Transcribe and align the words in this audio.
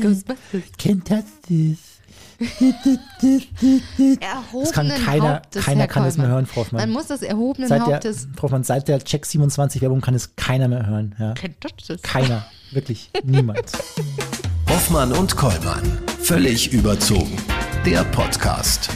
Ghostbusters. 0.00 0.62
Kennt 0.78 1.10
das 1.10 1.24
Erhobenen 1.48 1.78
Das 4.64 4.72
kann 4.72 4.88
keiner, 4.88 5.34
Hauptes, 5.34 5.64
keiner 5.64 5.86
kann 5.86 6.04
es 6.04 6.16
mehr 6.16 6.28
hören, 6.28 6.46
Frau 6.46 6.62
Hoffmann. 6.62 6.82
Man 6.82 6.90
muss 6.90 7.06
das 7.06 7.22
erhobenen 7.22 7.68
Seit 7.68 7.86
der, 7.86 7.94
Hauptes. 7.94 8.28
Frau 8.36 8.44
Hoffmann, 8.44 8.64
seit 8.64 8.88
der 8.88 9.00
Check 9.00 9.26
27 9.26 9.82
Werbung 9.82 10.00
kann 10.00 10.14
es 10.14 10.34
keiner 10.36 10.68
mehr 10.68 10.86
hören. 10.86 11.14
Ja. 11.18 11.34
Kennt 11.34 11.56
das? 11.60 12.02
Keiner. 12.02 12.46
Wirklich. 12.72 13.10
Niemand. 13.24 13.72
Hoffmann 14.68 15.12
und 15.12 15.36
Kollmann. 15.36 15.82
Völlig 16.20 16.72
überzogen. 16.72 17.36
Der 17.84 18.04
Podcast. 18.04 18.88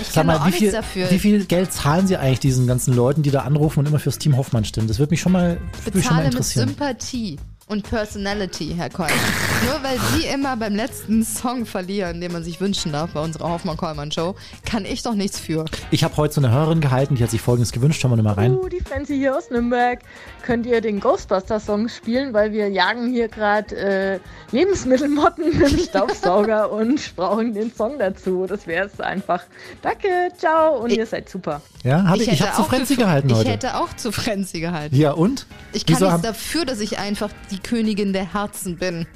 Ich 0.00 0.08
Sag 0.08 0.14
kann 0.14 0.26
mal, 0.26 0.38
auch 0.38 0.46
wie 0.46 0.52
viel, 0.52 0.72
dafür. 0.72 1.10
wie 1.10 1.18
viel 1.18 1.44
Geld 1.44 1.72
zahlen 1.72 2.06
Sie 2.06 2.16
eigentlich 2.16 2.40
diesen 2.40 2.66
ganzen 2.66 2.94
Leuten, 2.94 3.22
die 3.22 3.30
da 3.30 3.40
anrufen 3.40 3.80
und 3.80 3.86
immer 3.86 3.98
fürs 3.98 4.18
Team 4.18 4.36
Hoffmann 4.36 4.64
stimmen? 4.64 4.88
Das 4.88 4.98
würde 4.98 5.10
mich 5.10 5.20
schon 5.20 5.32
mal, 5.32 5.58
würde 5.84 5.98
mich 5.98 6.06
schon 6.06 6.16
mal 6.16 6.22
bezahle 6.22 6.24
mit 6.24 6.32
interessieren. 6.32 6.68
Sympathie 6.68 7.38
und 7.70 7.88
Personality, 7.88 8.74
Herr 8.76 8.90
Kollmann. 8.90 9.16
Nur 9.64 9.82
weil 9.82 9.98
Sie 10.12 10.26
immer 10.26 10.56
beim 10.56 10.74
letzten 10.74 11.24
Song 11.24 11.64
verlieren, 11.64 12.20
den 12.20 12.32
man 12.32 12.42
sich 12.42 12.60
wünschen 12.60 12.90
darf 12.92 13.12
bei 13.12 13.20
unserer 13.20 13.48
Hoffmann-Kollmann-Show, 13.48 14.34
kann 14.66 14.84
ich 14.84 15.04
doch 15.04 15.14
nichts 15.14 15.38
für. 15.38 15.64
Ich 15.92 16.02
habe 16.02 16.16
heute 16.16 16.34
so 16.34 16.40
eine 16.40 16.50
Hörerin 16.50 16.80
gehalten, 16.80 17.14
die 17.14 17.22
hat 17.22 17.30
sich 17.30 17.40
folgendes 17.40 17.70
gewünscht. 17.70 18.00
Schauen 18.00 18.16
wir 18.16 18.22
mal 18.22 18.32
rein. 18.32 18.56
Uh, 18.56 18.68
die 18.68 18.80
Franzi 18.80 19.16
hier 19.16 19.36
aus 19.36 19.50
Nürnberg. 19.50 20.00
Könnt 20.42 20.66
ihr 20.66 20.80
den 20.80 21.00
Ghostbuster-Song 21.00 21.88
spielen, 21.88 22.32
weil 22.32 22.52
wir 22.52 22.68
jagen 22.68 23.10
hier 23.12 23.28
gerade 23.28 23.76
äh, 23.76 24.18
Lebensmittelmotten 24.52 25.58
mit 25.58 25.70
dem 25.72 25.78
Staubsauger 25.78 26.70
und 26.72 27.14
brauchen 27.16 27.54
den 27.54 27.72
Song 27.72 27.98
dazu. 27.98 28.46
Das 28.48 28.66
wäre 28.66 28.86
es 28.86 29.00
einfach. 29.00 29.42
Danke, 29.82 30.08
ciao 30.38 30.78
und 30.78 30.90
Ich- 30.90 30.98
ihr 30.98 31.06
seid 31.06 31.28
super. 31.28 31.60
Ja, 31.84 32.04
hab 32.04 32.16
ich, 32.16 32.22
ich, 32.22 32.32
hätte 32.32 32.46
habe 32.46 32.56
zu 32.56 32.62
auch 32.62 32.68
Frenzy 32.68 32.96
gehalten 32.96 33.30
ich 33.30 33.36
heute. 33.36 33.50
hätte 33.50 33.76
auch 33.76 33.94
zu 33.96 34.12
Frenzy 34.12 34.60
gehalten. 34.60 34.94
Ja, 34.96 35.12
und? 35.12 35.46
Ich 35.72 35.86
kann 35.86 35.96
Wieso 35.96 36.04
nichts 36.06 36.14
haben- 36.14 36.22
dafür, 36.22 36.64
dass 36.64 36.80
ich 36.80 36.98
einfach 36.98 37.30
die 37.50 37.58
Königin 37.58 38.12
der 38.12 38.32
Herzen 38.34 38.76
bin. 38.76 39.06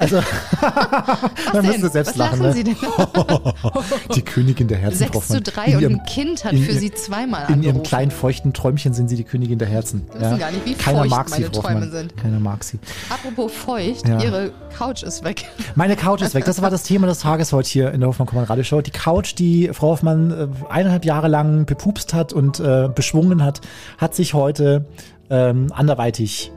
Also, 0.00 0.16
man 1.52 1.62
denn? 1.62 1.66
müsste 1.72 1.88
selbst 1.90 2.10
Was 2.10 2.16
lachen, 2.16 2.42
lachen 2.42 2.62
ne? 2.64 2.74
Die 4.14 4.22
Königin 4.22 4.66
der 4.66 4.78
Herzen. 4.78 4.98
6 4.98 5.10
Frau 5.12 5.20
zu 5.20 5.26
Hoffmann. 5.34 5.42
3 5.44 5.64
In 5.66 5.76
und 5.86 6.00
ein 6.00 6.06
Kind 6.06 6.44
hat 6.44 6.52
in 6.52 6.62
für 6.64 6.72
Sie 6.72 6.90
zweimal 6.90 7.42
In 7.42 7.48
ihrem 7.48 7.58
angerufen. 7.76 7.82
kleinen 7.82 8.10
feuchten 8.10 8.52
Träumchen 8.52 8.94
sind 8.94 9.08
sie 9.08 9.16
die 9.16 9.24
Königin 9.24 9.58
der 9.58 9.68
Herzen. 9.68 10.06
Sie 10.12 10.20
wissen 10.20 10.38
gar 10.38 10.50
nicht, 10.50 10.64
wie 10.66 10.74
Keiner 10.74 10.98
feucht 11.00 11.10
mag 11.10 11.28
sie, 11.28 11.40
meine 11.42 11.52
Träume 11.52 11.74
Hoffmann. 11.74 11.90
sind. 11.90 12.16
Keiner 12.16 12.40
mag 12.40 12.64
sie. 12.64 12.78
Apropos 13.10 13.52
feucht, 13.52 14.08
Ja. 14.08 14.20
Ihre 14.22 14.52
Couch 14.76 15.02
ist 15.02 15.22
weg. 15.24 15.44
Meine 15.74 15.96
Couch 15.96 16.22
ist 16.22 16.34
weg. 16.34 16.44
Das 16.46 16.62
war 16.62 16.70
das 16.70 16.82
Thema 16.84 17.06
des 17.06 17.20
Tages 17.20 17.52
heute 17.52 17.68
hier 17.68 17.92
in 17.92 18.00
der 18.00 18.08
Hoffmann 18.08 18.26
Kommand 18.26 18.48
Radio 18.48 18.64
Show. 18.64 18.80
Die 18.80 18.90
Couch, 18.90 19.34
die 19.36 19.68
Frau 19.72 19.88
Hoffmann 19.88 20.30
äh, 20.30 20.48
eineinhalb 20.72 21.04
Jahre 21.04 21.28
lang 21.28 21.66
bepupst 21.66 22.14
hat 22.14 22.32
und 22.32 22.58
äh, 22.60 22.88
beschwungen 22.94 23.44
hat, 23.44 23.60
hat 23.98 24.14
sich 24.14 24.32
heute 24.34 24.86
ähm, 25.28 25.66
anderweitig 25.74 26.52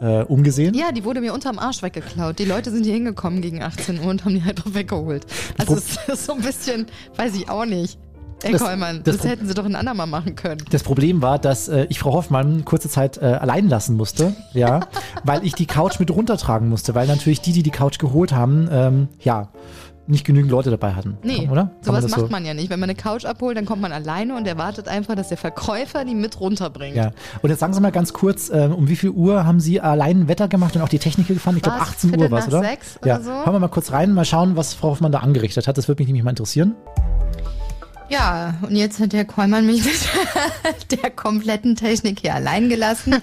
äh, 0.00 0.22
umgesehen. 0.24 0.74
Ja, 0.74 0.92
die 0.92 1.04
wurde 1.04 1.20
mir 1.20 1.32
unterm 1.34 1.58
Arsch 1.58 1.82
weggeklaut. 1.82 2.38
Die 2.38 2.44
Leute 2.44 2.70
sind 2.70 2.84
hier 2.84 2.94
hingekommen 2.94 3.40
gegen 3.42 3.62
18 3.62 4.00
Uhr 4.00 4.06
und 4.06 4.24
haben 4.24 4.34
die 4.34 4.44
halt 4.44 4.64
drauf 4.64 4.74
weggeholt. 4.74 5.26
Also 5.58 5.76
es 5.76 5.96
ist 6.08 6.26
so 6.26 6.32
ein 6.34 6.40
bisschen, 6.42 6.86
weiß 7.16 7.34
ich 7.36 7.48
auch 7.48 7.64
nicht. 7.66 7.98
Ey, 8.42 8.52
Das- 8.52 8.62
Kollmann, 8.62 9.02
das 9.04 9.18
das, 9.18 9.26
hätten 9.26 9.46
sie 9.46 9.52
doch 9.52 9.66
ein 9.66 9.74
andermal 9.76 10.06
machen 10.06 10.34
können. 10.34 10.62
Das 10.70 10.82
Problem 10.82 11.20
war, 11.20 11.38
dass 11.38 11.68
äh, 11.68 11.86
ich 11.90 11.98
Frau 11.98 12.14
Hoffmann 12.14 12.64
kurze 12.64 12.88
Zeit 12.88 13.18
äh, 13.18 13.26
allein 13.26 13.68
lassen 13.68 13.96
musste, 13.98 14.34
ja, 14.54 14.80
weil 15.24 15.44
ich 15.44 15.54
die 15.54 15.66
Couch 15.66 15.98
mit 16.00 16.10
runtertragen 16.10 16.66
musste, 16.70 16.94
weil 16.94 17.06
natürlich 17.06 17.42
die, 17.42 17.52
die 17.52 17.62
die 17.62 17.70
Couch 17.70 17.98
geholt 17.98 18.32
haben, 18.32 18.66
ähm, 18.72 19.08
ja, 19.20 19.48
nicht 20.06 20.24
genügend 20.24 20.50
Leute 20.50 20.70
dabei 20.70 20.94
hatten. 20.94 21.18
Nee, 21.22 21.48
oder? 21.50 21.64
Kann 21.64 21.72
sowas 21.82 22.02
das 22.02 22.10
macht 22.10 22.20
so? 22.22 22.28
man 22.28 22.44
ja 22.44 22.54
nicht. 22.54 22.70
Wenn 22.70 22.80
man 22.80 22.90
eine 22.90 22.96
Couch 22.96 23.24
abholt, 23.24 23.56
dann 23.56 23.64
kommt 23.64 23.80
man 23.80 23.92
alleine 23.92 24.36
und 24.36 24.46
erwartet 24.46 24.88
einfach, 24.88 25.14
dass 25.14 25.28
der 25.28 25.36
Verkäufer 25.36 26.04
die 26.04 26.14
mit 26.14 26.40
runterbringt. 26.40 26.96
Ja. 26.96 27.12
Und 27.42 27.50
jetzt 27.50 27.60
sagen 27.60 27.72
Sie 27.72 27.80
mal 27.80 27.92
ganz 27.92 28.12
kurz, 28.12 28.50
ähm, 28.52 28.74
um 28.74 28.88
wie 28.88 28.96
viel 28.96 29.10
Uhr 29.10 29.44
haben 29.44 29.60
Sie 29.60 29.80
allein 29.80 30.28
Wetter 30.28 30.48
gemacht 30.48 30.74
und 30.76 30.82
auch 30.82 30.88
die 30.88 30.98
Technik 30.98 31.28
gefahren? 31.28 31.56
Ich 31.56 31.62
glaube 31.62 31.80
Was? 31.80 31.90
18 31.90 32.10
Uhr 32.10 32.14
Viertel 32.16 32.30
war 32.30 32.38
es, 32.40 32.48
oder? 32.48 32.60
sechs 32.60 32.98
ja. 33.04 33.16
oder 33.16 33.24
so? 33.24 33.30
Hören 33.30 33.52
wir 33.52 33.60
mal 33.60 33.68
kurz 33.68 33.92
rein, 33.92 34.12
mal 34.12 34.24
schauen, 34.24 34.56
was 34.56 34.74
Frau 34.74 34.90
Hoffmann 34.90 35.12
da 35.12 35.20
angerichtet 35.20 35.68
hat. 35.68 35.78
Das 35.78 35.88
würde 35.88 36.00
mich 36.00 36.08
nämlich 36.08 36.24
mal 36.24 36.30
interessieren. 36.30 36.74
Ja, 38.10 38.54
und 38.62 38.74
jetzt 38.74 38.98
hat 38.98 39.12
der 39.12 39.24
Kollmann 39.24 39.66
mich 39.66 39.84
mit 40.64 41.00
der 41.00 41.10
kompletten 41.10 41.76
Technik 41.76 42.20
hier 42.20 42.34
allein 42.34 42.68
gelassen. 42.68 43.16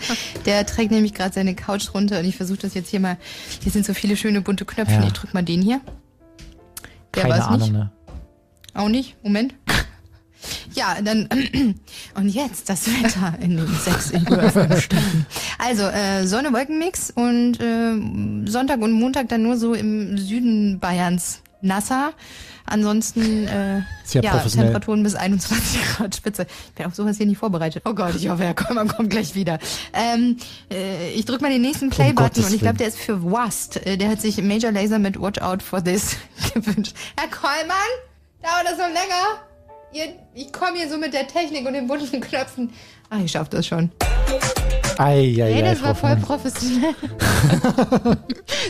Der 0.45 0.65
trägt 0.65 0.91
nämlich 0.91 1.13
gerade 1.13 1.33
seine 1.33 1.55
Couch 1.55 1.93
runter 1.93 2.19
und 2.19 2.25
ich 2.25 2.37
versuche 2.37 2.59
das 2.59 2.73
jetzt 2.73 2.89
hier 2.89 3.01
mal. 3.01 3.17
Hier 3.61 3.71
sind 3.71 3.85
so 3.85 3.93
viele 3.93 4.15
schöne 4.15 4.41
bunte 4.41 4.63
Knöpfchen. 4.63 5.01
Ja. 5.01 5.07
Ich 5.07 5.13
drück 5.13 5.33
mal 5.33 5.43
den 5.43 5.61
hier. 5.61 5.81
Der 7.17 7.23
Keine 7.29 7.45
Ahnung, 7.45 7.59
nicht. 7.59 7.73
ne? 7.73 7.91
Auch 8.73 8.89
nicht? 8.89 9.15
Moment. 9.23 9.53
Ja, 10.75 11.01
dann 11.03 11.27
und 12.15 12.29
jetzt 12.29 12.69
das 12.69 12.87
Wetter 12.87 13.33
in 13.41 13.57
den 13.57 13.67
sechs 13.67 14.09
Stunden. 14.83 15.25
Also 15.57 15.83
äh, 15.83 16.27
Sonne 16.27 16.53
Wolkenmix 16.53 17.09
und 17.09 17.59
äh, 17.59 18.49
Sonntag 18.49 18.81
und 18.81 18.91
Montag 18.91 19.29
dann 19.29 19.41
nur 19.41 19.57
so 19.57 19.73
im 19.73 20.17
Süden 20.19 20.79
Bayerns 20.79 21.41
nasser. 21.61 22.13
Ansonsten 22.65 23.47
äh, 23.47 23.81
Sehr 24.03 24.21
ja. 24.23 24.37
Temperaturen 24.39 25.01
bis 25.03 25.15
21 25.15 25.79
Grad 25.97 26.15
Spitze. 26.15 26.45
Ich 26.69 26.73
bin 26.75 26.85
auf 26.85 26.95
sowas 26.95 27.15
hier 27.17 27.25
nicht 27.25 27.37
vorbereitet. 27.37 27.83
Oh 27.85 27.93
Gott, 27.93 28.15
ich 28.15 28.27
hoffe, 28.29 28.43
Herr 28.43 28.53
Kollmann 28.53 28.89
kommt 28.89 29.09
gleich 29.09 29.35
wieder. 29.35 29.57
Ähm, 29.93 30.37
äh, 30.71 31.11
ich 31.11 31.23
drücke 31.25 31.43
mal 31.43 31.51
den 31.51 31.61
nächsten 31.61 31.89
Play-Button 31.89 32.15
Gottes 32.15 32.45
und 32.47 32.53
ich 32.53 32.59
glaube, 32.61 32.77
der 32.77 32.87
ist 32.87 32.97
für 32.99 33.23
Wast. 33.23 33.85
Äh, 33.85 33.97
der 33.97 34.09
hat 34.09 34.21
sich 34.21 34.41
Major 34.43 34.71
Laser 34.71 34.99
mit 34.99 35.19
Watch 35.21 35.39
Out 35.41 35.63
for 35.63 35.81
This 35.83 36.17
gewünscht. 36.53 36.93
Herr 37.17 37.29
Kollmann, 37.29 37.77
dauert 38.41 38.65
das 38.65 38.77
noch 38.77 38.87
länger? 38.87 39.41
Ihr, 39.93 40.13
ich 40.35 40.51
komme 40.51 40.77
hier 40.77 40.89
so 40.89 40.97
mit 40.97 41.13
der 41.13 41.27
Technik 41.27 41.65
und 41.65 41.73
den 41.73 41.87
bunten 41.87 42.19
Knöpfen. 42.19 42.71
Ah, 43.09 43.19
ich 43.23 43.31
schaff 43.31 43.47
das 43.47 43.65
schon. 43.65 43.89
Ei, 44.97 45.13
ei, 45.13 45.35
Hey, 45.37 45.53
ei, 45.53 45.61
das 45.61 45.79
Frau 45.79 45.87
war 45.87 45.95
voll 45.95 46.15
professionell. 46.17 46.93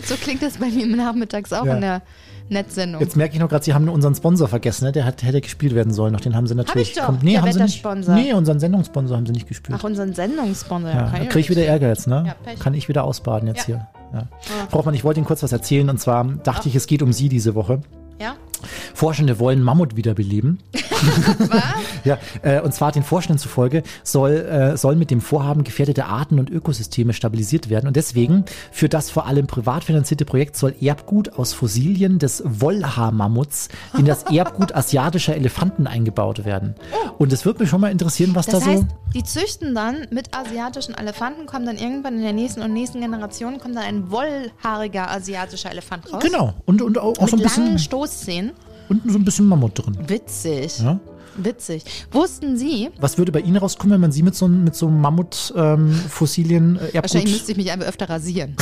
so 0.05 0.15
klingt 0.15 0.43
das 0.43 0.57
bei 0.57 0.67
mir 0.67 0.85
nachmittags 0.85 1.51
auch 1.53 1.65
Ja. 1.65 1.73
in 1.75 1.81
der 1.81 2.01
Netzsendung. 2.49 3.01
Jetzt 3.01 3.15
merke 3.15 3.33
ich 3.33 3.39
noch 3.39 3.49
gerade, 3.49 3.63
Sie 3.63 3.73
haben 3.73 3.87
unseren 3.89 4.15
Sponsor 4.15 4.47
vergessen, 4.47 4.85
ne? 4.85 4.91
Der 4.91 5.05
hat, 5.05 5.23
hätte 5.23 5.41
gespielt 5.41 5.75
werden 5.75 5.93
sollen. 5.93 6.13
Noch 6.13 6.21
den 6.21 6.35
haben 6.35 6.47
Sie 6.47 6.55
natürlich. 6.55 6.89
ich 6.89 6.95
doch, 6.95 7.05
Kommt- 7.07 7.23
nee, 7.23 7.33
der 7.33 7.41
haben 7.41 7.51
Sie 7.51 7.61
nicht. 7.61 7.85
Nee, 8.07 8.33
unseren 8.33 8.59
Sendungssponsor 8.59 9.17
haben 9.17 9.25
Sie 9.25 9.33
nicht 9.33 9.47
gespielt. 9.47 9.77
Ach, 9.79 9.83
unseren 9.83 10.13
Sendungssponsor. 10.13 10.89
Ja, 10.91 11.09
kriege 11.25 11.39
ich 11.39 11.49
wieder 11.49 11.65
Ärger 11.65 11.89
jetzt, 11.89 12.07
ne? 12.07 12.23
Ja. 12.45 12.53
Kann 12.55 12.73
ich 12.73 12.87
wieder 12.89 13.03
ausbaden 13.03 13.47
jetzt 13.47 13.67
Ja. 13.67 13.75
hier. 13.75 13.87
Ja. 14.13 14.27
Frau 14.69 14.79
Hoffmann, 14.79 14.95
ich 14.95 15.03
wollte 15.03 15.19
Ihnen 15.19 15.27
kurz 15.27 15.43
was 15.43 15.51
erzählen 15.51 15.89
und 15.89 15.99
zwar 15.99 16.23
dachte 16.23 16.69
ich, 16.69 16.75
es 16.75 16.87
geht 16.87 17.01
um 17.01 17.11
Sie 17.11 17.27
diese 17.29 17.55
Woche. 17.55 17.81
Ja? 18.21 18.35
Forschende 18.93 19.39
wollen 19.39 19.61
Mammut 19.61 19.95
wiederbeleben. 19.95 20.59
ja, 22.03 22.17
äh, 22.41 22.61
und 22.61 22.73
zwar 22.73 22.91
den 22.91 23.03
Forschenden 23.03 23.37
zufolge 23.37 23.83
soll, 24.03 24.31
äh, 24.31 24.77
sollen 24.77 24.97
mit 24.97 25.11
dem 25.11 25.21
Vorhaben 25.21 25.63
gefährdete 25.63 26.05
Arten 26.05 26.39
und 26.39 26.49
Ökosysteme 26.49 27.13
stabilisiert 27.13 27.69
werden. 27.69 27.87
Und 27.87 27.95
deswegen 27.95 28.45
für 28.71 28.89
das 28.89 29.11
vor 29.11 29.27
allem 29.27 29.47
privat 29.47 29.83
finanzierte 29.83 30.25
Projekt 30.25 30.57
soll 30.57 30.73
Erbgut 30.81 31.33
aus 31.33 31.53
Fossilien 31.53 32.17
des 32.19 32.41
Wollhaarmammuts 32.45 33.69
in 33.97 34.05
das 34.05 34.23
Erbgut 34.31 34.73
asiatischer 34.73 35.35
Elefanten 35.35 35.85
eingebaut 35.85 36.45
werden. 36.45 36.75
Und 37.17 37.31
es 37.33 37.45
würde 37.45 37.59
mich 37.59 37.69
schon 37.69 37.81
mal 37.81 37.91
interessieren, 37.91 38.33
was 38.33 38.47
Oh. 38.47 38.51
Das 38.51 38.63
da 38.63 38.69
heißt, 38.71 38.81
so. 38.81 38.87
die 39.13 39.23
züchten 39.23 39.75
dann 39.75 40.07
mit 40.09 40.35
asiatischen 40.35 40.95
Elefanten, 40.95 41.45
kommt 41.45 41.67
dann 41.67 41.77
irgendwann 41.77 42.15
in 42.15 42.23
der 42.23 42.33
nächsten 42.33 42.61
und 42.61 42.73
nächsten 42.73 43.01
Generation 43.01 43.59
kommt 43.59 43.75
dann 43.75 43.83
ein 43.83 44.11
wollhaariger 44.11 45.09
asiatischer 45.11 45.71
Elefant 45.71 46.11
raus. 46.11 46.23
Genau. 46.23 46.53
Und, 46.65 46.81
und 46.81 46.97
auch, 46.97 47.17
auch 47.19 47.27
so 47.27 47.35
ein 47.35 47.43
bisschen. 47.43 47.77
Stoßzähnen. 47.77 48.51
Unten 48.89 49.09
so 49.09 49.17
ein 49.17 49.25
bisschen 49.25 49.47
Mammut 49.47 49.77
drin. 49.77 49.97
Witzig. 50.07 50.79
Ja? 50.79 50.99
Witzig. 51.37 51.83
Wussten 52.11 52.57
Sie, 52.57 52.89
Was 52.99 53.17
würde 53.17 53.31
bei 53.31 53.39
Ihnen 53.41 53.57
rauskommen, 53.57 53.93
wenn 53.93 54.01
man 54.01 54.11
Sie 54.11 54.23
mit 54.23 54.35
so, 54.35 54.45
einem- 54.45 54.63
mit 54.63 54.75
so 54.75 54.87
Mammut-Fossilien 54.89 56.75
äh, 56.77 56.79
Erbgut... 56.79 57.03
wahrscheinlich 57.03 57.31
müsste 57.33 57.51
ich 57.51 57.57
mich 57.57 57.71
einfach 57.71 57.87
öfter 57.87 58.09
rasieren. 58.09 58.55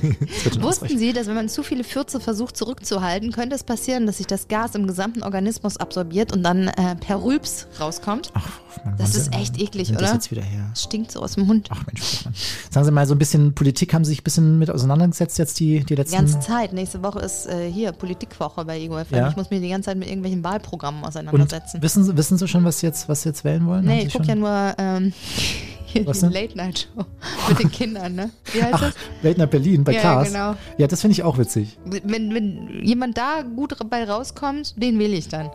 Wussten. 0.60 0.98
Sie, 0.98 1.12
dass 1.12 1.26
wenn 1.26 1.34
man 1.34 1.48
zu 1.48 1.62
viele 1.62 1.84
Fürze 1.84 2.20
versucht 2.20 2.56
zurückzuhalten, 2.56 3.32
könnte 3.32 3.54
es 3.56 3.64
passieren, 3.64 4.06
dass 4.06 4.18
sich 4.18 4.26
das 4.26 4.48
Gas 4.48 4.74
im 4.74 4.86
gesamten 4.86 5.22
Organismus 5.22 5.76
absorbiert 5.76 6.32
und 6.32 6.42
dann 6.42 6.68
äh, 6.68 6.96
per 6.96 7.22
Rülps 7.22 7.66
rauskommt? 7.80 8.30
Ach, 8.34 8.60
Hoffmann, 8.76 8.96
Das 8.98 9.14
ist 9.14 9.34
echt 9.34 9.60
eklig, 9.60 9.88
sind 9.88 10.00
Das 10.00 10.08
oder? 10.10 10.14
jetzt 10.14 10.30
wieder 10.30 10.42
her. 10.42 10.66
Das 10.70 10.82
stinkt 10.84 11.12
so 11.12 11.20
aus 11.20 11.34
dem 11.34 11.46
Mund. 11.46 11.68
Ach 11.70 11.84
Mensch, 11.86 12.02
Hoffmann. 12.02 12.34
Sagen 12.70 12.86
Sie 12.86 12.92
mal, 12.92 13.06
so 13.06 13.14
ein 13.14 13.18
bisschen 13.18 13.54
Politik 13.54 13.94
haben 13.94 14.04
Sie 14.04 14.10
sich 14.10 14.20
ein 14.20 14.24
bisschen 14.24 14.58
mit 14.58 14.70
auseinandergesetzt 14.70 15.38
jetzt 15.38 15.58
die, 15.60 15.80
die 15.80 15.84
Die 15.86 15.94
letzten... 15.94 16.16
ganze 16.16 16.40
Zeit. 16.40 16.72
Nächste 16.72 17.02
Woche 17.02 17.20
ist 17.20 17.46
äh, 17.46 17.70
hier 17.70 17.92
Politikwoche 17.92 18.64
bei 18.64 18.78
Ego 18.80 18.98
FM. 19.02 19.16
Ja. 19.16 19.28
Ich 19.28 19.36
muss 19.36 19.50
mich 19.50 19.60
die 19.60 19.68
ganze 19.68 19.86
Zeit 19.86 19.96
mit 19.98 20.08
irgendwelchen 20.08 20.44
Wahlprogrammen 20.44 21.02
Und 21.02 21.08
auseinandersetzen. 21.08 21.82
wissen, 21.82 22.04
Sie- 22.04 22.09
wissen 22.16 22.38
Sie 22.38 22.48
schon, 22.48 22.64
was 22.64 22.80
Sie 22.80 22.86
jetzt, 22.86 23.08
was 23.08 23.22
Sie 23.22 23.28
jetzt 23.30 23.44
wählen 23.44 23.66
wollen? 23.66 23.84
Nee, 23.84 24.02
Sie 24.02 24.06
ich 24.08 24.12
gucke 24.12 24.26
ja 24.28 24.34
nur 24.34 24.74
ähm, 24.78 25.12
hier 25.86 26.06
Was 26.06 26.20
die? 26.20 26.26
Late-Night-Show 26.26 27.04
mit 27.48 27.58
den 27.58 27.70
Kindern, 27.70 28.14
ne? 28.14 28.30
Wie 28.52 28.62
heißt 28.62 28.74
Ach, 28.74 28.80
das? 28.80 28.94
Late 29.22 29.38
Night 29.40 29.50
Berlin 29.50 29.84
bei 29.84 29.92
Ja, 29.92 30.00
Klaas. 30.00 30.28
genau. 30.28 30.54
Ja, 30.78 30.86
das 30.86 31.00
finde 31.00 31.12
ich 31.12 31.22
auch 31.22 31.38
witzig. 31.38 31.78
Wenn, 31.84 32.34
wenn 32.34 32.80
jemand 32.84 33.16
da 33.18 33.42
gut 33.42 33.76
bei 33.90 34.04
rauskommt, 34.04 34.80
den 34.80 34.98
wähle 34.98 35.16
ich 35.16 35.28
dann. 35.28 35.50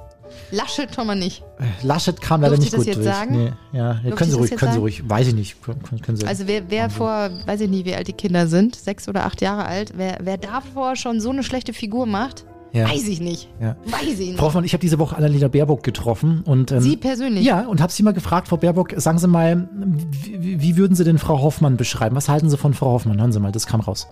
Laschet 0.51 0.93
schon 0.93 1.05
mal 1.05 1.15
nicht. 1.15 1.43
Äh, 1.59 1.85
Laschet 1.85 2.19
kam 2.19 2.41
leider 2.41 2.57
nicht 2.57 2.73
gut 2.75 2.85
durch. 2.87 2.97
sagen? 2.97 3.37
Nee, 3.71 3.77
ja, 3.77 4.01
ja, 4.03 4.15
können 4.15 4.31
Sie 4.31 4.35
ruhig, 4.37 4.49
können 4.49 4.59
Sie 4.59 4.65
sagen? 4.65 4.79
ruhig. 4.79 5.07
Weiß 5.07 5.27
ich 5.27 5.35
nicht. 5.35 5.61
Können, 5.61 6.01
können 6.01 6.17
Sie. 6.17 6.25
Also 6.25 6.47
wer, 6.47 6.63
wer 6.69 6.89
vor, 6.89 7.29
weiß 7.45 7.61
ich 7.61 7.69
nicht, 7.69 7.85
wie 7.85 7.93
alt 7.95 8.07
die 8.07 8.13
Kinder 8.13 8.47
sind, 8.47 8.75
sechs 8.75 9.07
oder 9.07 9.25
acht 9.25 9.41
Jahre 9.41 9.65
alt, 9.65 9.93
wer, 9.95 10.17
wer 10.21 10.37
davor 10.37 10.95
schon 10.95 11.21
so 11.21 11.29
eine 11.29 11.43
schlechte 11.43 11.73
Figur 11.73 12.07
macht, 12.07 12.43
Ja. 12.75 12.89
weiß 12.89 13.07
ich 13.07 13.21
nicht. 13.21 13.49
Ja. 13.61 13.77
Weiß 13.85 14.03
ich 14.03 14.19
nicht. 14.19 14.37
Frau 14.37 14.47
Hoffmann, 14.47 14.65
ich 14.65 14.73
habe 14.73 14.81
diese 14.81 14.99
Woche 14.99 15.15
Annalena 15.15 15.47
Baerbock 15.47 15.81
getroffen 15.81 16.43
und 16.45 16.71
ähm, 16.71 16.81
Sie 16.81 16.97
persönlich? 16.97 17.45
Ja, 17.45 17.65
und 17.67 17.81
habe 17.81 17.91
sie 17.91 18.03
mal 18.03 18.13
gefragt, 18.13 18.49
Frau 18.49 18.57
Baerbock, 18.57 18.93
sagen 18.97 19.17
Sie 19.17 19.27
mal, 19.27 19.69
wie, 19.73 20.61
wie 20.61 20.75
würden 20.75 20.93
Sie 20.95 21.05
denn 21.05 21.17
Frau 21.17 21.41
Hoffmann 21.41 21.77
beschreiben? 21.77 22.15
Was 22.17 22.27
halten 22.27 22.49
Sie 22.49 22.57
von 22.57 22.73
Frau 22.73 22.91
Hoffmann? 22.91 23.19
Hören 23.19 23.31
Sie 23.31 23.39
mal, 23.39 23.53
das 23.53 23.65
kam 23.65 23.79
raus. 23.79 24.07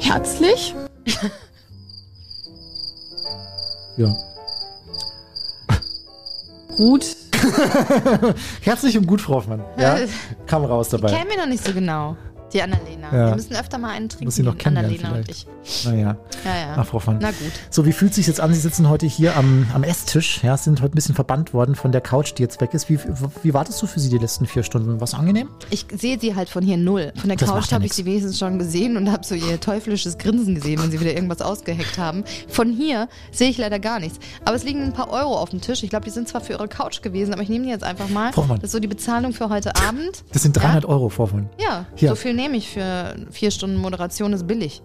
Herzlich. 0.00 0.74
Ja. 3.96 4.14
Gut. 6.76 7.16
Herzlich 8.62 8.98
und 8.98 9.06
gut, 9.06 9.20
Frau 9.20 9.36
Hoffmann. 9.36 9.62
Ja, 9.78 9.98
kam 10.46 10.64
raus 10.64 10.88
dabei. 10.88 11.10
Kennen 11.10 11.30
wir 11.30 11.38
noch 11.38 11.46
nicht 11.46 11.64
so 11.64 11.72
genau, 11.72 12.16
die 12.54 12.62
Annalena. 12.62 13.08
Ja. 13.12 13.26
Wir 13.28 13.34
müssen 13.36 13.54
öfter 13.56 13.78
mal 13.78 13.90
einen 13.90 14.08
trinken. 14.08 14.24
Muss 14.26 14.36
sie 14.36 14.42
noch 14.42 14.56
kennenlernen 14.56 14.98
Annalena 15.04 15.18
und 15.20 15.28
ich. 15.28 15.46
Naja, 15.84 16.16
Ja, 16.44 16.56
ja. 16.56 16.74
ach, 16.76 16.86
Frau 16.86 16.94
Hoffmann. 16.94 17.18
Na 17.20 17.28
gut. 17.30 17.52
So, 17.70 17.84
wie 17.86 17.92
fühlt 17.92 18.14
sich 18.14 18.26
jetzt 18.26 18.40
an? 18.40 18.52
Sie 18.54 18.60
sitzen 18.60 18.88
heute 18.88 19.06
hier 19.06 19.36
am, 19.36 19.66
am 19.74 19.82
Esstisch, 19.82 20.42
ja, 20.42 20.56
sind 20.56 20.80
heute 20.82 20.92
ein 20.92 20.94
bisschen 20.94 21.14
verbannt 21.14 21.52
worden 21.54 21.74
von 21.74 21.90
der 21.92 22.00
Couch, 22.00 22.32
die 22.36 22.42
jetzt 22.42 22.60
weg 22.60 22.74
ist. 22.74 22.88
Wie, 22.88 22.98
wie 23.42 23.54
war 23.54 23.64
das 23.64 23.78
so 23.78 23.86
für 23.86 23.98
Sie 24.00 24.08
die 24.08 24.18
letzten 24.18 24.46
vier 24.46 24.62
Stunden? 24.62 25.00
Was 25.00 25.14
angenehm? 25.14 25.48
Ich 25.70 25.86
sehe 25.96 26.18
sie 26.20 26.34
halt 26.34 26.48
von 26.48 26.62
hier 26.62 26.76
null. 26.76 27.12
Von 27.16 27.28
der 27.28 27.36
Das 27.38 27.48
Couch 27.48 27.66
ja 27.70 27.72
habe 27.72 27.86
ich 27.86 27.92
sie 27.92 28.04
wenigstens 28.04 28.38
schon 28.38 28.58
gesehen 28.58 28.96
und 28.96 29.10
habe 29.10 29.24
so 29.24 29.34
ihr 29.34 29.58
teuflisches 29.60 30.18
Grinsen 30.18 30.54
gesehen, 30.54 30.80
wenn 30.82 30.90
sie 30.90 31.00
wieder 31.00 31.14
irgendwas 31.14 31.40
ausgeheckt 31.42 31.98
haben. 31.98 32.24
Von 32.48 32.70
hier 32.70 33.08
sehe 33.32 33.48
ich 33.50 33.58
leider 33.58 33.78
gar 33.80 33.98
nichts. 34.00 34.18
Aber 34.44 34.54
es 34.56 34.64
liegen 34.64 34.82
ein 34.82 34.92
paar 34.92 35.10
Euro 35.10 35.36
auf 35.38 35.50
dem 35.50 35.60
Tisch. 35.60 35.82
Ich 35.82 35.90
glaube, 35.90 36.04
die 36.04 36.10
sind 36.10 36.28
zwar 36.28 36.40
für 36.40 36.52
ihre 36.52 36.68
Couch 36.68 37.02
gewesen, 37.02 37.32
aber 37.32 37.42
ich 37.42 37.48
nehme 37.48 37.64
die 37.64 37.70
jetzt 37.70 37.84
einfach 37.84 38.08
mal. 38.08 38.32
Frau 38.32 38.44
Mann. 38.44 38.58
Das 38.60 38.68
ist 38.68 38.72
so 38.72 38.78
die 38.78 38.86
Bezahlung 38.88 39.32
für 39.32 39.48
heute 39.48 39.74
Abend. 39.76 40.24
Das 40.32 40.42
sind 40.42 40.52
300 40.56 40.84
Euro, 40.84 41.08
Frau 41.08 41.24
Hoffmann. 41.24 41.48
Ja, 41.58 41.86
Hier. 41.96 42.10
so 42.10 42.14
viel 42.16 42.34
nehme 42.44 42.58
ich 42.58 42.68
für 42.68 43.16
vier 43.30 43.50
Stunden 43.50 43.76
Moderation, 43.76 44.34
ist 44.34 44.46
billig. 44.46 44.82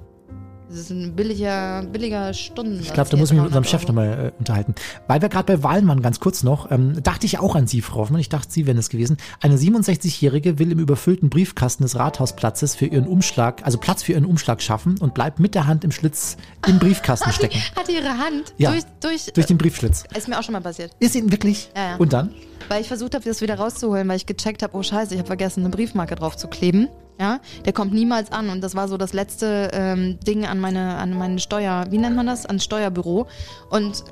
Das 0.70 0.78
ist 0.78 0.92
ein 0.92 1.16
billiger, 1.16 1.84
billiger 1.92 2.32
Stunden. 2.34 2.80
Ich 2.80 2.94
glaube, 2.94 3.10
da 3.10 3.18
muss 3.18 3.30
ich 3.30 3.34
mich 3.34 3.42
mit 3.42 3.48
unserem 3.48 3.64
Chef 3.64 3.86
nochmal 3.88 4.28
äh, 4.28 4.40
unterhalten. 4.40 4.76
Weil 5.08 5.20
wir 5.22 5.28
gerade 5.28 5.52
bei 5.58 5.64
Wahlen 5.64 5.88
waren, 5.88 6.02
ganz 6.04 6.20
kurz 6.20 6.44
noch, 6.44 6.70
ähm, 6.72 7.02
dachte 7.02 7.26
ich 7.26 7.40
auch 7.40 7.56
an 7.56 7.66
Sie, 7.66 7.82
Frau 7.82 8.02
Hoffmann. 8.02 8.22
Ich 8.22 8.30
dachte, 8.30 8.52
Sie 8.52 8.68
wären 8.68 8.78
es 8.78 8.90
gewesen. 8.90 9.18
Eine 9.42 9.58
67-Jährige 9.58 10.60
will 10.60 10.72
im 10.72 10.78
überfüllten 10.80 11.30
Briefkasten 11.32 11.82
des 11.84 11.98
Rathausplatzes 11.98 12.76
für 12.76 12.86
ihren 12.86 13.08
Umschlag, 13.08 13.66
also 13.66 13.80
Platz 13.80 14.04
für 14.04 14.12
ihren 14.14 14.26
Umschlag 14.26 14.62
schaffen 14.62 15.00
und 15.00 15.16
bleibt 15.16 15.40
mit 15.40 15.56
der 15.56 15.66
Hand 15.66 15.84
im 15.84 15.92
Schlitz 15.92 16.38
im 16.68 16.78
Briefkasten 16.78 17.32
stecken. 17.34 17.60
Hat 17.76 17.90
ihre 17.90 18.18
Hand 18.20 18.54
Ja. 18.58 18.70
durch, 18.72 18.84
durch, 19.02 19.34
Durch 19.34 19.48
den 19.48 19.58
Briefschlitz. 19.58 20.04
Ist 20.16 20.28
mir 20.28 20.38
auch 20.40 20.44
schon 20.44 20.54
mal 20.54 20.62
passiert. 20.62 20.92
Ist 21.00 21.16
Ihnen 21.16 21.32
wirklich? 21.32 21.72
Ja, 21.76 21.90
ja. 21.90 21.96
Und 21.98 22.14
dann? 22.14 22.32
Weil 22.70 22.82
ich 22.82 22.88
versucht 22.88 23.16
habe, 23.16 23.26
das 23.26 23.42
wieder 23.42 23.56
rauszuholen, 23.56 24.08
weil 24.08 24.18
ich 24.18 24.28
gecheckt 24.28 24.62
habe, 24.62 24.78
oh 24.78 24.84
scheiße, 24.84 25.16
ich 25.16 25.20
habe 25.20 25.28
vergessen, 25.28 25.62
eine 25.62 25.70
Briefmarke 25.72 26.14
drauf 26.14 26.38
zu 26.38 26.48
kleben. 26.48 26.90
Ja, 27.20 27.42
der 27.66 27.74
kommt 27.74 27.94
niemals 27.94 28.32
an 28.32 28.50
und 28.50 28.62
das 28.62 28.76
war 28.76 28.88
so 28.88 28.96
das 28.96 29.12
letzte 29.12 29.72
ähm, 29.74 30.20
Ding 30.22 30.46
an 30.46 30.60
meine, 30.60 30.96
an 30.96 31.18
meine 31.18 31.40
Steuer, 31.40 31.86
wie 31.90 31.98
nennt 31.98 32.16
man 32.16 32.26
das? 32.26 32.46
An 32.46 32.62
Steuerbüro. 32.62 33.28
Und 33.70 34.06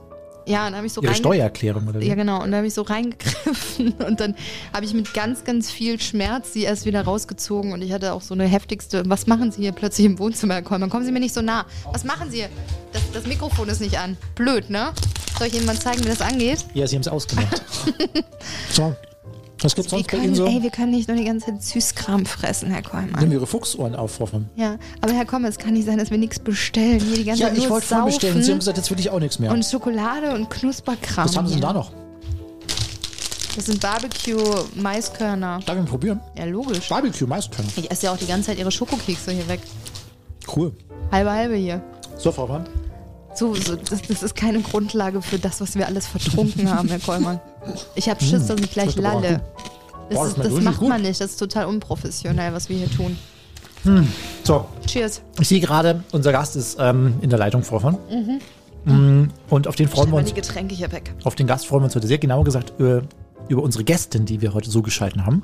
ja, 0.47 0.65
dann 0.65 0.75
habe 0.75 0.87
ich 0.87 0.93
so 0.93 1.01
Ihre 1.01 1.13
Steuererklärung 1.13 1.87
oder 1.87 1.99
wie? 1.99 2.07
Ja, 2.07 2.15
genau. 2.15 2.41
Und 2.41 2.51
da 2.51 2.57
habe 2.57 2.67
ich 2.67 2.73
so 2.73 2.81
reingegriffen 2.81 3.91
und 4.07 4.19
dann 4.19 4.35
habe 4.73 4.85
ich 4.85 4.93
mit 4.93 5.13
ganz, 5.13 5.43
ganz 5.43 5.71
viel 5.71 5.99
Schmerz 5.99 6.53
sie 6.53 6.63
erst 6.63 6.85
wieder 6.85 7.01
rausgezogen 7.01 7.73
und 7.73 7.81
ich 7.81 7.91
hatte 7.91 8.13
auch 8.13 8.21
so 8.21 8.33
eine 8.33 8.45
heftigste, 8.45 9.03
was 9.07 9.27
machen 9.27 9.51
Sie 9.51 9.61
hier 9.61 9.73
plötzlich 9.73 10.05
im 10.05 10.19
Wohnzimmer, 10.19 10.55
Herr 10.55 10.61
Kollmann? 10.61 10.89
Kommen 10.89 11.05
Sie 11.05 11.11
mir 11.11 11.19
nicht 11.19 11.33
so 11.33 11.41
nah. 11.41 11.65
Was 11.91 12.03
machen 12.03 12.29
Sie 12.29 12.37
hier? 12.37 12.49
Das, 12.93 13.01
das 13.11 13.25
Mikrofon 13.25 13.67
ist 13.69 13.81
nicht 13.81 13.99
an. 13.99 14.17
Blöd, 14.35 14.69
ne? 14.69 14.93
Soll 15.37 15.47
ich 15.47 15.55
Ihnen 15.55 15.65
mal 15.65 15.77
zeigen, 15.77 16.03
wie 16.03 16.09
das 16.09 16.21
angeht? 16.21 16.65
Ja, 16.73 16.87
Sie 16.87 16.95
haben 16.95 17.01
es 17.01 17.07
ausgemacht. 17.07 17.61
so, 18.71 18.95
was 19.61 19.75
gibt's 19.75 19.91
Wir 19.91 19.97
sonst 19.99 20.07
bei 20.07 20.11
können, 20.17 20.23
Ihnen 20.25 20.35
so? 20.35 20.45
ey, 20.45 20.61
wir 20.61 20.69
können 20.69 20.91
nicht 20.91 21.07
nur 21.07 21.17
die 21.17 21.23
ganze 21.25 21.47
Zeit 21.47 21.63
Süßkram 21.63 22.25
fressen, 22.25 22.69
Herr 22.71 22.81
Kollmann. 22.83 23.19
Nehmen 23.19 23.31
Ihre 23.31 23.47
Fuchsohren 23.47 23.95
auf, 23.95 24.11
Frau 24.13 24.21
Hoffmann. 24.25 24.49
Ja, 24.55 24.77
aber 25.01 25.13
Herr 25.13 25.25
Kollmann, 25.25 25.49
es 25.51 25.57
kann 25.57 25.73
nicht 25.73 25.85
sein, 25.85 25.97
dass 25.97 26.11
wir 26.11 26.17
nichts 26.17 26.39
bestellen. 26.39 26.99
Hier 26.99 27.17
die 27.17 27.23
ganze 27.25 27.41
Ja, 27.43 27.49
Zeit 27.49 27.57
ich 27.57 27.69
wollte 27.69 27.87
voll 27.87 28.05
bestellen. 28.05 28.43
Sie 28.43 28.51
haben 28.51 28.59
gesagt, 28.59 28.77
jetzt 28.77 28.91
will 28.91 28.99
ich 28.99 29.09
auch 29.09 29.19
nichts 29.19 29.39
mehr. 29.39 29.51
und 29.51 29.65
Schokolade 29.65 30.33
und 30.35 30.49
Knusperkram. 30.49 31.25
Was 31.25 31.35
haben 31.37 31.47
Sie 31.47 31.53
denn 31.53 31.61
da 31.61 31.73
noch? 31.73 31.91
Das 33.55 33.65
sind 33.65 33.81
Barbecue-Maiskörner. 33.81 35.59
Darf 35.65 35.75
ich 35.75 35.81
mal 35.83 35.89
probieren? 35.89 36.19
Ja, 36.37 36.45
logisch. 36.45 36.89
Barbecue, 36.89 37.25
Maiskörner. 37.25 37.69
Ich 37.75 37.89
esse 37.89 38.05
ja 38.05 38.11
auch 38.13 38.17
die 38.17 38.27
ganze 38.27 38.47
Zeit 38.51 38.59
ihre 38.59 38.71
Schokokekse 38.71 39.31
hier 39.31 39.47
weg. 39.47 39.61
Cool. 40.55 40.71
Halbe, 41.11 41.31
halbe 41.31 41.55
hier. 41.55 41.81
So, 42.17 42.31
Frau 42.31 42.43
Hoffmann. 42.43 42.67
So, 43.37 43.53
so 43.53 43.75
das, 43.75 44.01
das 44.01 44.23
ist 44.23 44.35
keine 44.35 44.61
Grundlage 44.61 45.21
für 45.21 45.37
das, 45.37 45.61
was 45.61 45.75
wir 45.75 45.85
alles 45.87 46.07
vertrunken 46.07 46.69
haben, 46.75 46.87
Herr 46.89 46.99
Kollmann. 46.99 47.39
Ich 47.95 48.09
habe 48.09 48.23
Schiss, 48.23 48.47
dass 48.47 48.59
ich 48.59 48.71
gleich 48.71 48.95
lalle. 48.95 49.41
Boah, 50.09 50.25
Das, 50.25 50.35
das 50.35 50.45
ist, 50.47 50.55
das 50.55 50.63
macht 50.63 50.79
gut. 50.79 50.89
man 50.89 51.01
nicht. 51.01 51.21
Das 51.21 51.31
ist 51.31 51.37
total 51.37 51.65
unprofessionell, 51.67 52.53
was 52.53 52.69
wir 52.69 52.77
hier 52.77 52.89
tun. 52.91 53.17
So, 54.43 54.65
Cheers. 54.85 55.21
ich 55.39 55.47
sehe 55.47 55.59
gerade, 55.61 56.03
unser 56.11 56.31
Gast 56.33 56.55
ist 56.57 56.77
ähm, 56.79 57.13
in 57.21 57.29
der 57.29 57.39
Leitung, 57.39 57.63
Frau 57.63 57.75
Hoffmann. 57.81 57.97
Mhm. 58.85 59.29
Und 59.49 59.67
auf 59.67 59.75
den 59.75 59.87
freuen 59.87 60.09
wir 60.11 60.17
uns. 60.17 60.29
die 60.29 60.33
Getränke 60.35 60.75
hier 60.75 60.91
weg. 60.91 61.13
Auf 61.23 61.35
den 61.35 61.47
Gast 61.47 61.67
freuen 61.67 61.81
wir 61.83 61.85
uns 61.85 61.95
heute 61.95 62.07
sehr 62.07 62.17
genau 62.17 62.43
gesagt 62.43 62.73
über, 62.79 63.03
über 63.47 63.61
unsere 63.63 63.83
Gästin, 63.85 64.25
die 64.25 64.41
wir 64.41 64.53
heute 64.53 64.69
so 64.71 64.81
geschalten 64.81 65.25
haben. 65.25 65.43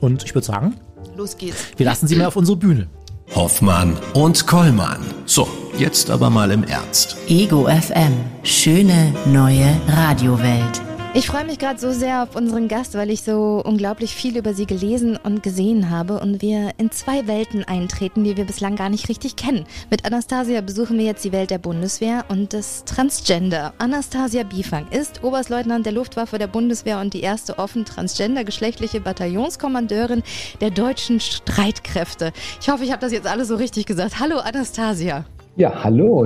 Und 0.00 0.24
ich 0.24 0.34
würde 0.34 0.46
sagen, 0.46 0.76
Los 1.16 1.36
geht's. 1.38 1.56
wir 1.76 1.86
lassen 1.86 2.06
sie 2.06 2.16
mal 2.16 2.26
auf 2.26 2.36
unsere 2.36 2.56
Bühne. 2.56 2.88
Hoffmann 3.34 3.98
und 4.14 4.46
Kollmann. 4.46 5.04
So, 5.26 5.48
jetzt 5.78 6.10
aber 6.10 6.30
mal 6.30 6.50
im 6.50 6.64
Ernst. 6.64 7.16
Ego 7.28 7.66
FM. 7.66 8.12
Schöne 8.42 9.14
neue 9.26 9.76
Radiowelt. 9.88 10.87
Ich 11.18 11.26
freue 11.26 11.44
mich 11.44 11.58
gerade 11.58 11.80
so 11.80 11.90
sehr 11.90 12.22
auf 12.22 12.36
unseren 12.36 12.68
Gast, 12.68 12.94
weil 12.94 13.10
ich 13.10 13.22
so 13.22 13.60
unglaublich 13.64 14.14
viel 14.14 14.36
über 14.36 14.54
sie 14.54 14.66
gelesen 14.66 15.18
und 15.20 15.42
gesehen 15.42 15.90
habe 15.90 16.20
und 16.20 16.42
wir 16.42 16.70
in 16.78 16.92
zwei 16.92 17.26
Welten 17.26 17.64
eintreten, 17.64 18.22
die 18.22 18.36
wir 18.36 18.44
bislang 18.44 18.76
gar 18.76 18.88
nicht 18.88 19.08
richtig 19.08 19.34
kennen. 19.34 19.66
Mit 19.90 20.04
Anastasia 20.04 20.60
besuchen 20.60 20.96
wir 20.96 21.06
jetzt 21.06 21.24
die 21.24 21.32
Welt 21.32 21.50
der 21.50 21.58
Bundeswehr 21.58 22.24
und 22.28 22.52
des 22.52 22.84
Transgender. 22.84 23.72
Anastasia 23.78 24.44
Biefang 24.44 24.86
ist 24.92 25.24
Oberstleutnant 25.24 25.86
der 25.86 25.92
Luftwaffe 25.92 26.38
der 26.38 26.46
Bundeswehr 26.46 27.00
und 27.00 27.12
die 27.14 27.22
erste 27.22 27.58
offen 27.58 27.84
transgender 27.84 28.44
geschlechtliche 28.44 29.00
Bataillonskommandeurin 29.00 30.22
der 30.60 30.70
deutschen 30.70 31.18
Streitkräfte. 31.18 32.32
Ich 32.60 32.68
hoffe, 32.68 32.84
ich 32.84 32.92
habe 32.92 33.00
das 33.00 33.10
jetzt 33.10 33.26
alles 33.26 33.48
so 33.48 33.56
richtig 33.56 33.86
gesagt. 33.86 34.20
Hallo 34.20 34.38
Anastasia. 34.38 35.24
Ja, 35.56 35.82
hallo. 35.82 36.24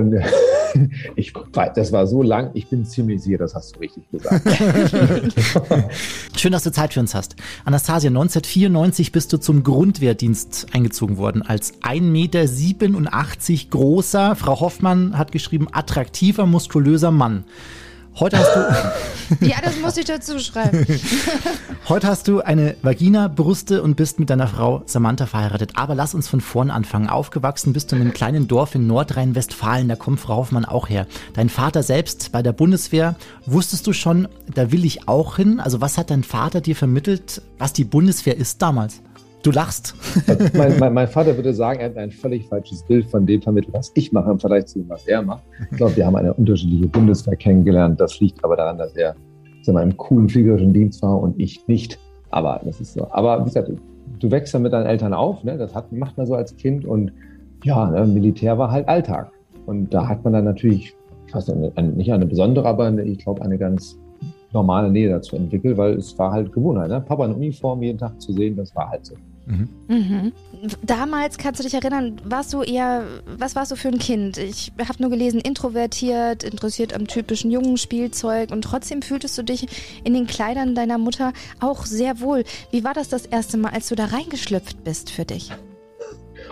ich, 1.15 1.33
das 1.75 1.91
war 1.91 2.07
so 2.07 2.21
lang, 2.21 2.51
ich 2.53 2.67
bin 2.67 2.85
ziemlich 2.85 3.21
sicher, 3.21 3.37
das 3.37 3.55
hast 3.55 3.75
du 3.75 3.79
richtig 3.79 4.09
gesagt. 4.11 4.47
Schön, 6.37 6.51
dass 6.51 6.63
du 6.63 6.71
Zeit 6.71 6.93
für 6.93 6.99
uns 6.99 7.15
hast. 7.15 7.35
Anastasia, 7.65 8.09
1994 8.09 9.11
bist 9.11 9.33
du 9.33 9.37
zum 9.37 9.63
Grundwehrdienst 9.63 10.67
eingezogen 10.73 11.17
worden 11.17 11.41
als 11.41 11.81
1,87 11.81 12.01
Meter 12.01 13.69
großer, 13.69 14.35
Frau 14.35 14.59
Hoffmann 14.59 15.17
hat 15.17 15.31
geschrieben, 15.31 15.67
attraktiver, 15.71 16.45
muskulöser 16.45 17.11
Mann. 17.11 17.43
Heute 18.19 18.37
hast 18.37 18.55
du, 18.55 18.61
Ja, 19.41 19.57
das 19.63 19.79
muss 19.79 19.97
ich 19.97 20.05
dazu 20.05 20.39
schreiben. 20.39 20.85
heute 21.89 22.07
hast 22.07 22.27
du 22.27 22.41
eine 22.41 22.75
Vagina, 22.81 23.27
Brüste 23.27 23.81
und 23.81 23.95
bist 23.95 24.19
mit 24.19 24.29
deiner 24.29 24.47
Frau 24.47 24.83
Samantha 24.85 25.25
verheiratet. 25.25 25.71
Aber 25.75 25.95
lass 25.95 26.13
uns 26.13 26.27
von 26.27 26.41
vorn 26.41 26.69
anfangen. 26.69 27.09
Aufgewachsen 27.09 27.73
bist 27.73 27.91
du 27.91 27.95
in 27.95 28.01
einem 28.01 28.13
kleinen 28.13 28.47
Dorf 28.47 28.75
in 28.75 28.87
Nordrhein-Westfalen. 28.87 29.87
Da 29.87 29.95
kommt 29.95 30.19
Frau 30.19 30.37
Hoffmann 30.37 30.65
auch 30.65 30.89
her. 30.89 31.07
Dein 31.33 31.49
Vater 31.49 31.83
selbst 31.83 32.31
bei 32.31 32.41
der 32.41 32.53
Bundeswehr. 32.53 33.15
Wusstest 33.45 33.87
du 33.87 33.93
schon, 33.93 34.27
da 34.53 34.71
will 34.71 34.85
ich 34.85 35.07
auch 35.07 35.37
hin? 35.37 35.59
Also 35.59 35.81
was 35.81 35.97
hat 35.97 36.09
dein 36.09 36.23
Vater 36.23 36.61
dir 36.61 36.75
vermittelt, 36.75 37.41
was 37.57 37.73
die 37.73 37.85
Bundeswehr 37.85 38.37
ist 38.37 38.61
damals? 38.61 39.01
Du 39.43 39.51
lachst. 39.51 39.93
mein, 40.53 40.79
mein, 40.79 40.93
mein 40.93 41.07
Vater 41.07 41.35
würde 41.35 41.53
sagen, 41.53 41.81
er 41.81 41.89
hat 41.89 41.97
ein 41.97 42.11
völlig 42.11 42.47
falsches 42.47 42.81
Bild 42.83 43.05
von 43.05 43.25
dem 43.25 43.41
vermittelt, 43.41 43.73
was 43.73 43.91
ich 43.93 44.13
mache 44.13 44.31
im 44.31 44.39
Vergleich 44.39 44.67
zu 44.67 44.79
dem, 44.79 44.89
was 44.89 45.05
er 45.05 45.21
macht. 45.21 45.43
Ich 45.69 45.77
glaube, 45.77 45.97
wir 45.97 46.05
haben 46.05 46.15
eine 46.15 46.33
unterschiedliche 46.33 46.87
Bundeswehr 46.87 47.35
kennengelernt. 47.35 47.99
Das 47.99 48.21
liegt 48.21 48.43
aber 48.43 48.55
daran, 48.55 48.77
dass 48.77 48.95
er 48.95 49.15
wir, 49.65 49.81
im 49.81 49.97
coolen 49.97 50.29
fliegerischen 50.29 50.71
Dienst 50.71 51.01
war 51.01 51.21
und 51.21 51.37
ich 51.39 51.67
nicht. 51.67 51.99
Aber 52.29 52.61
das 52.63 52.79
ist 52.79 52.93
so. 52.93 53.05
Aber 53.11 53.41
wie 53.41 53.45
gesagt, 53.45 53.69
du 54.19 54.31
wächst 54.31 54.53
ja 54.53 54.59
mit 54.59 54.71
deinen 54.71 54.85
Eltern 54.85 55.13
auf. 55.13 55.43
Ne? 55.43 55.57
Das 55.57 55.75
hat, 55.75 55.91
macht 55.91 56.17
man 56.17 56.25
so 56.25 56.35
als 56.35 56.55
Kind. 56.55 56.85
Und 56.85 57.11
ja, 57.65 57.89
ne, 57.89 58.07
Militär 58.07 58.57
war 58.57 58.71
halt 58.71 58.87
Alltag. 58.87 59.29
Und 59.65 59.93
da 59.93 60.07
hat 60.07 60.23
man 60.23 60.31
dann 60.31 60.45
natürlich 60.45 60.95
fast 61.29 61.49
eine, 61.49 61.69
eine, 61.75 61.89
nicht 61.89 62.13
eine 62.13 62.25
besondere, 62.25 62.67
aber 62.67 62.85
eine, 62.85 63.03
ich 63.03 63.17
glaube, 63.19 63.41
eine 63.41 63.57
ganz 63.57 63.99
normale 64.53 64.89
Nähe 64.89 65.09
dazu 65.09 65.35
entwickelt, 65.35 65.77
weil 65.77 65.95
es 65.95 66.17
war 66.17 66.31
halt 66.31 66.53
Gewohnheit. 66.53 66.89
Ne? 66.89 67.01
Papa 67.01 67.25
in 67.25 67.33
Uniform 67.33 67.81
jeden 67.83 67.97
Tag 67.97 68.21
zu 68.21 68.31
sehen, 68.31 68.55
das 68.55 68.73
war 68.75 68.89
halt 68.89 69.05
so. 69.05 69.15
Mhm. 69.45 70.31
Damals 70.81 71.37
kannst 71.37 71.59
du 71.59 71.63
dich 71.63 71.73
erinnern, 71.73 72.21
warst 72.23 72.53
du 72.53 72.61
eher, 72.61 73.03
was 73.37 73.55
warst 73.55 73.71
du 73.71 73.75
für 73.75 73.89
ein 73.89 73.99
Kind? 73.99 74.37
Ich 74.37 74.71
habe 74.79 75.01
nur 75.01 75.09
gelesen, 75.09 75.41
introvertiert, 75.41 76.43
interessiert 76.43 76.93
am 76.93 77.07
typischen 77.07 77.51
jungen 77.51 77.77
Spielzeug 77.77 78.51
und 78.51 78.61
trotzdem 78.63 79.01
fühltest 79.01 79.37
du 79.37 79.43
dich 79.43 79.67
in 80.05 80.13
den 80.13 80.27
Kleidern 80.27 80.75
deiner 80.75 80.97
Mutter 80.97 81.33
auch 81.59 81.85
sehr 81.85 82.21
wohl. 82.21 82.45
Wie 82.71 82.83
war 82.83 82.93
das 82.93 83.09
das 83.09 83.25
erste 83.25 83.57
Mal, 83.57 83.73
als 83.73 83.89
du 83.89 83.95
da 83.95 84.05
reingeschlüpft 84.05 84.83
bist 84.83 85.09
für 85.11 85.25
dich? 85.25 85.51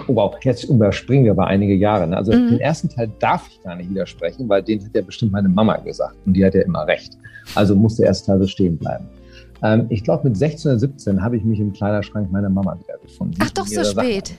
Oh 0.08 0.16
wow, 0.16 0.36
jetzt 0.44 0.64
überspringen 0.66 1.26
wir 1.26 1.32
aber 1.32 1.48
einige 1.48 1.76
Jahre. 1.76 2.08
Ne? 2.08 2.18
Also 2.18 2.34
Mhm. 2.34 2.50
den 2.50 2.60
ersten 2.60 2.90
Teil 2.90 3.12
darf 3.20 3.48
ich 3.50 3.62
gar 3.64 3.76
nicht 3.76 3.90
widersprechen, 3.90 4.50
weil 4.50 4.64
den 4.64 4.84
hat 4.84 4.92
ja 4.94 5.02
bestimmt 5.02 5.32
meine 5.32 5.50
Mama 5.50 5.78
gesagt 5.78 6.16
und 6.26 6.34
die 6.34 6.44
hat 6.44 6.56
ja 6.56 6.62
immer 6.62 6.88
recht. 6.88 7.18
Also 7.56 7.76
muss 7.76 7.98
der 7.98 8.08
erste 8.08 8.28
Teil 8.28 8.40
so 8.40 8.48
stehen 8.48 8.78
bleiben. 8.78 9.06
Ähm, 9.64 9.86
ich 9.90 10.04
glaube, 10.04 10.28
mit 10.28 10.38
16 10.38 10.72
oder 10.72 10.80
17 10.80 11.22
habe 11.22 11.38
ich 11.38 11.44
mich 11.44 11.60
im 11.60 11.72
Kleiderschrank 11.74 12.32
meiner 12.32 12.50
Mama 12.50 12.78
wiedergefunden. 12.80 13.38
Ach, 13.42 13.50
Die 13.50 13.54
doch 13.54 13.68
so 13.68 13.84
spät. 13.84 14.34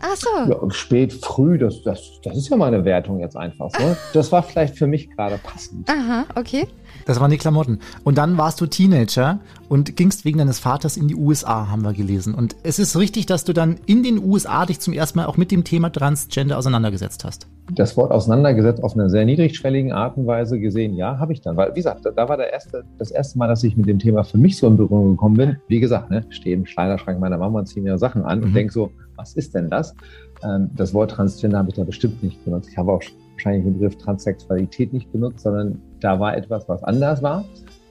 Ach 0.00 0.16
so. 0.16 0.28
Ja, 0.48 0.70
spät, 0.70 1.12
früh, 1.12 1.58
das, 1.58 1.82
das, 1.82 2.20
das 2.22 2.36
ist 2.36 2.48
ja 2.48 2.56
meine 2.56 2.84
Wertung 2.84 3.20
jetzt 3.20 3.36
einfach 3.36 3.70
so. 3.70 3.96
Das 4.12 4.32
war 4.32 4.42
vielleicht 4.42 4.76
für 4.76 4.86
mich 4.86 5.10
gerade 5.10 5.38
passend. 5.38 5.88
Aha, 5.88 6.24
okay. 6.34 6.66
Das 7.06 7.20
waren 7.20 7.30
die 7.30 7.38
Klamotten. 7.38 7.78
Und 8.02 8.18
dann 8.18 8.38
warst 8.38 8.60
du 8.60 8.66
Teenager 8.66 9.40
und 9.68 9.96
gingst 9.96 10.24
wegen 10.24 10.38
deines 10.38 10.58
Vaters 10.58 10.96
in 10.96 11.08
die 11.08 11.14
USA, 11.14 11.70
haben 11.70 11.82
wir 11.82 11.92
gelesen. 11.92 12.34
Und 12.34 12.56
es 12.62 12.78
ist 12.78 12.96
richtig, 12.96 13.26
dass 13.26 13.44
du 13.44 13.52
dann 13.52 13.76
in 13.86 14.02
den 14.02 14.22
USA 14.22 14.66
dich 14.66 14.80
zum 14.80 14.92
ersten 14.94 15.18
Mal 15.18 15.26
auch 15.26 15.36
mit 15.36 15.50
dem 15.50 15.64
Thema 15.64 15.90
Transgender 15.90 16.58
auseinandergesetzt 16.58 17.24
hast. 17.24 17.46
Das 17.72 17.96
Wort 17.96 18.10
auseinandergesetzt 18.10 18.82
auf 18.82 18.94
einer 18.94 19.08
sehr 19.08 19.24
niedrigschwelligen 19.24 19.92
Art 19.92 20.16
und 20.16 20.26
Weise 20.26 20.60
gesehen, 20.60 20.94
ja, 20.94 21.18
habe 21.18 21.32
ich 21.32 21.40
dann. 21.40 21.56
Weil, 21.56 21.70
wie 21.70 21.76
gesagt, 21.76 22.04
da, 22.04 22.28
war 22.28 22.36
der 22.36 22.52
erste, 22.52 22.84
das 22.98 23.10
erste 23.10 23.38
Mal, 23.38 23.48
dass 23.48 23.64
ich 23.64 23.76
mit 23.76 23.86
dem 23.86 23.98
Thema 23.98 24.22
für 24.22 24.38
mich 24.38 24.58
so 24.58 24.66
in 24.66 24.76
Berührung 24.76 25.12
gekommen 25.12 25.36
bin. 25.36 25.56
Wie 25.68 25.80
gesagt, 25.80 26.10
ne, 26.10 26.26
stehe 26.28 26.54
im 26.54 26.64
Kleiderschrank 26.64 27.18
meiner 27.18 27.38
Mama 27.38 27.60
und 27.60 27.66
ziehe 27.66 27.82
mir 27.82 27.96
Sachen 27.98 28.24
an 28.24 28.40
mhm. 28.40 28.44
und 28.44 28.54
denke 28.54 28.72
so, 28.72 28.90
was 29.16 29.34
ist 29.34 29.54
denn 29.54 29.70
das? 29.70 29.94
Ähm, 30.42 30.70
das 30.76 30.92
Wort 30.92 31.12
Transgender 31.12 31.58
habe 31.58 31.70
ich 31.70 31.76
da 31.76 31.84
bestimmt 31.84 32.22
nicht 32.22 32.44
benutzt. 32.44 32.68
Ich 32.70 32.76
habe 32.76 32.92
auch 32.92 33.02
wahrscheinlich 33.34 33.64
den 33.64 33.74
Begriff 33.74 33.96
Transsexualität 33.96 34.92
nicht 34.92 35.10
benutzt, 35.12 35.40
sondern 35.40 35.80
da 36.00 36.18
war 36.18 36.36
etwas, 36.36 36.68
was 36.68 36.82
anders 36.82 37.22
war, 37.22 37.44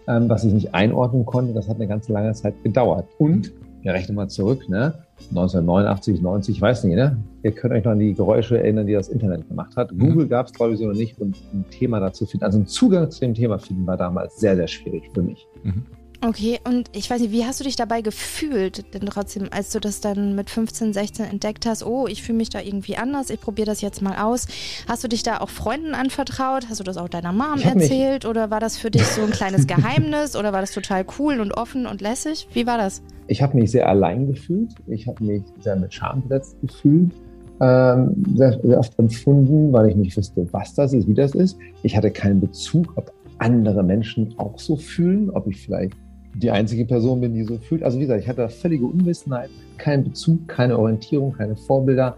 ähm, 0.07 0.29
was 0.29 0.43
ich 0.43 0.53
nicht 0.53 0.73
einordnen 0.73 1.25
konnte. 1.25 1.53
Das 1.53 1.69
hat 1.69 1.77
eine 1.77 1.87
ganz 1.87 2.09
lange 2.09 2.33
Zeit 2.33 2.55
gedauert. 2.63 3.07
Und, 3.19 3.53
wir 3.81 3.93
rechnen 3.93 4.15
mal 4.15 4.29
zurück, 4.29 4.69
ne? 4.69 4.93
1989, 5.29 6.21
90, 6.21 6.55
ich 6.55 6.61
weiß 6.61 6.85
nicht, 6.85 6.95
ne? 6.95 7.17
Ihr 7.43 7.51
könnt 7.51 7.73
euch 7.73 7.83
noch 7.83 7.91
an 7.91 7.99
die 7.99 8.13
Geräusche 8.13 8.57
erinnern, 8.57 8.87
die 8.87 8.93
das 8.93 9.09
Internet 9.09 9.47
gemacht 9.47 9.75
hat. 9.75 9.91
Mhm. 9.91 9.99
Google 9.99 10.27
gab 10.27 10.47
es, 10.47 10.53
glaube 10.53 10.73
ich, 10.73 10.79
so 10.79 10.85
noch 10.85 10.95
nicht. 10.95 11.19
Und 11.19 11.37
ein 11.53 11.65
Thema 11.69 11.99
dazu 11.99 12.25
finden, 12.25 12.45
also 12.45 12.59
ein 12.59 12.65
Zugang 12.65 13.11
zu 13.11 13.21
dem 13.21 13.33
Thema 13.33 13.59
finden, 13.59 13.85
war 13.85 13.97
damals 13.97 14.39
sehr, 14.39 14.55
sehr 14.55 14.67
schwierig 14.67 15.09
für 15.13 15.21
mich. 15.21 15.45
Mhm. 15.63 15.83
Okay, 16.25 16.57
und 16.63 16.89
ich 16.93 17.09
weiß 17.09 17.19
nicht, 17.19 17.33
wie 17.33 17.43
hast 17.43 17.59
du 17.59 17.65
dich 17.65 17.75
dabei 17.75 18.01
gefühlt, 18.01 18.93
denn 18.93 19.01
trotzdem, 19.01 19.49
als 19.51 19.71
du 19.71 19.81
das 19.81 19.99
dann 19.99 20.35
mit 20.35 20.49
15, 20.49 20.93
16 20.93 21.25
entdeckt 21.25 21.65
hast, 21.65 21.85
oh, 21.85 22.07
ich 22.07 22.23
fühle 22.23 22.37
mich 22.37 22.49
da 22.49 22.61
irgendwie 22.61 22.95
anders, 22.95 23.29
ich 23.29 23.41
probiere 23.41 23.65
das 23.65 23.81
jetzt 23.81 24.01
mal 24.01 24.15
aus. 24.15 24.47
Hast 24.87 25.03
du 25.03 25.09
dich 25.09 25.23
da 25.23 25.41
auch 25.41 25.49
Freunden 25.49 25.93
anvertraut? 25.93 26.69
Hast 26.69 26.79
du 26.79 26.85
das 26.85 26.95
auch 26.95 27.09
deiner 27.09 27.33
Mom 27.33 27.59
erzählt? 27.61 28.25
Oder 28.25 28.49
war 28.49 28.61
das 28.61 28.77
für 28.77 28.89
dich 28.89 29.03
so 29.03 29.21
ein 29.21 29.31
kleines 29.31 29.67
Geheimnis? 29.67 30.37
Oder 30.37 30.53
war 30.53 30.61
das 30.61 30.71
total 30.71 31.05
cool 31.19 31.41
und 31.41 31.51
offen 31.51 31.85
und 31.85 31.99
lässig? 31.99 32.47
Wie 32.53 32.65
war 32.65 32.77
das? 32.77 33.01
Ich 33.27 33.41
habe 33.41 33.57
mich 33.57 33.71
sehr 33.71 33.89
allein 33.89 34.27
gefühlt. 34.27 34.71
Ich 34.87 35.07
habe 35.07 35.21
mich 35.21 35.43
sehr 35.59 35.75
mit 35.75 35.93
Scham 35.93 36.21
besetzt 36.21 36.55
gefühlt. 36.61 37.11
Ähm, 37.59 38.23
sehr, 38.35 38.57
sehr 38.63 38.79
oft 38.79 38.97
empfunden, 38.97 39.73
weil 39.73 39.89
ich 39.89 39.95
nicht 39.97 40.15
wusste, 40.15 40.47
was 40.53 40.73
das 40.73 40.93
ist, 40.93 41.05
wie 41.05 41.13
das 41.13 41.35
ist. 41.35 41.57
Ich 41.83 41.97
hatte 41.97 42.11
keinen 42.11 42.39
Bezug, 42.39 42.93
ob 42.95 43.11
andere 43.39 43.83
Menschen 43.83 44.33
auch 44.37 44.57
so 44.57 44.77
fühlen, 44.77 45.29
ob 45.29 45.47
ich 45.47 45.61
vielleicht 45.61 45.95
die 46.35 46.51
einzige 46.51 46.85
Person 46.85 47.21
bin, 47.21 47.33
die 47.33 47.43
so 47.43 47.57
fühlt. 47.57 47.83
Also 47.83 47.97
wie 47.97 48.03
gesagt, 48.03 48.21
ich 48.21 48.27
hatte 48.27 48.47
völlige 48.49 48.85
Unwissenheit, 48.85 49.49
keinen 49.77 50.03
Bezug, 50.05 50.47
keine 50.47 50.77
Orientierung, 50.77 51.33
keine 51.33 51.55
Vorbilder, 51.55 52.17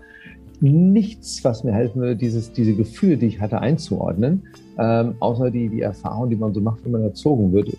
nichts, 0.61 1.43
was 1.43 1.63
mir 1.63 1.73
helfen 1.73 2.01
würde, 2.01 2.15
dieses, 2.15 2.51
diese 2.51 2.73
Gefühle, 2.73 3.17
die 3.17 3.27
ich 3.27 3.41
hatte, 3.41 3.59
einzuordnen, 3.59 4.43
ähm, 4.77 5.15
außer 5.19 5.51
die, 5.51 5.69
die 5.69 5.81
Erfahrung, 5.81 6.29
die 6.29 6.35
man 6.35 6.53
so 6.53 6.61
macht, 6.61 6.83
wenn 6.85 6.91
man 6.91 7.03
erzogen 7.03 7.51
wird 7.51 7.69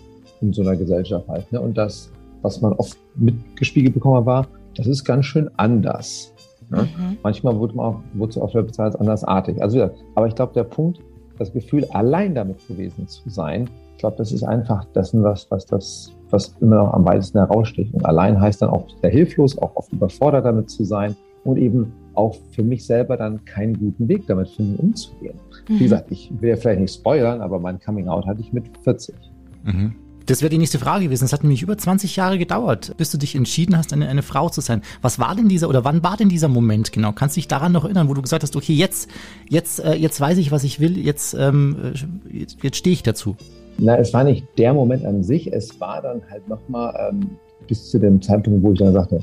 in 0.41 0.53
so 0.53 0.61
einer 0.61 0.75
Gesellschaft 0.75 1.27
halt. 1.27 1.51
Ne? 1.51 1.59
Und 1.59 1.77
das, 1.77 2.11
was 2.41 2.61
man 2.61 2.73
oft 2.73 2.97
mitgespiegelt 3.15 3.93
bekommen 3.93 4.25
war, 4.25 4.47
das 4.75 4.87
ist 4.87 5.03
ganz 5.03 5.25
schön 5.25 5.49
anders. 5.57 6.33
Ne? 6.69 6.83
Mhm. 6.83 7.17
Manchmal 7.23 7.57
wurde 7.57 7.75
man 7.75 7.85
auch, 7.85 7.99
wurde 8.13 8.31
es 8.31 8.37
auch 8.37 8.53
bezahlt 8.53 8.93
als 8.93 8.95
andersartig. 8.95 9.61
Also 9.61 9.77
wieder, 9.77 9.93
aber 10.15 10.27
ich 10.27 10.35
glaube, 10.35 10.53
der 10.53 10.63
Punkt, 10.63 10.99
das 11.39 11.51
Gefühl, 11.51 11.85
allein 11.91 12.35
damit 12.35 12.65
gewesen 12.67 13.07
zu 13.07 13.29
sein, 13.29 13.69
ich 13.93 13.99
glaube, 13.99 14.17
das 14.17 14.31
ist 14.31 14.43
einfach 14.43 14.85
dessen, 14.93 15.23
was, 15.23 15.49
was 15.49 15.65
das 15.65 16.11
was 16.31 16.55
immer 16.61 16.77
noch 16.77 16.93
am 16.93 17.05
weitesten 17.05 17.39
heraussticht. 17.39 17.93
Und 17.93 18.05
allein 18.05 18.39
heißt 18.39 18.61
dann 18.61 18.69
auch 18.69 18.87
sehr 19.01 19.09
hilflos, 19.09 19.57
auch 19.57 19.75
oft 19.75 19.91
überfordert 19.91 20.45
damit 20.45 20.69
zu 20.69 20.83
sein 20.83 21.15
und 21.43 21.57
eben 21.57 21.93
auch 22.13 22.35
für 22.51 22.63
mich 22.63 22.85
selber 22.85 23.15
dann 23.15 23.43
keinen 23.45 23.77
guten 23.77 24.07
Weg 24.07 24.25
damit 24.27 24.49
finden, 24.49 24.75
umzugehen. 24.77 25.39
Mhm. 25.67 25.79
Wie 25.79 25.83
gesagt, 25.83 26.11
ich 26.11 26.31
will 26.39 26.49
ja 26.49 26.55
vielleicht 26.55 26.81
nicht 26.81 26.93
spoilern, 26.93 27.41
aber 27.41 27.59
mein 27.59 27.79
Coming 27.79 28.07
Out 28.07 28.25
hatte 28.25 28.41
ich 28.41 28.51
mit 28.51 28.65
40. 28.83 29.15
Mhm. 29.63 29.95
Das 30.27 30.41
wäre 30.41 30.49
die 30.49 30.57
nächste 30.57 30.77
Frage 30.77 31.05
gewesen. 31.05 31.23
Es 31.23 31.31
hat 31.31 31.43
nämlich 31.43 31.61
über 31.61 31.77
20 31.77 32.17
Jahre 32.17 32.37
gedauert, 32.37 32.95
bis 32.97 33.11
du 33.11 33.17
dich 33.17 33.33
entschieden 33.33 33.77
hast, 33.77 33.93
eine, 33.93 34.09
eine 34.09 34.23
Frau 34.23 34.49
zu 34.49 34.59
sein. 34.59 34.81
Was 35.01 35.19
war 35.19 35.33
denn 35.35 35.47
dieser 35.47 35.69
oder 35.69 35.85
wann 35.85 36.03
war 36.03 36.17
denn 36.17 36.27
dieser 36.27 36.49
Moment 36.49 36.91
genau? 36.91 37.13
Kannst 37.13 37.37
du 37.37 37.39
dich 37.39 37.47
daran 37.47 37.71
noch 37.71 37.85
erinnern, 37.85 38.09
wo 38.09 38.13
du 38.13 38.21
gesagt 38.21 38.43
hast, 38.43 38.55
okay, 38.57 38.73
jetzt, 38.73 39.09
jetzt, 39.47 39.79
äh, 39.79 39.93
jetzt 39.93 40.19
weiß 40.19 40.37
ich, 40.37 40.51
was 40.51 40.65
ich 40.65 40.81
will, 40.81 40.97
jetzt, 40.97 41.33
ähm, 41.33 41.77
äh, 41.81 42.37
jetzt, 42.39 42.61
jetzt 42.61 42.75
stehe 42.75 42.93
ich 42.93 43.03
dazu? 43.03 43.37
Na, 43.79 43.97
es 43.97 44.13
war 44.13 44.23
nicht 44.23 44.45
der 44.57 44.73
Moment 44.73 45.05
an 45.05 45.23
sich, 45.23 45.51
es 45.53 45.79
war 45.79 46.01
dann 46.01 46.21
halt 46.29 46.47
nochmal 46.47 47.11
ähm, 47.11 47.37
bis 47.67 47.89
zu 47.89 47.99
dem 47.99 48.21
Zeitpunkt, 48.21 48.63
wo 48.63 48.71
ich 48.71 48.79
dann 48.79 48.93
sagte, 48.93 49.19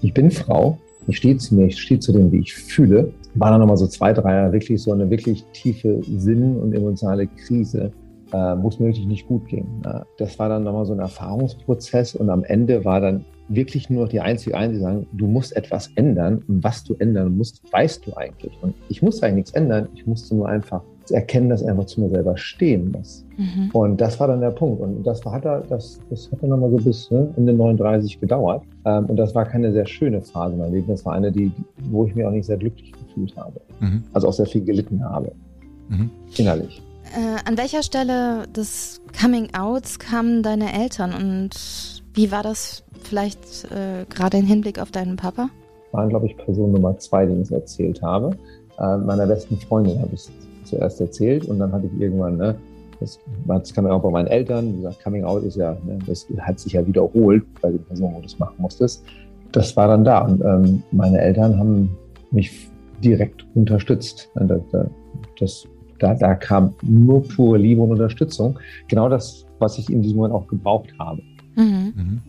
ich 0.00 0.14
bin 0.14 0.30
Frau, 0.30 0.78
ich 1.06 1.18
stehe 1.18 1.36
zu 1.36 1.54
mir, 1.54 1.66
ich 1.66 1.80
stehe 1.80 2.00
zu 2.00 2.12
dem, 2.12 2.32
wie 2.32 2.38
ich 2.38 2.54
fühle. 2.54 3.12
War 3.34 3.50
dann 3.50 3.60
nochmal 3.60 3.76
so 3.76 3.86
zwei, 3.86 4.12
drei 4.12 4.34
Jahre 4.34 4.52
wirklich 4.52 4.82
so 4.82 4.92
eine 4.92 5.08
wirklich 5.10 5.44
tiefe 5.52 6.00
Sinn- 6.04 6.56
und 6.58 6.74
emotionale 6.74 7.26
Krise, 7.26 7.92
äh, 8.32 8.36
wo 8.36 8.68
es 8.68 8.78
mir 8.78 8.86
wirklich 8.86 9.06
nicht 9.06 9.26
gut 9.26 9.46
ging. 9.48 9.66
Äh, 9.84 10.00
das 10.18 10.38
war 10.38 10.48
dann 10.48 10.64
nochmal 10.64 10.86
so 10.86 10.92
ein 10.92 10.98
Erfahrungsprozess 10.98 12.14
und 12.14 12.30
am 12.30 12.44
Ende 12.44 12.84
war 12.84 13.00
dann 13.00 13.24
wirklich 13.48 13.88
nur 13.88 14.02
noch 14.02 14.10
die 14.10 14.20
einzige 14.20 14.56
eine, 14.56 14.74
die 14.74 14.78
sagen, 14.80 15.06
du 15.12 15.26
musst 15.26 15.56
etwas 15.56 15.90
ändern 15.94 16.42
und 16.48 16.62
was 16.62 16.84
du 16.84 16.94
ändern 16.98 17.36
musst, 17.36 17.62
weißt 17.72 18.06
du 18.06 18.14
eigentlich. 18.16 18.52
Und 18.62 18.74
ich 18.88 19.00
musste 19.00 19.24
eigentlich 19.24 19.36
nichts 19.36 19.52
ändern, 19.52 19.88
ich 19.94 20.06
musste 20.06 20.34
nur 20.34 20.48
einfach 20.48 20.82
erkennen, 21.10 21.48
dass 21.48 21.62
er 21.62 21.70
einfach 21.70 21.86
zu 21.86 22.00
mir 22.00 22.08
selber 22.08 22.36
stehen 22.36 22.92
muss. 22.92 23.24
Mhm. 23.36 23.70
Und 23.72 24.00
das 24.00 24.18
war 24.20 24.28
dann 24.28 24.40
der 24.40 24.50
Punkt. 24.50 24.80
Und 24.80 25.04
das 25.04 25.24
hat 25.24 25.44
er, 25.44 25.62
das, 25.68 26.00
das 26.10 26.30
hat 26.30 26.42
dann 26.42 26.50
nochmal 26.50 26.70
so 26.70 26.76
bis 26.76 27.10
ne, 27.10 27.32
Ende 27.36 27.52
39 27.52 28.20
gedauert. 28.20 28.62
Ähm, 28.84 29.06
und 29.06 29.16
das 29.16 29.34
war 29.34 29.44
keine 29.44 29.72
sehr 29.72 29.86
schöne 29.86 30.20
Phase 30.20 30.54
in 30.54 30.60
meinem 30.60 30.74
Leben. 30.74 30.88
Das 30.88 31.04
war 31.04 31.14
eine, 31.14 31.30
die, 31.30 31.52
wo 31.90 32.06
ich 32.06 32.14
mich 32.14 32.24
auch 32.24 32.30
nicht 32.30 32.46
sehr 32.46 32.56
glücklich 32.56 32.92
gefühlt 32.92 33.36
habe. 33.36 33.60
Mhm. 33.80 34.02
Also 34.12 34.28
auch 34.28 34.32
sehr 34.32 34.46
viel 34.46 34.64
gelitten 34.64 35.02
habe. 35.04 35.32
Mhm. 35.88 36.10
Innerlich. 36.36 36.82
Äh, 37.16 37.48
an 37.48 37.56
welcher 37.56 37.82
Stelle 37.82 38.46
des 38.48 39.00
Coming 39.20 39.48
Outs 39.54 39.98
kamen 39.98 40.42
deine 40.42 40.72
Eltern 40.74 41.14
und 41.14 42.02
wie 42.12 42.30
war 42.30 42.42
das 42.42 42.84
vielleicht 43.02 43.64
äh, 43.70 44.04
gerade 44.08 44.38
im 44.38 44.44
Hinblick 44.44 44.78
auf 44.78 44.90
deinen 44.90 45.16
Papa? 45.16 45.48
Waren, 45.92 46.10
glaube 46.10 46.26
ich, 46.26 46.36
Person 46.36 46.72
Nummer 46.72 46.98
zwei, 46.98 47.24
die 47.24 47.32
ich 47.34 47.42
es 47.42 47.50
erzählt 47.50 48.02
habe. 48.02 48.36
Äh, 48.78 48.98
meiner 48.98 49.26
besten 49.26 49.56
Freundin 49.58 50.00
habe 50.00 50.10
ich 50.14 50.28
zuerst 50.68 51.00
erzählt 51.00 51.44
und 51.46 51.58
dann 51.58 51.72
hatte 51.72 51.88
ich 51.92 52.00
irgendwann, 52.00 52.36
ne, 52.36 52.56
das, 53.00 53.18
das 53.46 53.72
kam 53.72 53.86
ja 53.86 53.92
auch 53.92 54.02
bei 54.02 54.10
meinen 54.10 54.26
Eltern, 54.26 54.72
wie 54.72 54.76
gesagt, 54.76 55.02
Coming 55.02 55.24
Out 55.24 55.44
ist 55.44 55.56
ja, 55.56 55.76
ne, 55.84 55.98
das 56.06 56.26
hat 56.40 56.58
sich 56.58 56.72
ja 56.72 56.86
wiederholt 56.86 57.44
bei 57.60 57.70
den 57.70 57.84
Personen, 57.84 58.14
wo 58.14 58.20
du 58.20 58.26
es 58.26 58.38
machen 58.38 58.56
musstest. 58.58 59.04
Das 59.52 59.76
war 59.76 59.88
dann 59.88 60.04
da 60.04 60.20
und 60.20 60.42
ähm, 60.42 60.82
meine 60.92 61.20
Eltern 61.20 61.58
haben 61.58 61.96
mich 62.30 62.68
direkt 63.02 63.46
unterstützt. 63.54 64.28
Das, 64.34 64.60
das, 65.38 65.68
da, 65.98 66.14
da 66.14 66.34
kam 66.34 66.74
nur 66.82 67.22
pure 67.22 67.58
Liebe 67.58 67.80
und 67.80 67.92
Unterstützung. 67.92 68.58
Genau 68.88 69.08
das, 69.08 69.46
was 69.58 69.78
ich 69.78 69.90
in 69.90 70.02
diesem 70.02 70.18
Moment 70.18 70.34
auch 70.34 70.46
gebraucht 70.46 70.92
habe. 70.98 71.22
Mhm. 71.56 71.92
Mhm. 71.96 72.20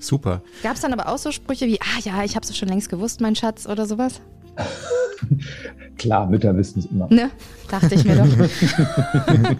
Super. 0.00 0.42
Gab 0.62 0.74
es 0.74 0.80
dann 0.80 0.92
aber 0.92 1.08
auch 1.08 1.18
so 1.18 1.30
Sprüche 1.30 1.66
wie, 1.66 1.80
ah 1.80 2.00
ja, 2.02 2.24
ich 2.24 2.36
habe 2.36 2.44
es 2.44 2.56
schon 2.56 2.68
längst 2.68 2.88
gewusst, 2.88 3.20
mein 3.20 3.34
Schatz 3.34 3.66
oder 3.66 3.86
sowas? 3.86 4.20
Klar, 5.98 6.28
Mütter 6.28 6.56
wissen 6.56 6.80
es 6.80 6.86
immer. 6.86 7.08
Ne, 7.10 7.30
dachte 7.70 7.94
ich 7.94 8.04
mir 8.04 8.16
doch. 8.16 8.26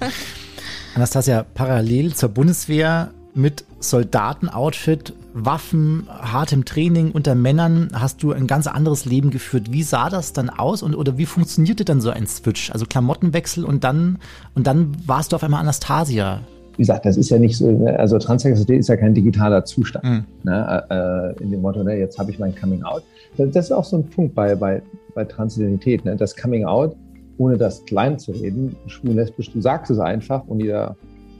Anastasia, 0.94 1.44
parallel 1.54 2.14
zur 2.14 2.28
Bundeswehr 2.28 3.11
mit 3.35 3.64
Soldatenoutfit, 3.80 5.12
Waffen, 5.35 6.06
hartem 6.09 6.64
Training 6.64 7.11
unter 7.11 7.35
Männern 7.35 7.88
hast 7.92 8.23
du 8.23 8.33
ein 8.33 8.47
ganz 8.47 8.68
anderes 8.68 9.04
Leben 9.04 9.30
geführt. 9.30 9.73
Wie 9.73 9.83
sah 9.83 10.09
das 10.09 10.33
dann 10.33 10.49
aus 10.49 10.83
und 10.83 10.94
oder 10.94 11.18
wie 11.18 11.26
funktionierte 11.26 11.85
dann 11.85 12.00
so 12.00 12.11
ein 12.11 12.26
Switch? 12.26 12.71
Also 12.71 12.87
Klamottenwechsel 12.87 13.64
und 13.64 13.83
dann 13.83 14.18
und 14.54 14.66
dann 14.68 14.92
warst 15.06 15.33
du 15.33 15.37
auf 15.37 15.42
einmal 15.42 15.61
Anastasia. 15.61 16.40
Wie 16.76 16.83
gesagt, 16.83 17.04
das 17.06 17.16
ist 17.16 17.30
ja 17.30 17.38
nicht 17.38 17.56
so, 17.56 17.71
ne, 17.71 17.99
also 17.99 18.18
Transsexualität 18.18 18.80
ist 18.80 18.88
ja 18.88 18.97
kein 18.97 19.14
digitaler 19.14 19.64
Zustand. 19.64 20.04
Mhm. 20.04 20.25
Ne, 20.44 21.35
äh, 21.38 21.42
in 21.42 21.50
dem 21.50 21.61
Motto, 21.61 21.83
ne, 21.83 21.97
jetzt 21.97 22.18
habe 22.18 22.30
ich 22.30 22.38
mein 22.38 22.54
Coming 22.54 22.85
Out. 22.85 23.02
Das 23.37 23.67
ist 23.67 23.73
auch 23.73 23.85
so 23.85 23.99
ein 23.99 24.05
Punkt 24.11 24.35
bei, 24.35 24.55
bei, 24.55 24.83
bei 25.14 25.25
Transidentität, 25.25 26.05
ne? 26.05 26.17
das 26.17 26.37
Coming 26.37 26.64
Out, 26.64 26.97
ohne 27.38 27.57
das 27.57 27.85
klein 27.85 28.19
zu 28.19 28.33
reden, 28.33 28.76
schwul, 28.87 29.14
lesbisch, 29.14 29.50
du 29.53 29.61
sagst 29.61 29.91
es 29.91 29.99
einfach 29.99 30.47
und 30.47 30.61
jeder 30.61 30.97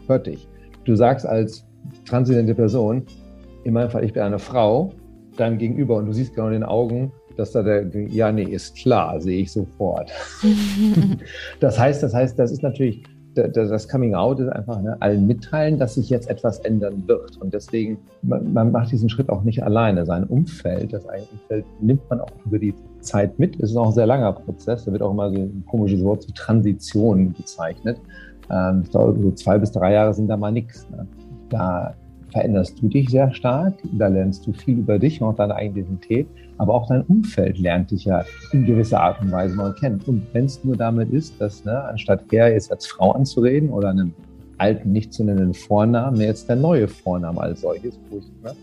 hört 0.07 0.27
dich. 0.27 0.49
Du 0.85 0.97
sagst 0.97 1.27
als 1.27 1.65
transidente 2.05 2.55
Person, 2.55 3.05
in 3.65 3.73
meinem 3.73 3.91
Fall, 3.91 4.05
ich 4.05 4.13
bin 4.13 4.23
eine 4.23 4.39
Frau, 4.39 4.93
deinem 5.37 5.59
Gegenüber 5.59 5.97
und 5.97 6.07
du 6.07 6.13
siehst 6.13 6.35
genau 6.35 6.49
in 6.49 6.55
den 6.55 6.65
Augen, 6.65 7.13
dass 7.37 7.53
da 7.53 7.63
der, 7.63 7.91
ja, 8.09 8.31
nee, 8.31 8.45
ist 8.45 8.77
klar, 8.77 9.21
sehe 9.21 9.43
ich 9.43 9.53
sofort. 9.53 10.11
das 11.61 11.79
heißt, 11.79 12.03
das 12.03 12.15
heißt, 12.15 12.39
das 12.39 12.53
ist 12.53 12.63
natürlich 12.63 13.03
das 13.35 13.89
Coming 13.89 14.15
Out 14.15 14.41
ist 14.41 14.49
einfach 14.49 14.81
ne, 14.81 14.97
allen 15.01 15.27
mitteilen, 15.27 15.79
dass 15.79 15.95
sich 15.95 16.11
jetzt 16.11 16.31
etwas 16.31 16.61
ändern 16.61 17.03
wird. 17.07 17.37
Und 17.39 17.53
deswegen, 17.53 17.99
man, 18.23 18.53
man, 18.53 18.73
macht 18.73 18.93
diesen 18.93 19.09
Schritt 19.09 19.29
auch 19.29 19.43
nicht 19.43 19.63
alleine. 19.63 20.07
Sein 20.07 20.25
Umfeld, 20.25 20.93
das 20.93 21.09
eigene 21.09 21.29
Umfeld, 21.33 21.65
nimmt 21.81 22.11
man 22.11 22.21
auch 22.21 22.31
über 22.47 22.59
die 22.59 22.75
Zeit 23.01 23.39
mit. 23.39 23.57
Es 23.61 23.71
ist 23.71 23.77
auch 23.77 23.89
ein 23.89 23.93
sehr 23.93 24.07
langer 24.07 24.33
Prozess. 24.33 24.85
Da 24.85 24.93
wird 24.93 25.03
auch 25.03 25.11
immer 25.11 25.31
so 25.31 25.37
ein 25.37 25.65
komisches 25.67 26.03
Wort 26.03 26.23
zu 26.23 26.33
Transition 26.33 27.33
bezeichnet. 27.33 27.99
Ähm, 28.51 28.85
so 28.91 29.31
zwei 29.33 29.59
bis 29.59 29.73
drei 29.73 29.93
Jahre 29.93 30.15
sind 30.15 30.29
da 30.29 30.37
mal 30.37 30.53
nichts. 30.53 30.89
Ne? 30.91 31.07
Da 31.51 31.95
veränderst 32.35 32.83
du 32.83 32.89
dich 32.89 33.11
sehr 33.11 33.33
stark, 33.33 33.75
da 33.93 34.09
lernst 34.09 34.47
du 34.47 34.53
viel 34.53 34.79
über 34.79 34.99
dich 34.99 35.23
und 35.23 35.29
auch 35.29 35.37
deine 35.37 35.55
Identität, 35.65 36.27
aber 36.59 36.75
auch 36.75 36.89
dein 36.89 37.03
Umfeld 37.03 37.59
lernt 37.59 37.91
dich 37.91 38.05
ja 38.05 38.25
in 38.53 38.65
gewisser 38.65 39.01
Art 39.01 39.21
und 39.21 39.33
Weise 39.33 39.55
mal 39.57 39.75
kennen. 39.75 40.01
Und 40.07 40.23
wenn 40.33 40.45
es 40.45 40.63
nur 40.65 40.77
damit 40.77 41.11
ist, 41.11 41.41
dass 41.41 41.65
ne, 41.65 41.83
anstatt 41.85 42.23
er 42.33 42.53
jetzt 42.53 42.71
als 42.71 42.87
Frau 42.87 43.13
anzureden 43.13 43.71
oder 43.71 43.91
einem 43.91 44.13
alten, 44.59 44.93
nicht 44.93 45.13
zu 45.13 45.25
nennenden 45.25 45.55
Vornamen 45.55 46.21
jetzt 46.21 46.49
der 46.49 46.57
neue 46.57 46.87
Vorname 46.87 47.41
als 47.41 47.63
solches. 47.63 47.99
Ne? 48.43 48.55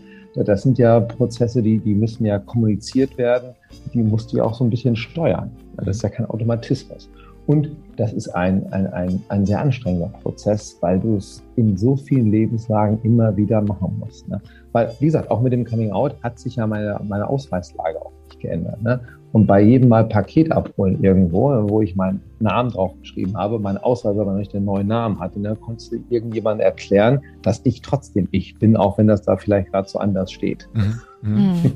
Das 0.44 0.62
sind 0.62 0.78
ja 0.78 1.00
Prozesse, 1.00 1.62
die, 1.62 1.78
die 1.78 1.94
müssen 1.94 2.24
ja 2.24 2.38
kommuniziert 2.38 3.18
werden, 3.18 3.50
die 3.92 4.02
musst 4.02 4.32
du 4.32 4.38
ja 4.38 4.44
auch 4.44 4.54
so 4.54 4.64
ein 4.64 4.70
bisschen 4.70 4.96
steuern. 4.96 5.50
Das 5.76 5.96
ist 5.96 6.02
ja 6.02 6.08
kein 6.08 6.26
Automatismus. 6.26 7.08
Und 7.46 7.70
das 7.96 8.12
ist 8.12 8.28
ein, 8.28 8.72
ein, 8.72 8.86
ein, 8.92 9.22
ein 9.28 9.44
sehr 9.46 9.60
anstrengender 9.60 10.08
Prozess, 10.22 10.78
weil 10.80 11.00
du 11.00 11.16
es 11.16 11.42
in 11.56 11.76
so 11.76 11.96
vielen 11.96 12.30
Lebenslagen 12.30 13.00
immer 13.02 13.36
wieder 13.36 13.60
machen 13.60 13.96
musst. 13.98 14.28
Ne? 14.28 14.40
Weil, 14.72 14.94
wie 15.00 15.06
gesagt, 15.06 15.30
auch 15.30 15.40
mit 15.40 15.52
dem 15.52 15.64
Coming 15.64 15.90
Out 15.90 16.16
hat 16.22 16.38
sich 16.38 16.56
ja 16.56 16.66
meine, 16.66 17.00
meine 17.06 17.28
Ausweislage 17.28 18.00
auch 18.00 18.12
nicht 18.28 18.40
geändert. 18.40 18.80
Ne? 18.82 19.00
Und 19.32 19.46
bei 19.46 19.62
jedem 19.62 19.88
Mal 19.88 20.04
Paket 20.04 20.52
abholen 20.52 21.02
irgendwo, 21.02 21.48
wo 21.68 21.80
ich 21.80 21.96
meinen 21.96 22.22
Namen 22.38 22.70
draufgeschrieben 22.70 23.36
habe, 23.36 23.58
mein 23.58 23.78
Ausweis 23.78 24.18
aber 24.18 24.34
nicht 24.34 24.52
den 24.52 24.66
neuen 24.66 24.86
Namen 24.86 25.20
hatte, 25.20 25.40
ne, 25.40 25.56
konntest 25.56 25.90
du 25.92 25.96
irgendjemandem 26.10 26.66
erklären, 26.66 27.20
dass 27.40 27.62
ich 27.64 27.80
trotzdem 27.80 28.28
ich 28.30 28.58
bin, 28.58 28.76
auch 28.76 28.98
wenn 28.98 29.06
das 29.06 29.22
da 29.22 29.38
vielleicht 29.38 29.72
gerade 29.72 29.88
so 29.88 29.98
anders 29.98 30.30
steht. 30.30 30.68
Mhm. 30.74 31.00
Mhm. 31.22 31.72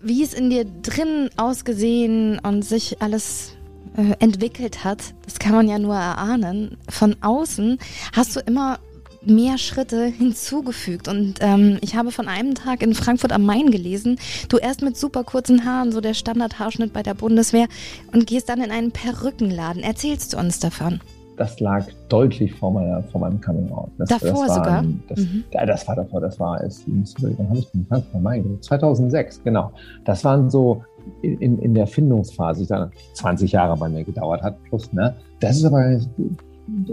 Wie 0.00 0.22
es 0.22 0.32
in 0.32 0.50
dir 0.50 0.64
drin 0.64 1.30
ausgesehen 1.36 2.38
und 2.38 2.64
sich 2.64 3.02
alles 3.02 3.56
äh, 3.96 4.14
entwickelt 4.18 4.84
hat, 4.84 5.14
das 5.24 5.38
kann 5.38 5.52
man 5.52 5.68
ja 5.68 5.78
nur 5.78 5.94
erahnen. 5.94 6.76
Von 6.88 7.16
außen 7.20 7.78
hast 8.12 8.36
du 8.36 8.40
immer 8.40 8.78
mehr 9.22 9.58
Schritte 9.58 10.06
hinzugefügt. 10.06 11.08
Und 11.08 11.34
ähm, 11.40 11.78
ich 11.80 11.96
habe 11.96 12.10
von 12.10 12.28
einem 12.28 12.54
Tag 12.54 12.82
in 12.82 12.94
Frankfurt 12.94 13.32
am 13.32 13.44
Main 13.44 13.70
gelesen, 13.70 14.18
du 14.48 14.56
erst 14.56 14.82
mit 14.82 14.96
super 14.96 15.24
kurzen 15.24 15.64
Haaren, 15.64 15.92
so 15.92 16.00
der 16.00 16.14
Standardhaarschnitt 16.14 16.92
bei 16.92 17.02
der 17.02 17.14
Bundeswehr, 17.14 17.66
und 18.12 18.26
gehst 18.26 18.48
dann 18.48 18.62
in 18.62 18.70
einen 18.70 18.92
Perückenladen. 18.92 19.82
Erzählst 19.82 20.32
du 20.32 20.38
uns 20.38 20.58
davon? 20.58 21.00
Das 21.36 21.58
lag 21.58 21.86
deutlich 22.10 22.52
vor, 22.52 22.70
meiner, 22.70 23.02
vor 23.04 23.22
meinem 23.22 23.40
Coming 23.40 23.70
Out. 23.72 23.90
Das, 23.96 24.10
davor 24.10 24.28
das 24.28 24.38
war, 24.40 24.48
sogar? 24.56 24.84
Das, 25.08 25.18
mhm. 25.20 25.44
ja, 25.52 25.64
das 25.64 25.88
war 25.88 25.96
davor, 25.96 26.20
das 26.20 26.38
war 26.38 26.62
es. 26.62 26.84
Wann 26.86 27.48
habe 27.48 27.58
ich 27.58 27.70
den 27.70 27.86
Frankfurt 27.86 28.14
am 28.14 28.22
Main? 28.22 28.58
2006, 28.60 29.42
genau. 29.42 29.72
Das 30.04 30.22
waren 30.22 30.50
so 30.50 30.84
in, 31.22 31.58
in 31.58 31.74
der 31.74 31.86
Findungsphase, 31.86 32.62
die 32.62 32.68
dann 32.68 32.90
20 33.14 33.52
Jahre 33.52 33.76
bei 33.76 33.88
mir 33.88 34.04
gedauert 34.04 34.42
hat, 34.42 34.62
plus, 34.64 34.92
ne? 34.92 35.14
Das 35.40 35.56
ist 35.56 35.64
aber 35.64 35.98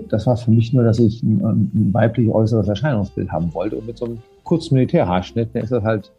das 0.09 0.25
war 0.25 0.37
für 0.37 0.51
mich 0.51 0.73
nur, 0.73 0.83
dass 0.83 0.99
ich 0.99 1.21
ein, 1.23 1.43
ein 1.43 1.93
weiblich 1.93 2.29
äußeres 2.29 2.67
Erscheinungsbild 2.67 3.31
haben 3.31 3.53
wollte. 3.53 3.77
Und 3.77 3.87
mit 3.87 3.97
so 3.97 4.05
einem 4.05 4.19
kurzen 4.43 4.75
Militärhaarschnitt, 4.75 5.53
der 5.53 5.63
ist 5.63 5.71
das 5.71 5.83
halt, 5.83 6.11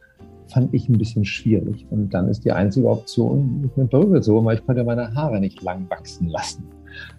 fand 0.48 0.72
ich 0.72 0.88
ein 0.88 0.98
bisschen 0.98 1.24
schwierig. 1.24 1.86
Und 1.90 2.12
dann 2.14 2.28
ist 2.28 2.44
die 2.44 2.52
einzige 2.52 2.88
Option 2.88 3.62
mit 3.62 3.70
einer 3.76 3.86
Perücke 3.86 4.22
so, 4.22 4.44
weil 4.44 4.58
ich 4.58 4.66
konnte 4.66 4.84
meine 4.84 5.14
Haare 5.14 5.40
nicht 5.40 5.62
lang 5.62 5.86
wachsen 5.88 6.28
lassen. 6.28 6.64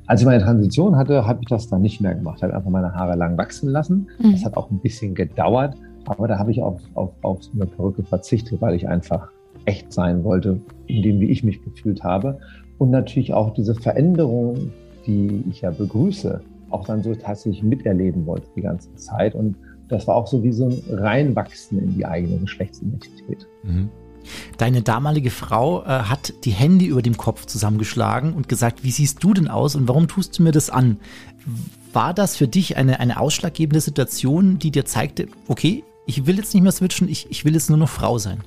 Als 0.07 0.21
ich 0.21 0.27
meine 0.27 0.43
Transition 0.43 0.95
hatte, 0.95 1.25
habe 1.25 1.39
ich 1.41 1.47
das 1.47 1.67
dann 1.67 1.81
nicht 1.81 2.01
mehr 2.01 2.15
gemacht. 2.15 2.37
Ich 2.37 2.43
habe 2.43 2.55
einfach 2.55 2.71
meine 2.71 2.93
Haare 2.93 3.15
lang 3.15 3.37
wachsen 3.37 3.69
lassen. 3.69 4.07
Mhm. 4.19 4.31
Das 4.31 4.45
hat 4.45 4.57
auch 4.57 4.69
ein 4.71 4.79
bisschen 4.79 5.13
gedauert, 5.13 5.75
aber 6.05 6.27
da 6.27 6.39
habe 6.39 6.51
ich 6.51 6.61
auf, 6.61 6.81
auf, 6.95 7.11
auf 7.21 7.39
eine 7.53 7.65
Perücke 7.65 8.03
verzichtet, 8.03 8.61
weil 8.61 8.75
ich 8.75 8.87
einfach 8.87 9.29
echt 9.69 9.93
sein 9.93 10.23
wollte, 10.23 10.59
in 10.87 11.01
dem, 11.01 11.19
wie 11.19 11.29
ich 11.29 11.43
mich 11.43 11.61
gefühlt 11.61 12.03
habe. 12.03 12.39
Und 12.77 12.91
natürlich 12.91 13.33
auch 13.33 13.53
diese 13.53 13.75
Veränderung 13.75 14.71
die 15.09 15.43
ich 15.49 15.61
ja 15.61 15.71
begrüße, 15.71 16.41
auch 16.69 16.85
dann 16.85 17.03
so 17.03 17.15
tatsächlich 17.15 17.63
miterleben 17.63 18.25
wollte 18.25 18.47
die 18.55 18.61
ganze 18.61 18.93
Zeit. 18.95 19.35
Und 19.35 19.55
das 19.87 20.07
war 20.07 20.15
auch 20.15 20.27
so 20.27 20.43
wie 20.43 20.51
so 20.51 20.67
ein 20.67 20.83
Reinwachsen 20.89 21.79
in 21.79 21.95
die 21.95 22.05
eigene 22.05 22.37
Geschlechtsidentität. 22.37 23.47
Mhm. 23.63 23.89
Deine 24.57 24.81
damalige 24.81 25.31
Frau 25.31 25.81
äh, 25.81 25.87
hat 25.87 26.33
die 26.43 26.51
Hände 26.51 26.85
über 26.85 27.01
dem 27.01 27.17
Kopf 27.17 27.45
zusammengeschlagen 27.45 28.33
und 28.33 28.47
gesagt, 28.47 28.83
wie 28.83 28.91
siehst 28.91 29.23
du 29.23 29.33
denn 29.33 29.47
aus 29.47 29.75
und 29.75 29.87
warum 29.87 30.07
tust 30.07 30.37
du 30.37 30.43
mir 30.43 30.51
das 30.51 30.69
an? 30.69 30.97
War 31.93 32.13
das 32.13 32.35
für 32.35 32.47
dich 32.47 32.77
eine, 32.77 32.99
eine 32.99 33.19
ausschlaggebende 33.19 33.81
Situation, 33.81 34.59
die 34.59 34.69
dir 34.69 34.85
zeigte, 34.85 35.27
okay, 35.47 35.83
ich 36.05 36.27
will 36.27 36.37
jetzt 36.37 36.53
nicht 36.53 36.63
mehr 36.63 36.71
switchen, 36.71 37.07
ich, 37.07 37.31
ich 37.31 37.45
will 37.45 37.53
jetzt 37.53 37.69
nur 37.69 37.79
noch 37.79 37.89
Frau 37.89 38.19
sein? 38.19 38.41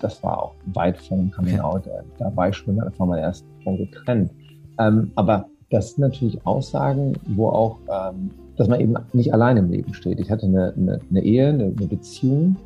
Das 0.00 0.22
war 0.22 0.42
auch 0.42 0.54
weit 0.74 0.98
vor 0.98 1.16
dem 1.16 1.30
Coming 1.30 1.60
Out. 1.60 1.88
Da 2.18 2.36
war 2.36 2.48
ich 2.48 2.56
schon 2.56 2.80
von 2.96 3.08
meiner 3.08 3.22
ersten 3.22 3.48
Frau 3.62 3.76
getrennt. 3.76 4.30
Ähm, 4.78 5.10
aber 5.14 5.46
das 5.70 5.92
sind 5.92 6.02
natürlich 6.02 6.44
Aussagen, 6.46 7.14
wo 7.28 7.48
auch, 7.48 7.78
ähm, 7.90 8.30
dass 8.56 8.68
man 8.68 8.80
eben 8.80 8.94
nicht 9.12 9.32
allein 9.34 9.56
im 9.56 9.70
Leben 9.70 9.92
steht. 9.94 10.20
Ich 10.20 10.30
hatte 10.30 10.46
eine, 10.46 10.72
eine, 10.76 11.00
eine 11.10 11.22
Ehe, 11.22 11.48
eine, 11.48 11.64
eine, 11.64 11.86
Beziehung 11.86 12.56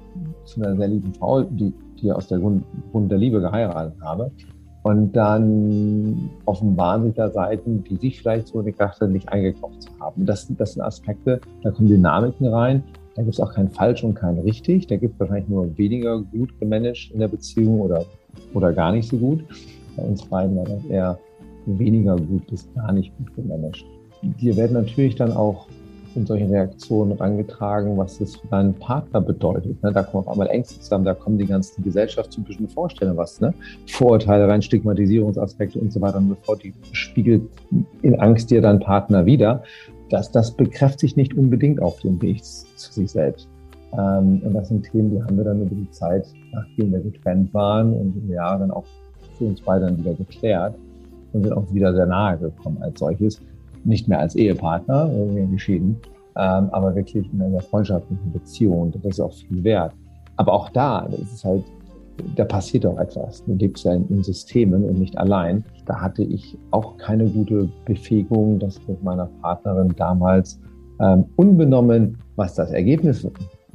zu 0.44 0.62
einer 0.62 0.76
sehr 0.76 0.88
lieben 0.88 1.14
Frau, 1.14 1.42
die, 1.42 1.72
die 2.00 2.12
aus 2.12 2.28
der 2.28 2.38
Grund, 2.38 2.64
Grund 2.92 3.10
der 3.10 3.18
Liebe 3.18 3.40
geheiratet 3.40 3.94
habe. 4.02 4.30
Und 4.82 5.12
dann 5.12 6.30
offenbaren 6.46 7.04
sich 7.04 7.14
da 7.14 7.30
Seiten, 7.30 7.84
die 7.84 7.96
sich 7.96 8.20
vielleicht 8.20 8.48
so 8.48 8.62
gedacht 8.62 9.00
haben, 9.00 9.12
nicht 9.12 9.28
eingekauft 9.28 9.82
zu 9.82 9.90
haben. 10.00 10.24
Das, 10.24 10.46
das 10.56 10.72
sind 10.72 10.82
Aspekte, 10.82 11.40
da 11.62 11.70
kommen 11.70 11.88
Dynamiken 11.88 12.46
rein. 12.46 12.82
Da 13.20 13.24
gibt 13.24 13.34
es 13.34 13.40
auch 13.40 13.52
kein 13.52 13.68
falsch 13.68 14.02
und 14.02 14.14
kein 14.14 14.38
richtig. 14.38 14.86
Da 14.86 14.96
gibt 14.96 15.12
es 15.12 15.20
wahrscheinlich 15.20 15.46
nur 15.46 15.76
weniger 15.76 16.22
gut 16.22 16.58
gemanagt 16.58 17.10
in 17.12 17.20
der 17.20 17.28
Beziehung 17.28 17.82
oder, 17.82 18.06
oder 18.54 18.72
gar 18.72 18.92
nicht 18.92 19.10
so 19.10 19.18
gut. 19.18 19.44
Bei 19.94 20.04
uns 20.04 20.24
beiden 20.24 20.56
war 20.56 20.64
das 20.64 20.82
eher 20.86 21.18
weniger 21.66 22.16
gut 22.16 22.46
bis 22.46 22.66
gar 22.74 22.92
nicht 22.92 23.14
gut 23.18 23.36
gemanagt. 23.36 23.84
Dir 24.22 24.56
werden 24.56 24.72
natürlich 24.72 25.16
dann 25.16 25.32
auch 25.32 25.66
in 26.14 26.24
solchen 26.24 26.48
Reaktionen 26.48 27.12
rangetragen, 27.12 27.98
was 27.98 28.18
das 28.18 28.36
für 28.36 28.46
deinen 28.46 28.72
Partner 28.72 29.20
bedeutet. 29.20 29.82
Ne? 29.82 29.92
Da 29.92 30.02
kommen 30.02 30.26
auf 30.26 30.32
einmal 30.32 30.48
Ängste 30.48 30.80
zusammen, 30.80 31.04
da 31.04 31.12
kommen 31.12 31.36
die 31.36 31.44
ganzen 31.44 31.84
gesellschaftstypischen 31.84 32.70
Vorstellungen, 32.70 33.18
was, 33.18 33.38
ne? 33.42 33.52
Vorurteile 33.86 34.48
rein, 34.48 34.62
Stigmatisierungsaspekte 34.62 35.78
und 35.78 35.92
so 35.92 36.00
weiter 36.00 36.16
und 36.16 36.30
so 36.30 36.36
fort, 36.40 36.64
die 36.64 36.72
spiegelt 36.92 37.42
in 38.00 38.18
Angst 38.18 38.50
dir 38.50 38.62
dein 38.62 38.80
Partner 38.80 39.26
wieder. 39.26 39.62
Das, 40.10 40.30
das 40.30 40.50
bekräftigt 40.50 41.00
sich 41.00 41.16
nicht 41.16 41.34
unbedingt 41.34 41.80
auf 41.80 42.00
dem 42.00 42.20
Weg 42.20 42.44
zu 42.44 42.92
sich 42.92 43.10
selbst. 43.10 43.48
Ähm, 43.92 44.42
und 44.44 44.54
das 44.54 44.68
sind 44.68 44.84
Themen, 44.90 45.10
die 45.10 45.22
haben 45.22 45.36
wir 45.36 45.44
dann 45.44 45.62
über 45.62 45.74
die 45.74 45.90
Zeit, 45.90 46.26
nachdem 46.52 46.92
wir 46.92 47.00
getrennt 47.00 47.52
waren 47.54 47.92
und 47.92 48.16
im 48.16 48.30
Jahr 48.30 48.58
dann 48.58 48.70
auch 48.70 48.84
für 49.38 49.44
uns 49.46 49.60
beide 49.60 49.86
dann 49.86 49.98
wieder 49.98 50.14
geklärt 50.14 50.74
und 51.32 51.42
sind 51.44 51.52
auch 51.52 51.72
wieder 51.72 51.94
sehr 51.94 52.06
nahe 52.06 52.38
gekommen 52.38 52.78
als 52.82 52.98
solches. 52.98 53.40
Nicht 53.84 54.08
mehr 54.08 54.18
als 54.18 54.36
Ehepartner, 54.36 55.10
irgendwie 55.10 55.52
geschieden, 55.52 55.96
ähm, 56.36 56.68
aber 56.70 56.94
wirklich 56.94 57.32
in 57.32 57.40
einer 57.40 57.60
freundschaftlichen 57.60 58.32
Beziehung. 58.32 58.92
Das 58.92 59.04
ist 59.04 59.20
auch 59.20 59.32
viel 59.32 59.64
wert. 59.64 59.92
Aber 60.36 60.52
auch 60.52 60.68
da, 60.68 61.06
das 61.10 61.20
ist 61.20 61.44
halt, 61.44 61.64
da 62.36 62.44
passiert 62.44 62.86
auch 62.86 62.98
etwas. 62.98 63.44
Du 63.44 63.54
lebst 63.54 63.84
ja 63.84 63.94
in, 63.94 64.08
in 64.08 64.22
Systemen 64.22 64.84
und 64.84 64.98
nicht 64.98 65.16
allein. 65.18 65.64
Da 65.86 66.00
hatte 66.00 66.22
ich 66.22 66.56
auch 66.70 66.96
keine 66.98 67.26
gute 67.26 67.68
Befähigung, 67.84 68.58
das 68.58 68.80
mit 68.86 69.02
meiner 69.02 69.26
Partnerin 69.42 69.94
damals 69.96 70.58
ähm, 71.00 71.24
unbenommen, 71.36 72.18
was 72.36 72.54
das 72.54 72.70
Ergebnis 72.70 73.26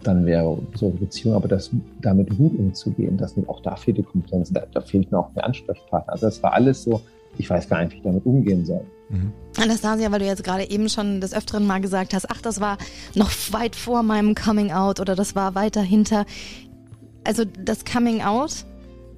dann 0.04 0.26
wäre, 0.26 0.58
so 0.76 0.88
eine 0.88 0.96
Beziehung, 0.96 1.36
aber 1.36 1.48
das, 1.48 1.72
damit 2.02 2.38
gut 2.38 2.58
umzugehen, 2.60 3.18
das 3.18 3.32
sind 3.32 3.50
auch 3.50 3.62
da 3.62 3.76
fehlt 3.76 3.98
die 3.98 4.04
Kompetenz, 4.04 4.52
da, 4.52 4.64
da 4.72 4.82
fehlt 4.82 5.12
mir 5.12 5.18
auch 5.18 5.34
der 5.34 5.46
Ansprechpartner. 5.46 6.14
Also 6.14 6.28
das 6.28 6.44
war 6.44 6.54
alles 6.54 6.84
so 6.84 7.02
ich 7.38 7.50
weiß 7.50 7.70
gar 7.70 7.84
nicht, 7.84 7.94
wie 7.94 7.98
ich 7.98 8.04
damit 8.04 8.26
umgehen 8.26 8.66
soll. 8.66 8.86
Mhm. 9.10 9.32
Anastasia, 9.62 10.12
weil 10.12 10.20
du 10.20 10.26
jetzt 10.26 10.44
gerade 10.44 10.70
eben 10.70 10.90
schon 10.90 11.22
des 11.22 11.34
Öfteren 11.34 11.68
mal 11.68 11.80
gesagt 11.80 12.14
hast, 12.14 12.30
ach, 12.30 12.42
das 12.42 12.60
war 12.60 12.78
noch 13.14 13.30
weit 13.52 13.76
vor 13.76 14.04
meinem 14.04 14.36
Coming 14.36 14.72
Out 14.72 15.00
oder 15.00 15.16
das 15.16 15.36
war 15.36 15.56
weiter 15.56 15.82
hinter. 15.82 16.26
Also 17.26 17.44
das 17.46 17.84
Coming 17.86 18.22
Out 18.22 18.66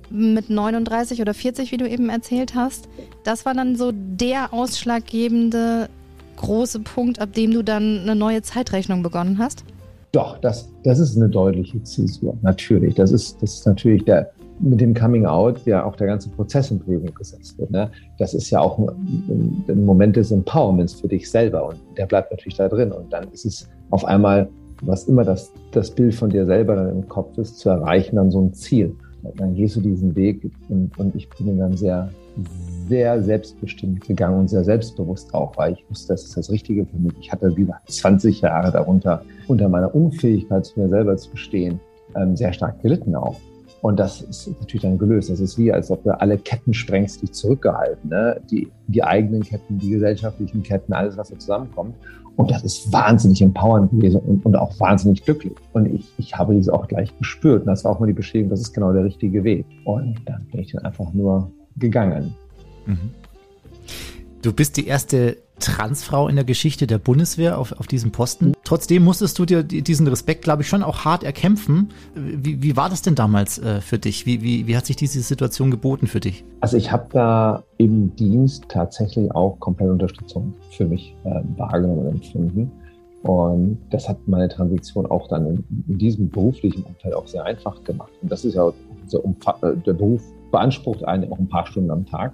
mit 0.09 0.49
39 0.49 1.21
oder 1.21 1.33
40, 1.33 1.71
wie 1.71 1.77
du 1.77 1.87
eben 1.87 2.09
erzählt 2.09 2.55
hast, 2.55 2.87
das 3.23 3.45
war 3.45 3.53
dann 3.53 3.75
so 3.75 3.91
der 3.93 4.53
ausschlaggebende 4.53 5.89
große 6.37 6.79
Punkt, 6.79 7.19
ab 7.19 7.33
dem 7.33 7.51
du 7.51 7.63
dann 7.63 8.01
eine 8.03 8.15
neue 8.15 8.41
Zeitrechnung 8.41 9.03
begonnen 9.03 9.37
hast? 9.37 9.65
Doch, 10.13 10.37
das, 10.39 10.69
das 10.83 10.99
ist 10.99 11.17
eine 11.17 11.27
deutliche 11.27 11.83
Zäsur, 11.83 12.37
natürlich. 12.41 12.95
Das 12.95 13.11
ist, 13.11 13.41
das 13.41 13.55
ist 13.55 13.65
natürlich 13.65 14.05
der, 14.05 14.31
mit 14.59 14.79
dem 14.79 14.93
Coming 14.93 15.25
Out 15.25 15.65
ja 15.65 15.83
auch 15.83 15.95
der 15.95 16.07
ganze 16.07 16.29
Prozess 16.29 16.71
in 16.71 16.79
Bewegung 16.79 17.13
gesetzt 17.13 17.57
wird. 17.59 17.71
Ne? 17.71 17.91
Das 18.17 18.33
ist 18.33 18.49
ja 18.49 18.59
auch 18.61 18.79
ein, 18.79 19.63
ein, 19.67 19.85
Moment 19.85 20.15
des 20.15 20.31
Empowerments 20.31 20.93
für 21.01 21.07
dich 21.07 21.29
selber 21.29 21.67
und 21.67 21.79
der 21.97 22.05
bleibt 22.05 22.31
natürlich 22.31 22.57
da 22.57 22.69
drin. 22.69 22.91
Und 22.91 23.11
dann 23.11 23.29
ist 23.31 23.45
es 23.45 23.69
auf 23.89 24.05
einmal, 24.05 24.49
was 24.81 25.05
immer 25.05 25.23
das, 25.23 25.51
das 25.71 25.91
Bild 25.91 26.15
von 26.15 26.29
dir 26.29 26.45
selber 26.45 26.75
dann 26.75 26.89
im 26.89 27.07
Kopf 27.07 27.37
ist, 27.37 27.59
zu 27.59 27.69
erreichen, 27.69 28.15
dann 28.15 28.31
so 28.31 28.41
ein 28.41 28.53
Ziel. 28.53 28.95
Dann 29.35 29.55
gehst 29.55 29.75
du 29.75 29.81
diesen 29.81 30.15
Weg 30.15 30.49
und, 30.69 30.97
und 30.97 31.15
ich 31.15 31.29
bin 31.29 31.57
dann 31.57 31.75
sehr, 31.75 32.09
sehr 32.87 33.21
selbstbestimmt 33.21 34.07
gegangen 34.07 34.39
und 34.39 34.49
sehr 34.49 34.63
selbstbewusst 34.63 35.33
auch, 35.33 35.57
weil 35.57 35.73
ich 35.73 35.89
wusste, 35.89 36.13
das 36.13 36.23
ist 36.23 36.37
das 36.37 36.49
Richtige 36.51 36.85
für 36.85 36.97
mich. 36.97 37.13
Ich 37.19 37.31
hatte 37.31 37.47
über 37.47 37.77
20 37.87 38.41
Jahre 38.41 38.71
darunter, 38.71 39.23
unter 39.47 39.67
meiner 39.67 39.93
Unfähigkeit 39.93 40.65
zu 40.65 40.79
mir 40.79 40.87
selber 40.87 41.17
zu 41.17 41.35
stehen, 41.35 41.79
ähm, 42.15 42.35
sehr 42.35 42.53
stark 42.53 42.81
gelitten 42.81 43.15
auch. 43.15 43.35
Und 43.81 43.99
das 43.99 44.21
ist 44.21 44.47
natürlich 44.59 44.81
dann 44.81 44.97
gelöst. 44.97 45.29
Das 45.29 45.39
ist 45.39 45.57
wie, 45.57 45.71
als 45.71 45.91
ob 45.91 46.03
du 46.03 46.19
alle 46.19 46.37
Ketten 46.37 46.73
sprengst, 46.73 47.21
die 47.21 47.31
zurückgehalten. 47.31 48.09
Ne? 48.09 48.41
Die, 48.49 48.71
die 48.87 49.03
eigenen 49.03 49.43
Ketten, 49.43 49.77
die 49.77 49.91
gesellschaftlichen 49.91 50.63
Ketten, 50.63 50.93
alles, 50.93 51.15
was 51.17 51.29
da 51.29 51.37
zusammenkommt. 51.37 51.95
Und 52.37 52.51
das 52.51 52.63
ist 52.63 52.93
wahnsinnig 52.93 53.41
empowernd 53.41 53.89
gewesen 53.89 54.21
und, 54.21 54.45
und 54.45 54.55
auch 54.55 54.79
wahnsinnig 54.79 55.25
glücklich. 55.25 55.53
Und 55.73 55.87
ich, 55.87 56.05
ich 56.19 56.35
habe 56.35 56.53
dieses 56.53 56.69
auch 56.69 56.87
gleich 56.87 57.11
gespürt. 57.17 57.61
Und 57.61 57.67
das 57.67 57.83
war 57.83 57.91
auch 57.91 57.99
mal 57.99 58.05
die 58.05 58.13
Bestätigung, 58.13 58.51
das 58.51 58.61
ist 58.61 58.73
genau 58.73 58.93
der 58.93 59.03
richtige 59.03 59.43
Weg. 59.43 59.65
Und 59.85 60.15
dann 60.25 60.45
bin 60.51 60.61
ich 60.61 60.71
dann 60.71 60.85
einfach 60.85 61.11
nur 61.13 61.51
gegangen. 61.77 62.35
Mhm. 62.85 63.09
Du 64.43 64.53
bist 64.53 64.77
die 64.77 64.85
erste 64.85 65.37
Transfrau 65.59 66.27
in 66.27 66.35
der 66.35 66.45
Geschichte 66.45 66.87
der 66.87 66.97
Bundeswehr 66.97 67.57
auf, 67.57 67.71
auf 67.79 67.87
diesem 67.87 68.11
Posten. 68.11 68.53
Trotzdem 68.63 69.03
musstest 69.03 69.39
du 69.39 69.45
dir 69.45 69.63
diesen 69.63 70.07
Respekt, 70.07 70.43
glaube 70.43 70.61
ich, 70.61 70.67
schon 70.67 70.83
auch 70.83 71.05
hart 71.05 71.23
erkämpfen. 71.23 71.89
Wie, 72.15 72.61
wie 72.61 72.75
war 72.75 72.89
das 72.89 73.01
denn 73.01 73.15
damals 73.15 73.57
äh, 73.59 73.81
für 73.81 73.97
dich? 73.97 74.25
Wie, 74.25 74.41
wie, 74.41 74.67
wie 74.67 74.77
hat 74.77 74.85
sich 74.85 74.95
diese 74.95 75.21
Situation 75.21 75.71
geboten 75.71 76.07
für 76.07 76.19
dich? 76.19 76.43
Also 76.61 76.77
ich 76.77 76.91
habe 76.91 77.07
da 77.11 77.63
im 77.77 78.15
Dienst 78.15 78.65
tatsächlich 78.69 79.31
auch 79.33 79.59
komplette 79.59 79.91
Unterstützung 79.91 80.53
für 80.71 80.85
mich 80.85 81.15
äh, 81.23 81.41
wahrgenommen 81.55 82.07
und 82.07 82.15
empfunden. 82.15 82.71
Und 83.23 83.79
das 83.89 84.07
hat 84.07 84.17
meine 84.27 84.47
Transition 84.47 85.05
auch 85.05 85.27
dann 85.27 85.47
in, 85.47 85.63
in, 85.87 85.97
diesem 85.97 86.29
beruflichen 86.29 86.83
Umfeld 86.83 87.13
auch 87.13 87.27
sehr 87.27 87.43
einfach 87.43 87.83
gemacht. 87.83 88.11
Und 88.21 88.31
das 88.31 88.45
ist 88.45 88.53
ja 88.55 88.71
so 89.07 89.23
äh, 89.23 89.75
der 89.85 89.93
Beruf 89.93 90.21
beansprucht 90.51 91.03
einen 91.03 91.31
auch 91.31 91.39
ein 91.39 91.49
paar 91.49 91.65
Stunden 91.67 91.91
am 91.91 92.05
Tag. 92.05 92.33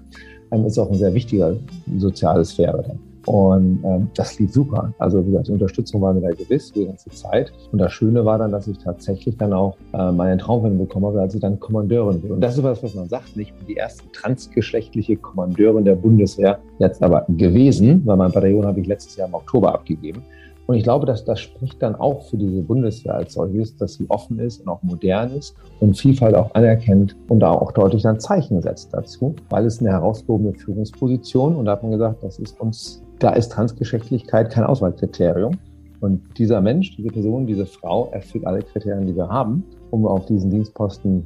Ähm, 0.52 0.66
ist 0.66 0.78
auch 0.78 0.90
ein 0.90 0.98
sehr 0.98 1.14
wichtiger 1.14 1.56
soziale 1.98 2.44
Sphäre 2.46 2.84
dann. 2.88 3.13
Und 3.26 3.84
ähm, 3.86 4.10
das 4.16 4.38
lief 4.40 4.52
super. 4.52 4.94
Also 4.98 5.26
wie 5.26 5.32
gesagt, 5.32 5.48
die 5.48 5.54
Unterstützung 5.54 6.02
war 6.02 6.14
mir 6.14 6.22
da 6.22 6.32
gewiss 6.32 6.72
die 6.72 6.86
ganze 6.86 7.10
Zeit. 7.12 7.54
Und 7.72 7.80
das 7.80 7.94
Schöne 7.94 8.26
war 8.26 8.38
dann, 8.38 8.52
dass 8.52 8.68
ich 8.68 8.78
tatsächlich 8.78 9.38
dann 9.38 9.54
auch 9.54 9.78
äh, 9.94 10.12
meinen 10.12 10.40
Traumfilm 10.40 10.78
bekommen 10.78 11.06
habe, 11.06 11.22
als 11.22 11.36
ich 11.36 11.42
dann 11.42 11.60
Kommandeurin 11.60 12.22
wurde. 12.22 12.34
Und 12.36 12.42
das 12.42 12.58
ist 12.58 12.64
was, 12.64 12.84
was 12.84 12.96
man 12.96 13.08
sagt. 13.08 13.36
Ich 13.38 13.54
bin 13.54 13.66
die 13.68 13.76
erste 13.76 14.04
transgeschlechtliche 14.12 15.16
Kommandeurin 15.18 15.86
der 15.86 15.96
Bundeswehr 15.96 16.60
jetzt 16.80 17.02
aber 17.02 17.26
gewesen, 17.30 18.02
weil 18.06 18.18
mein 18.18 18.32
Bataillon 18.32 18.66
habe 18.66 18.82
ich 18.82 18.88
letztes 18.88 19.16
Jahr 19.16 19.28
im 19.28 19.34
Oktober 19.34 19.74
abgegeben. 19.74 20.22
Und 20.66 20.76
ich 20.76 20.84
glaube, 20.84 21.06
dass 21.06 21.26
das 21.26 21.42
spricht 21.42 21.82
dann 21.82 21.96
auch 21.96 22.24
für 22.30 22.38
diese 22.38 22.62
Bundeswehr 22.62 23.16
als 23.16 23.34
solches, 23.34 23.76
dass 23.76 23.96
sie 23.96 24.06
offen 24.10 24.40
ist 24.40 24.62
und 24.62 24.70
auch 24.70 24.82
modern 24.82 25.32
ist 25.36 25.56
und 25.82 25.98
Vielfalt 25.98 26.36
auch 26.36 26.54
anerkennt 26.56 27.16
und 27.28 27.42
da 27.42 27.52
auch 27.52 27.74
deutlich 27.74 28.04
dann 28.04 28.20
Zeichen 28.20 28.62
setzt 28.62 28.94
dazu, 28.94 29.36
weil 29.50 29.66
es 29.66 29.80
eine 29.80 29.90
herausgehobene 29.90 30.54
Führungsposition 30.54 31.56
und 31.56 31.66
da 31.66 31.74
hat 31.74 31.84
man 31.84 31.92
gesagt, 31.92 32.24
das 32.24 32.40
ist 32.40 32.60
uns, 32.62 33.03
da 33.20 33.32
ist 33.32 33.52
Transgeschlechtlichkeit 33.52 34.52
kein 34.52 34.64
Auswahlkriterium. 34.64 35.58
Und 36.02 36.22
dieser 36.38 36.60
Mensch, 36.62 36.96
diese 36.98 37.10
Person, 37.10 37.48
diese 37.48 37.66
Frau 37.66 38.10
erfüllt 38.12 38.46
alle 38.46 38.62
Kriterien, 38.62 39.08
die 39.08 39.16
wir 39.16 39.30
haben, 39.30 39.64
um 39.92 40.06
auf 40.06 40.26
diesen 40.26 40.52
Dienstposten 40.52 41.24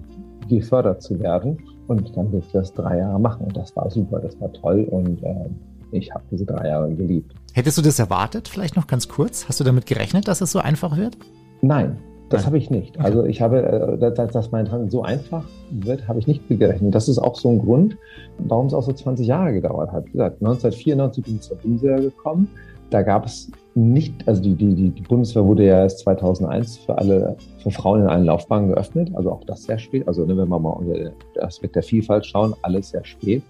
gefördert 0.50 1.02
zu 1.02 1.20
werden. 1.20 1.58
Und 1.88 2.16
dann 2.16 2.32
durfte 2.32 2.48
ich 2.48 2.54
das 2.54 2.74
drei 2.74 3.00
Jahre 3.00 3.20
machen. 3.20 3.46
Und 3.46 3.58
das 3.58 3.76
war 3.76 3.90
super, 3.90 4.20
das 4.20 4.40
war 4.40 4.52
toll. 4.54 4.88
Und 4.92 5.24
äh, 5.24 5.50
ich 5.92 6.14
habe 6.14 6.24
diese 6.30 6.46
drei 6.46 6.68
Jahre 6.68 6.94
geliebt. 6.94 7.34
Hättest 7.54 7.78
du 7.78 7.82
das 7.82 7.98
erwartet, 7.98 8.48
vielleicht 8.48 8.76
noch 8.76 8.88
ganz 8.88 9.08
kurz? 9.08 9.48
Hast 9.48 9.60
du 9.60 9.64
damit 9.64 9.86
gerechnet, 9.86 10.28
dass 10.28 10.42
es 10.42 10.52
so 10.52 10.60
einfach 10.60 10.96
wird? 10.96 11.18
Nein, 11.62 11.98
das 12.30 12.46
habe 12.46 12.58
ich 12.58 12.70
nicht. 12.70 13.00
Also 13.00 13.26
ich 13.26 13.42
habe, 13.42 13.62
äh, 13.62 13.98
dass, 13.98 14.32
dass 14.32 14.52
mein 14.52 14.66
Transit 14.66 14.92
so 14.92 15.04
einfach 15.04 15.46
wird, 15.72 16.08
habe 16.08 16.20
ich 16.20 16.28
nicht 16.28 16.48
gerechnet. 16.50 16.94
Das 16.94 17.08
ist 17.08 17.20
auch 17.20 17.36
so 17.36 17.50
ein 17.50 17.60
Grund, 17.60 17.98
warum 18.40 18.68
es 18.68 18.74
auch 18.74 18.84
so 18.84 18.92
20 18.92 19.28
Jahre 19.28 19.54
gedauert 19.54 19.92
hat. 19.92 20.06
Wie 20.08 20.12
gesagt, 20.12 20.42
1994 20.42 21.24
bin 21.24 21.36
ich 21.36 21.42
zur 21.42 21.58
Bundeswehr 21.58 21.98
gekommen. 21.98 22.50
Da 22.90 23.02
gab 23.02 23.26
es 23.26 23.52
nicht, 23.76 24.28
also 24.28 24.42
die, 24.42 24.56
die, 24.56 24.90
die 24.90 25.02
Bundeswehr 25.02 25.46
wurde 25.46 25.66
ja 25.66 25.84
erst 25.84 26.00
2001 26.00 26.78
für 26.78 26.98
alle, 26.98 27.36
für 27.62 27.72
Frauen 27.72 28.02
in 28.02 28.08
allen 28.08 28.26
Laufbahnen 28.26 28.70
geöffnet. 28.70 29.12
Also 29.14 29.32
auch 29.32 29.44
das 29.46 29.64
sehr 29.64 29.78
spät. 29.78 30.08
Also 30.08 30.26
ne, 30.26 30.38
wenn 30.38 30.50
wir 30.50 30.60
mal 30.60 30.72
unter 30.72 30.94
den 30.94 31.12
Aspekt 31.42 31.76
der 31.76 31.84
Vielfalt 31.84 32.26
schauen, 32.26 32.54
alles 32.62 32.90
sehr 32.90 33.06
spät. 33.06 33.44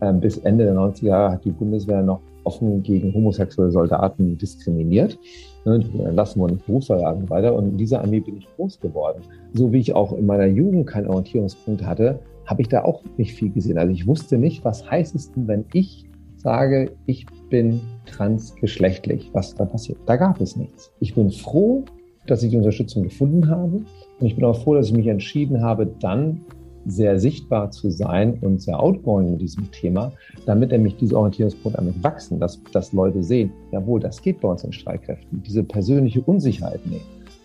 Ähm, 0.00 0.20
bis 0.20 0.38
Ende 0.38 0.64
der 0.64 0.74
90er 0.74 1.06
Jahre 1.06 1.32
hat 1.32 1.44
die 1.44 1.50
Bundeswehr 1.50 2.02
noch 2.02 2.20
offen 2.44 2.82
gegen 2.82 3.14
homosexuelle 3.14 3.70
Soldaten 3.70 4.36
diskriminiert. 4.38 5.18
Ne, 5.64 5.80
dann 5.80 6.14
lassen 6.14 6.40
wir 6.40 6.48
nicht 6.48 6.66
Berufsverlagen 6.66 7.28
weiter. 7.30 7.54
Und 7.54 7.70
in 7.70 7.78
dieser 7.78 8.00
Armee 8.00 8.20
bin 8.20 8.38
ich 8.38 8.48
groß 8.56 8.80
geworden. 8.80 9.20
So 9.52 9.72
wie 9.72 9.78
ich 9.78 9.94
auch 9.94 10.12
in 10.12 10.26
meiner 10.26 10.46
Jugend 10.46 10.86
keinen 10.86 11.08
Orientierungspunkt 11.08 11.84
hatte, 11.84 12.18
habe 12.46 12.62
ich 12.62 12.68
da 12.68 12.84
auch 12.84 13.02
nicht 13.16 13.34
viel 13.34 13.50
gesehen. 13.50 13.78
Also 13.78 13.92
ich 13.92 14.06
wusste 14.06 14.38
nicht, 14.38 14.64
was 14.64 14.88
heißt 14.90 15.14
es 15.14 15.32
denn, 15.32 15.46
wenn 15.46 15.64
ich 15.72 16.06
sage, 16.36 16.90
ich 17.06 17.26
bin 17.50 17.80
transgeschlechtlich, 18.06 19.30
was 19.32 19.54
da 19.54 19.64
passiert. 19.64 19.98
Da 20.06 20.16
gab 20.16 20.40
es 20.40 20.56
nichts. 20.56 20.90
Ich 20.98 21.14
bin 21.14 21.30
froh, 21.30 21.84
dass 22.26 22.42
ich 22.42 22.50
die 22.50 22.56
Unterstützung 22.56 23.04
gefunden 23.04 23.48
habe. 23.48 23.84
Und 24.20 24.26
ich 24.26 24.34
bin 24.34 24.44
auch 24.44 24.60
froh, 24.60 24.74
dass 24.74 24.86
ich 24.86 24.92
mich 24.92 25.06
entschieden 25.06 25.62
habe, 25.62 25.86
dann 26.00 26.40
sehr 26.86 27.18
sichtbar 27.18 27.70
zu 27.70 27.90
sein 27.90 28.38
und 28.40 28.60
sehr 28.60 28.78
outgoing 28.80 29.32
mit 29.32 29.40
diesem 29.40 29.70
Thema, 29.70 30.12
damit 30.46 30.70
nämlich 30.70 30.96
diese 30.96 31.16
Orientierungspunkte 31.16 31.80
damit 31.80 32.02
wachsen, 32.02 32.40
dass, 32.40 32.60
dass 32.72 32.92
Leute 32.92 33.22
sehen, 33.22 33.52
jawohl, 33.70 34.00
das 34.00 34.20
geht 34.20 34.40
bei 34.40 34.48
uns 34.48 34.64
in 34.64 34.72
Streitkräften, 34.72 35.42
diese 35.42 35.62
persönliche 35.62 36.20
Unsicherheit 36.22 36.80
nehmen. 36.86 37.02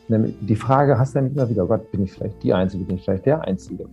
Die 0.10 0.56
Frage 0.56 0.98
hast 0.98 1.16
du 1.16 1.20
nämlich 1.20 1.36
immer 1.36 1.50
wieder, 1.50 1.66
oh 1.66 1.68
Gott, 1.68 1.92
bin 1.92 2.04
ich 2.04 2.14
vielleicht 2.14 2.42
die 2.42 2.54
Einzige, 2.54 2.86
bin 2.86 2.96
ich 2.96 3.04
vielleicht 3.04 3.26
der 3.26 3.42
Einzige? 3.42 3.88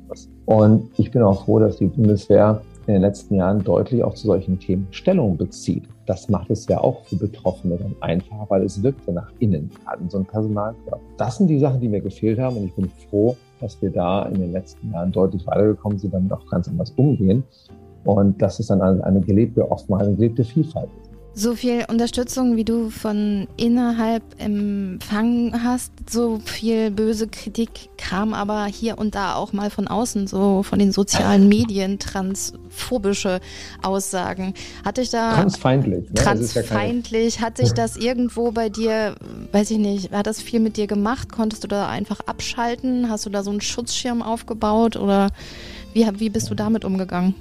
Und 0.44 0.88
ich 0.96 1.10
bin 1.10 1.22
auch 1.22 1.44
froh, 1.44 1.58
dass 1.58 1.78
die 1.78 1.86
Bundeswehr 1.86 2.62
in 2.86 2.94
den 2.94 3.02
letzten 3.02 3.36
Jahren 3.36 3.62
deutlich 3.62 4.04
auch 4.04 4.14
zu 4.14 4.26
solchen 4.26 4.58
Themen 4.58 4.86
Stellung 4.90 5.36
bezieht. 5.36 5.84
Das 6.06 6.28
macht 6.28 6.50
es 6.50 6.66
ja 6.68 6.78
auch 6.78 7.04
für 7.04 7.16
Betroffene 7.16 7.76
dann 7.76 7.96
einfacher, 8.00 8.46
weil 8.48 8.62
es 8.62 8.82
wirkt 8.82 9.06
ja 9.06 9.14
nach 9.14 9.32
innen, 9.38 9.70
in 10.00 10.10
so 10.10 10.18
einem 10.18 10.26
Personalkörper. 10.26 11.00
Das 11.16 11.38
sind 11.38 11.48
die 11.48 11.58
Sachen, 11.58 11.80
die 11.80 11.88
mir 11.88 12.00
gefehlt 12.00 12.38
haben 12.38 12.56
und 12.56 12.64
ich 12.64 12.74
bin 12.74 12.90
froh, 13.08 13.36
dass 13.60 13.80
wir 13.80 13.90
da 13.90 14.24
in 14.26 14.40
den 14.40 14.52
letzten 14.52 14.92
Jahren 14.92 15.12
deutlich 15.12 15.46
weitergekommen 15.46 15.98
sind, 15.98 16.12
damit 16.12 16.32
auch 16.32 16.46
ganz 16.50 16.68
anders 16.68 16.92
umgehen. 16.96 17.42
Und 18.04 18.40
das 18.42 18.60
ist 18.60 18.68
dann 18.68 18.82
eine, 18.82 19.02
eine 19.02 19.20
gelebte 19.20 19.70
Offenheit, 19.70 20.06
eine 20.06 20.16
gelebte 20.16 20.44
Vielfalt 20.44 20.90
so 21.34 21.54
viel 21.54 21.84
Unterstützung, 21.88 22.56
wie 22.56 22.64
du 22.64 22.90
von 22.90 23.48
innerhalb 23.56 24.22
empfangen 24.38 25.64
hast, 25.64 25.92
so 26.08 26.38
viel 26.44 26.90
böse 26.90 27.26
Kritik 27.26 27.90
kam 27.96 28.34
aber 28.34 28.66
hier 28.66 28.98
und 28.98 29.14
da 29.14 29.34
auch 29.34 29.52
mal 29.52 29.70
von 29.70 29.88
außen, 29.88 30.26
so 30.28 30.62
von 30.62 30.78
den 30.78 30.92
sozialen 30.92 31.48
Medien, 31.48 31.98
transphobische 31.98 33.40
Aussagen. 33.82 34.54
Hatte 34.84 35.00
ich 35.00 35.10
da. 35.10 35.34
Transfeindlich. 35.34 36.08
Ne? 36.08 36.14
Transfeindlich. 36.14 37.36
Ja 37.36 37.42
Hat 37.42 37.56
sich 37.56 37.72
das 37.72 37.96
irgendwo 37.96 38.52
bei 38.52 38.68
dir, 38.68 39.16
weiß 39.52 39.72
ich 39.72 39.78
nicht, 39.78 40.12
hat 40.12 40.26
das 40.26 40.40
viel 40.40 40.60
mit 40.60 40.76
dir 40.76 40.86
gemacht? 40.86 41.32
Konntest 41.32 41.64
du 41.64 41.68
da 41.68 41.88
einfach 41.88 42.20
abschalten? 42.26 43.10
Hast 43.10 43.26
du 43.26 43.30
da 43.30 43.42
so 43.42 43.50
einen 43.50 43.60
Schutzschirm 43.60 44.22
aufgebaut 44.22 44.96
oder 44.96 45.30
wie, 45.92 46.06
wie 46.18 46.30
bist 46.30 46.50
du 46.50 46.54
damit 46.54 46.84
umgegangen? 46.84 47.34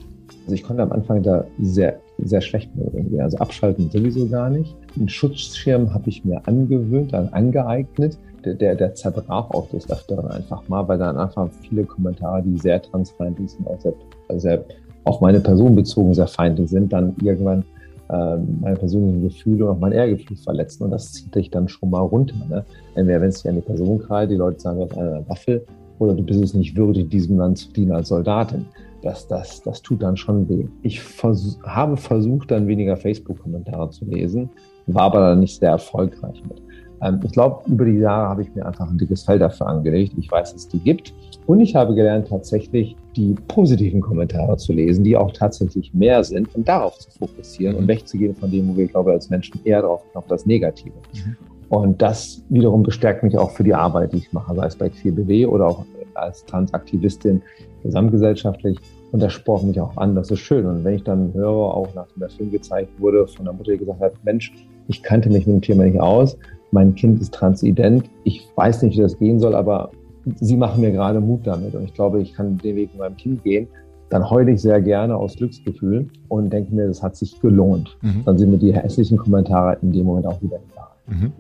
Also 0.45 0.55
ich 0.55 0.63
konnte 0.63 0.83
am 0.83 0.91
Anfang 0.91 1.23
da 1.23 1.45
sehr 1.59 1.99
sehr 2.19 2.41
schlecht 2.41 2.75
mit 2.75 2.93
umgehen. 2.93 3.21
Also 3.21 3.37
abschalten 3.37 3.89
sowieso 3.91 4.27
gar 4.27 4.49
nicht. 4.49 4.75
Einen 4.95 5.09
Schutzschirm 5.09 5.93
habe 5.93 6.09
ich 6.09 6.23
mir 6.23 6.45
angewöhnt, 6.47 7.13
dann 7.13 7.29
angeeignet. 7.29 8.17
Der, 8.45 8.55
der, 8.55 8.75
der 8.75 8.93
zerbrach 8.93 9.49
auch 9.51 9.69
des 9.69 9.89
Öfteren 9.89 10.27
einfach 10.27 10.67
mal, 10.67 10.85
weil 10.87 10.97
dann 10.97 11.17
einfach 11.17 11.49
viele 11.61 11.85
Kommentare, 11.85 12.43
die 12.43 12.57
sehr 12.57 12.81
transfeindlich 12.81 13.51
sind, 13.51 13.67
auch 13.67 13.79
sehr, 13.79 13.93
sehr 14.35 14.65
auf 15.05 15.21
meine 15.21 15.39
Person 15.39 15.75
bezogen 15.75 16.13
sehr 16.13 16.27
feindlich 16.27 16.69
sind, 16.69 16.91
dann 16.91 17.15
irgendwann 17.21 17.63
ähm, 18.09 18.59
meine 18.61 18.75
persönlichen 18.75 19.23
Gefühle 19.23 19.65
und 19.65 19.71
auch 19.71 19.79
mein 19.79 19.93
Ehrgefühl 19.93 20.37
verletzen. 20.37 20.83
Und 20.83 20.91
das 20.91 21.13
zieht 21.13 21.33
dich 21.33 21.49
dann 21.51 21.69
schon 21.69 21.89
mal 21.89 22.01
runter. 22.01 22.35
Ne? 22.49 22.65
Entweder 22.95 23.21
wenn 23.21 23.29
es 23.29 23.39
sich 23.39 23.49
an 23.49 23.55
die 23.55 23.61
Person 23.61 23.99
kreilt, 23.99 24.29
die 24.29 24.35
Leute 24.35 24.59
sagen, 24.59 24.79
du 24.79 24.85
hast 24.85 24.97
eine 24.97 25.23
Waffe, 25.27 25.65
oder 25.99 26.13
du 26.13 26.23
bist 26.23 26.43
es 26.43 26.53
nicht 26.53 26.75
würdig, 26.75 27.09
diesem 27.09 27.37
Land 27.37 27.57
zu 27.57 27.71
dienen 27.71 27.91
als 27.91 28.09
Soldatin 28.09 28.65
das, 29.03 29.27
das, 29.27 29.61
das 29.61 29.81
tut 29.81 30.01
dann 30.01 30.17
schon 30.17 30.47
weh. 30.49 30.65
Ich 30.81 31.01
vers 31.01 31.59
habe 31.63 31.97
versucht, 31.97 32.51
dann 32.51 32.67
weniger 32.67 32.95
Facebook-Kommentare 32.95 33.89
zu 33.89 34.05
lesen, 34.05 34.49
war 34.87 35.03
aber 35.03 35.19
dann 35.29 35.39
nicht 35.41 35.59
sehr 35.59 35.71
erfolgreich 35.71 36.41
mit. 36.47 36.61
Ähm, 37.01 37.19
ich 37.23 37.31
glaube, 37.31 37.69
über 37.69 37.85
die 37.85 37.99
Jahre 37.99 38.29
habe 38.29 38.41
ich 38.43 38.55
mir 38.55 38.65
einfach 38.65 38.89
ein 38.89 38.97
dickes 38.97 39.23
Feld 39.23 39.41
dafür 39.41 39.67
angelegt. 39.67 40.13
Ich 40.17 40.31
weiß, 40.31 40.53
dass 40.53 40.61
es 40.61 40.67
die 40.69 40.79
gibt. 40.79 41.13
Und 41.45 41.59
ich 41.59 41.75
habe 41.75 41.93
gelernt, 41.93 42.29
tatsächlich 42.29 42.95
die 43.15 43.35
positiven 43.47 43.99
Kommentare 43.99 44.55
zu 44.57 44.71
lesen, 44.71 45.03
die 45.03 45.17
auch 45.17 45.33
tatsächlich 45.33 45.93
mehr 45.93 46.23
sind 46.23 46.53
und 46.55 46.67
darauf 46.67 46.97
zu 46.97 47.11
fokussieren 47.11 47.75
und 47.75 47.87
wegzugehen 47.87 48.33
von 48.35 48.49
dem, 48.49 48.69
wo 48.69 48.77
wir, 48.77 48.87
glaube 48.87 49.11
ich, 49.11 49.15
als 49.15 49.29
Menschen 49.29 49.59
eher 49.65 49.81
drauf 49.81 50.01
auf 50.13 50.27
das 50.27 50.45
Negative. 50.45 50.95
Mhm. 51.13 51.35
Und 51.69 52.01
das 52.01 52.43
wiederum 52.49 52.83
bestärkt 52.83 53.23
mich 53.23 53.37
auch 53.37 53.51
für 53.51 53.63
die 53.63 53.73
Arbeit, 53.73 54.13
die 54.13 54.17
ich 54.17 54.31
mache, 54.31 54.55
sei 54.55 54.67
es 54.67 54.75
bei 54.75 54.89
QBW 54.89 55.47
oder 55.47 55.67
auch 55.67 55.85
als 56.13 56.45
Transaktivistin 56.45 57.41
gesamtgesellschaftlich. 57.83 58.77
Und 59.11 59.21
das 59.21 59.33
spornt 59.33 59.65
mich 59.65 59.79
auch 59.79 59.95
an, 59.97 60.15
das 60.15 60.31
ist 60.31 60.39
schön. 60.39 60.65
Und 60.65 60.83
wenn 60.83 60.95
ich 60.95 61.03
dann 61.03 61.33
höre, 61.33 61.75
auch 61.75 61.87
nachdem 61.93 62.19
der 62.19 62.29
Film 62.29 62.51
gezeigt 62.51 62.89
wurde, 62.99 63.27
von 63.27 63.45
der 63.45 63.53
Mutter, 63.53 63.73
die 63.73 63.77
gesagt 63.77 64.01
hat, 64.01 64.13
Mensch, 64.23 64.51
ich 64.87 65.03
kannte 65.03 65.29
mich 65.29 65.45
mit 65.45 65.55
dem 65.55 65.61
Thema 65.61 65.83
nicht 65.83 65.99
aus, 65.99 66.37
mein 66.71 66.95
Kind 66.95 67.21
ist 67.21 67.33
transident, 67.33 68.09
ich 68.23 68.47
weiß 68.55 68.81
nicht, 68.81 68.97
wie 68.97 69.01
das 69.01 69.17
gehen 69.19 69.39
soll, 69.39 69.53
aber 69.53 69.91
Sie 70.39 70.55
machen 70.55 70.81
mir 70.81 70.91
gerade 70.91 71.19
Mut 71.19 71.41
damit. 71.45 71.75
Und 71.75 71.83
ich 71.83 71.93
glaube, 71.93 72.21
ich 72.21 72.33
kann 72.33 72.57
den 72.57 72.75
Weg 72.75 72.91
mit 72.91 72.99
meinem 72.99 73.17
Kind 73.17 73.43
gehen. 73.43 73.67
Dann 74.09 74.29
heule 74.29 74.51
ich 74.51 74.61
sehr 74.61 74.81
gerne 74.81 75.15
aus 75.15 75.35
Glücksgefühl 75.35 76.07
und 76.29 76.51
denke 76.51 76.73
mir, 76.73 76.87
das 76.87 77.01
hat 77.01 77.15
sich 77.15 77.39
gelohnt. 77.41 77.97
Mhm. 78.01 78.23
Dann 78.25 78.37
sind 78.37 78.51
mir 78.51 78.57
die 78.57 78.73
hässlichen 78.73 79.17
Kommentare 79.17 79.77
in 79.81 79.91
dem 79.91 80.05
Moment 80.05 80.27
auch 80.27 80.41
wieder 80.41 80.59
egal. 80.71 80.87
Mhm. 81.07 81.31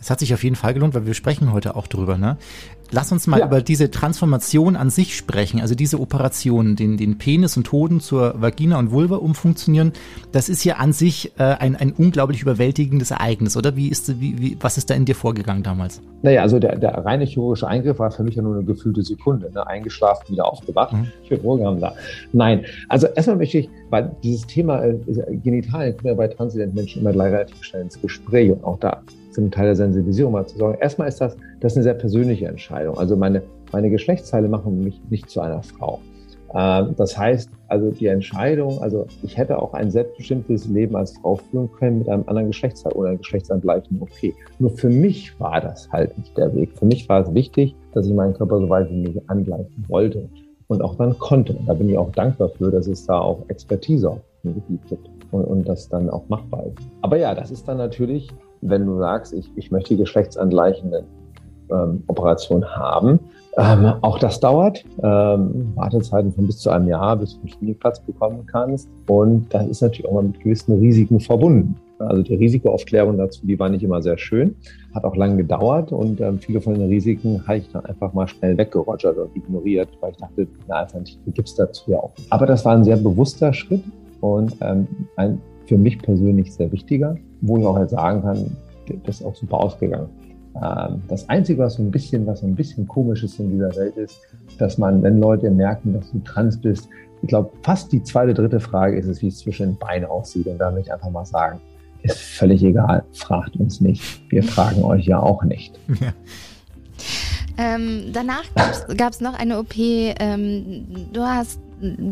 Es 0.00 0.10
hat 0.10 0.20
sich 0.20 0.34
auf 0.34 0.42
jeden 0.42 0.56
Fall 0.56 0.74
gelohnt, 0.74 0.94
weil 0.94 1.06
wir 1.06 1.14
sprechen 1.14 1.52
heute 1.52 1.76
auch 1.76 1.86
drüber. 1.86 2.18
Ne? 2.18 2.36
Lass 2.90 3.10
uns 3.10 3.26
mal 3.26 3.40
ja. 3.40 3.46
über 3.46 3.62
diese 3.62 3.90
Transformation 3.90 4.76
an 4.76 4.90
sich 4.90 5.16
sprechen, 5.16 5.60
also 5.60 5.74
diese 5.74 5.98
Operation, 5.98 6.76
den, 6.76 6.98
den 6.98 7.16
Penis 7.16 7.56
und 7.56 7.72
Hoden 7.72 8.00
zur 8.00 8.34
Vagina 8.42 8.78
und 8.78 8.90
Vulva 8.90 9.16
umfunktionieren. 9.16 9.92
Das 10.30 10.50
ist 10.50 10.62
ja 10.64 10.76
an 10.76 10.92
sich 10.92 11.32
äh, 11.38 11.42
ein, 11.42 11.74
ein 11.74 11.92
unglaublich 11.92 12.42
überwältigendes 12.42 13.10
Ereignis, 13.10 13.56
oder? 13.56 13.76
Wie 13.76 13.88
ist, 13.88 14.20
wie, 14.20 14.38
wie, 14.38 14.56
was 14.60 14.76
ist 14.76 14.90
da 14.90 14.94
in 14.94 15.06
dir 15.06 15.14
vorgegangen 15.14 15.62
damals? 15.62 16.02
Naja, 16.20 16.42
also 16.42 16.58
der, 16.58 16.76
der 16.76 16.92
reine 16.98 17.24
chirurgische 17.24 17.66
Eingriff 17.66 17.98
war 17.98 18.10
für 18.10 18.24
mich 18.24 18.34
ja 18.34 18.42
nur 18.42 18.56
eine 18.56 18.64
gefühlte 18.64 19.02
Sekunde. 19.02 19.50
Ne? 19.52 19.66
Eingeschlafen, 19.66 20.28
wieder 20.28 20.46
aufgewacht. 20.46 20.92
Mhm. 20.92 21.06
Chirurgen 21.22 21.80
da. 21.80 21.94
Nein, 22.32 22.66
also 22.90 23.06
erstmal 23.06 23.36
möchte 23.36 23.58
ich, 23.58 23.70
weil 23.88 24.14
dieses 24.22 24.46
Thema 24.46 24.84
äh, 24.84 24.98
Genitalien 25.42 25.94
kommt 25.94 26.06
ja 26.08 26.14
bei 26.14 26.28
transidenten 26.28 26.76
Menschen 26.76 27.00
immer 27.00 27.14
relativ 27.24 27.62
schnell 27.64 27.82
ins 27.82 27.98
Gespräch 28.00 28.50
und 28.50 28.62
auch 28.64 28.78
da 28.78 29.00
zum 29.32 29.50
Teil 29.50 29.66
der 29.66 29.76
Sensibilisierung 29.76 30.32
mal 30.32 30.46
zu 30.46 30.58
sorgen. 30.58 30.78
Erstmal 30.80 31.08
ist 31.08 31.20
das, 31.20 31.36
das 31.60 31.72
ist 31.72 31.78
eine 31.78 31.84
sehr 31.84 31.94
persönliche 31.94 32.46
Entscheidung. 32.46 32.98
Also 32.98 33.16
meine, 33.16 33.42
meine 33.72 33.90
Geschlechtsteile 33.90 34.48
machen 34.48 34.84
mich 34.84 35.00
nicht 35.10 35.30
zu 35.30 35.40
einer 35.40 35.62
Frau. 35.62 36.00
Ähm, 36.54 36.94
das 36.96 37.16
heißt, 37.16 37.50
also 37.68 37.90
die 37.90 38.06
Entscheidung, 38.06 38.80
also 38.82 39.06
ich 39.22 39.36
hätte 39.36 39.60
auch 39.60 39.72
ein 39.72 39.90
selbstbestimmtes 39.90 40.68
Leben 40.68 40.96
als 40.96 41.16
Frau 41.18 41.36
führen 41.36 41.70
können 41.72 41.98
mit 42.00 42.08
einem 42.08 42.24
anderen 42.26 42.48
Geschlechtsteil 42.48 42.92
oder 42.92 43.10
einer 43.10 43.18
geschlechtsangleichen 43.18 44.00
OP. 44.00 44.10
Nur 44.58 44.70
für 44.70 44.90
mich 44.90 45.38
war 45.40 45.60
das 45.60 45.90
halt 45.90 46.16
nicht 46.18 46.36
der 46.36 46.54
Weg. 46.54 46.76
Für 46.78 46.84
mich 46.84 47.08
war 47.08 47.26
es 47.26 47.34
wichtig, 47.34 47.74
dass 47.94 48.06
ich 48.06 48.12
meinen 48.12 48.34
Körper 48.34 48.58
so 48.58 48.68
weit 48.68 48.90
wie 48.90 49.02
möglich 49.02 49.22
angleichen 49.28 49.84
wollte 49.88 50.28
und 50.68 50.82
auch 50.82 50.96
dann 50.96 51.18
konnte. 51.18 51.54
Und 51.54 51.66
da 51.66 51.74
bin 51.74 51.88
ich 51.88 51.96
auch 51.96 52.12
dankbar 52.12 52.50
für, 52.50 52.70
dass 52.70 52.86
es 52.86 53.06
da 53.06 53.18
auch 53.18 53.40
Expertise 53.48 54.10
auf 54.10 54.20
dem 54.44 54.54
Gebiet 54.54 54.86
gibt 54.88 55.08
und, 55.30 55.44
und 55.44 55.68
das 55.68 55.88
dann 55.88 56.10
auch 56.10 56.28
machbar 56.28 56.64
ist. 56.66 56.86
Aber 57.00 57.16
ja, 57.16 57.34
das 57.34 57.50
ist 57.50 57.66
dann 57.66 57.78
natürlich 57.78 58.28
wenn 58.62 58.86
du 58.86 58.98
sagst, 58.98 59.32
ich, 59.34 59.50
ich 59.56 59.70
möchte 59.70 59.90
die 59.90 60.00
geschlechtsangleichende 60.00 61.04
ähm, 61.70 62.02
Operation 62.06 62.64
haben. 62.64 63.18
Ähm, 63.58 63.92
auch 64.00 64.18
das 64.18 64.40
dauert. 64.40 64.84
Ähm, 65.02 65.72
Wartezeiten 65.74 66.32
von 66.32 66.46
bis 66.46 66.58
zu 66.58 66.70
einem 66.70 66.88
Jahr, 66.88 67.16
bis 67.16 67.34
du 67.34 67.40
einen 67.40 67.48
Studienplatz 67.48 68.00
bekommen 68.00 68.46
kannst. 68.46 68.88
Und 69.06 69.52
das 69.52 69.66
ist 69.66 69.82
natürlich 69.82 70.06
auch 70.06 70.14
mal 70.14 70.22
mit 70.22 70.40
gewissen 70.40 70.78
Risiken 70.78 71.20
verbunden. 71.20 71.76
Also 71.98 72.22
die 72.22 72.34
Risikoaufklärung 72.34 73.18
dazu, 73.18 73.46
die 73.46 73.58
war 73.58 73.68
nicht 73.68 73.84
immer 73.84 74.02
sehr 74.02 74.18
schön, 74.18 74.56
hat 74.94 75.04
auch 75.04 75.14
lange 75.14 75.36
gedauert 75.36 75.92
und 75.92 76.20
ähm, 76.20 76.40
viele 76.40 76.60
von 76.60 76.74
den 76.74 76.88
Risiken 76.88 77.46
habe 77.46 77.58
ich 77.58 77.70
dann 77.70 77.84
einfach 77.86 78.12
mal 78.12 78.26
schnell 78.26 78.58
weggerogert 78.58 79.16
und 79.16 79.36
ignoriert, 79.36 79.88
weil 80.00 80.10
ich 80.10 80.16
dachte, 80.16 80.48
eine 80.64 80.76
Alternative 80.76 81.30
gibt 81.30 81.48
es 81.48 81.54
dazu 81.54 81.92
ja 81.92 81.98
auch. 81.98 82.12
Aber 82.30 82.46
das 82.46 82.64
war 82.64 82.74
ein 82.74 82.82
sehr 82.82 82.96
bewusster 82.96 83.52
Schritt 83.52 83.84
und 84.20 84.56
ähm, 84.60 84.88
ein 85.16 85.40
für 85.66 85.78
mich 85.78 85.98
persönlich 85.98 86.52
sehr 86.52 86.70
wichtiger, 86.72 87.16
wo 87.40 87.58
ich 87.58 87.64
auch 87.64 87.78
jetzt 87.78 87.90
sagen 87.90 88.22
kann, 88.22 88.56
das 89.04 89.20
ist 89.20 89.26
auch 89.26 89.34
super 89.34 89.58
ausgegangen. 89.58 90.08
Ähm, 90.56 91.02
das 91.08 91.28
Einzige, 91.28 91.62
was 91.62 91.74
so 91.74 91.82
ein 91.82 91.90
bisschen, 91.90 92.26
was 92.26 92.40
so 92.40 92.46
ein 92.46 92.54
bisschen 92.54 92.86
komisch 92.86 93.22
ist 93.22 93.38
in 93.38 93.50
dieser 93.50 93.74
Welt 93.76 93.96
ist, 93.96 94.18
dass 94.58 94.78
man, 94.78 95.02
wenn 95.02 95.18
Leute 95.18 95.50
merken, 95.50 95.94
dass 95.94 96.10
du 96.10 96.18
trans 96.20 96.60
bist, 96.60 96.88
ich 97.22 97.28
glaube, 97.28 97.50
fast 97.62 97.92
die 97.92 98.02
zweite, 98.02 98.34
dritte 98.34 98.60
Frage 98.60 98.98
ist 98.98 99.06
es, 99.06 99.22
wie 99.22 99.28
es 99.28 99.38
zwischen 99.38 99.66
den 99.66 99.78
Beinen 99.78 100.06
aussieht. 100.06 100.46
Und 100.48 100.58
da 100.58 100.70
möchte 100.70 100.88
ich 100.88 100.92
einfach 100.92 101.10
mal 101.10 101.24
sagen, 101.24 101.60
ist 102.02 102.18
völlig 102.18 102.64
egal, 102.64 103.04
fragt 103.12 103.56
uns 103.56 103.80
nicht. 103.80 104.02
Wir 104.30 104.42
fragen 104.42 104.82
euch 104.84 105.06
ja 105.06 105.20
auch 105.20 105.44
nicht. 105.44 105.78
Ja. 106.00 106.12
Ähm, 107.58 108.12
danach 108.12 108.44
gab 108.96 109.12
es 109.12 109.20
noch 109.20 109.38
eine 109.38 109.58
OP. 109.58 109.76
Ähm, 109.76 110.84
du 111.12 111.20
hast 111.20 111.60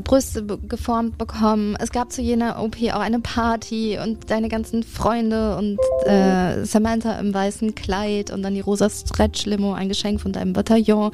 Brüste 0.04 0.44
geformt 0.44 1.18
bekommen. 1.18 1.76
Es 1.78 1.90
gab 1.90 2.12
zu 2.12 2.22
jener 2.22 2.62
OP 2.62 2.76
auch 2.92 3.00
eine 3.00 3.20
Party 3.20 3.98
und 4.02 4.30
deine 4.30 4.48
ganzen 4.48 4.82
Freunde 4.82 5.56
und 5.56 5.78
äh, 6.06 6.64
Samantha 6.64 7.18
im 7.18 7.32
weißen 7.32 7.74
Kleid 7.74 8.30
und 8.30 8.42
dann 8.42 8.54
die 8.54 8.60
rosa 8.60 8.90
Stretch-Limo, 8.90 9.72
ein 9.74 9.88
Geschenk 9.88 10.20
von 10.20 10.32
deinem 10.32 10.52
Bataillon. 10.52 11.12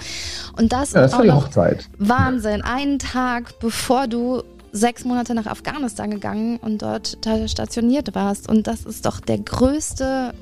Und 0.57 0.73
das, 0.73 0.93
ja, 0.93 1.03
das 1.03 1.13
war 1.13 1.23
die 1.23 1.33
Hochzeit. 1.33 1.89
Wahnsinn. 1.99 2.63
Einen 2.63 2.99
Tag 2.99 3.59
bevor 3.61 4.07
du 4.07 4.43
sechs 4.73 5.05
Monate 5.05 5.35
nach 5.35 5.47
Afghanistan 5.47 6.11
gegangen 6.11 6.59
und 6.59 6.83
dort 6.83 7.19
stationiert 7.47 8.15
warst. 8.15 8.49
Und 8.49 8.67
das 8.67 8.85
ist 8.85 9.07
doch 9.07 9.21
der 9.21 9.39
größte 9.39 10.33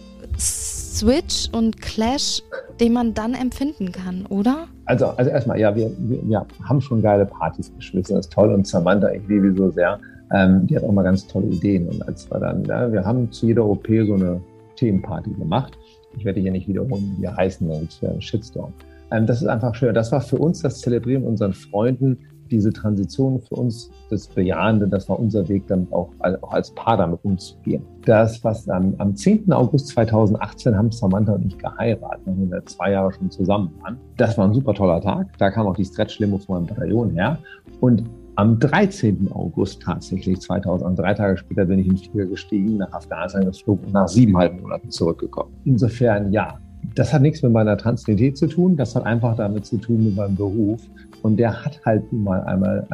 Switch 0.95 1.49
und 1.53 1.81
Clash, 1.81 2.41
den 2.79 2.93
man 2.93 3.15
dann 3.15 3.35
empfinden 3.35 3.91
kann, 3.91 4.27
oder? 4.27 4.69
Also, 4.87 5.07
also 5.07 5.29
erstmal, 5.29 5.59
ja, 5.59 5.75
wir, 5.75 5.91
wir, 5.99 6.23
wir 6.23 6.47
haben 6.69 6.81
schon 6.81 7.03
geile 7.03 7.27
Partys 7.27 7.73
geschmissen, 7.75 8.15
das 8.15 8.27
ist 8.27 8.33
toll. 8.33 8.53
Und 8.53 8.67
Samantha, 8.67 9.11
ich 9.11 9.27
liebe 9.27 9.51
sie 9.51 9.59
so 9.59 9.71
sehr, 9.71 9.99
ähm, 10.33 10.67
die 10.67 10.77
hat 10.77 10.85
auch 10.85 10.93
mal 10.93 11.03
ganz 11.03 11.27
tolle 11.27 11.47
Ideen. 11.47 11.89
Und 11.89 12.07
als 12.07 12.31
wir 12.31 12.39
dann, 12.39 12.65
ja, 12.65 12.93
wir 12.93 13.05
haben 13.05 13.31
zu 13.33 13.47
jeder 13.47 13.65
OP 13.65 13.87
so 14.07 14.15
eine 14.15 14.41
Themenparty 14.77 15.31
gemacht. 15.31 15.77
Ich 16.17 16.25
werde 16.25 16.41
hier 16.41 16.53
nicht 16.53 16.69
wiederholen, 16.69 17.15
wie 17.17 17.23
die 17.23 17.29
heißen, 17.29 17.69
gibt 17.69 18.05
einen 18.05 18.23
Shitstorm. 18.23 18.73
Ähm, 19.11 19.27
das 19.27 19.43
ist 19.43 19.49
einfach 19.49 19.75
schön. 19.75 19.95
Das 19.95 20.13
war 20.13 20.21
für 20.21 20.39
uns 20.39 20.63
das 20.63 20.81
Zelebrieren 20.81 21.25
unseren 21.25 21.55
Freunden, 21.55 22.19
diese 22.51 22.73
Transition 22.73 23.41
für 23.41 23.57
uns, 23.57 23.91
das 24.11 24.27
Bejahende, 24.29 24.89
das 24.89 25.09
war 25.09 25.19
unser 25.19 25.49
Weg, 25.49 25.67
damit 25.67 25.93
auch, 25.93 26.11
auch 26.21 26.53
als 26.53 26.71
Paar 26.73 26.97
damit 26.97 27.21
umzugehen. 27.23 27.83
Das, 28.05 28.43
was 28.45 28.69
am, 28.69 28.95
am 28.99 29.17
10. 29.17 29.53
August 29.53 29.89
2018 29.89 30.77
haben 30.77 30.93
Samantha 30.93 31.35
und 31.35 31.47
ich 31.47 31.59
geheiratet, 31.59 32.27
nachdem 32.27 32.51
wir 32.51 32.65
zwei 32.67 32.93
Jahre 32.93 33.13
schon 33.13 33.31
zusammen 33.31 33.71
waren. 33.83 33.99
Das 34.17 34.37
war 34.39 34.47
ein 34.47 34.55
super 34.55 34.75
toller 34.75 35.01
Tag. 35.01 35.37
Da 35.39 35.51
kam 35.51 35.67
auch 35.67 35.77
die 35.77 35.85
Stretch-Limo 35.85 36.39
von 36.39 36.57
meinem 36.57 36.67
Bataillon 36.67 37.11
her. 37.11 37.39
Und 37.81 38.05
am 38.37 38.59
13. 38.59 39.31
August 39.33 39.83
tatsächlich 39.83 40.41
2000, 40.41 40.99
drei 40.99 41.15
Tage 41.15 41.37
später 41.37 41.65
bin 41.67 41.79
ich 41.79 41.87
in 41.87 41.95
den 41.95 41.99
Flieger 41.99 42.27
gestiegen, 42.27 42.79
nach 42.79 42.93
Afghanistan 42.93 43.45
geflogen 43.45 43.87
und 43.87 43.93
nach 43.93 44.09
siebeneinhalb 44.09 44.61
Monaten 44.61 44.91
zurückgekommen. 44.91 45.53
Insofern 45.65 46.33
ja, 46.33 46.59
das 46.95 47.13
hat 47.13 47.23
nichts 47.23 47.43
mit 47.43 47.53
meiner 47.53 47.77
Transidentität 47.77 48.37
zu 48.37 48.47
tun, 48.47 48.77
das 48.77 48.95
hat 48.95 49.07
einfach 49.07 49.37
damit 49.37 49.67
zu 49.67 49.79
tun 49.79 50.05
mit 50.05 50.17
meinem 50.17 50.37
Beruf. 50.37 50.81
Und 51.25 51.39
der 51.39 51.65
hat 51.65 51.81
halt 51.87 52.13
nun 52.13 52.25
mal 52.25 52.43
einmal 52.43 52.87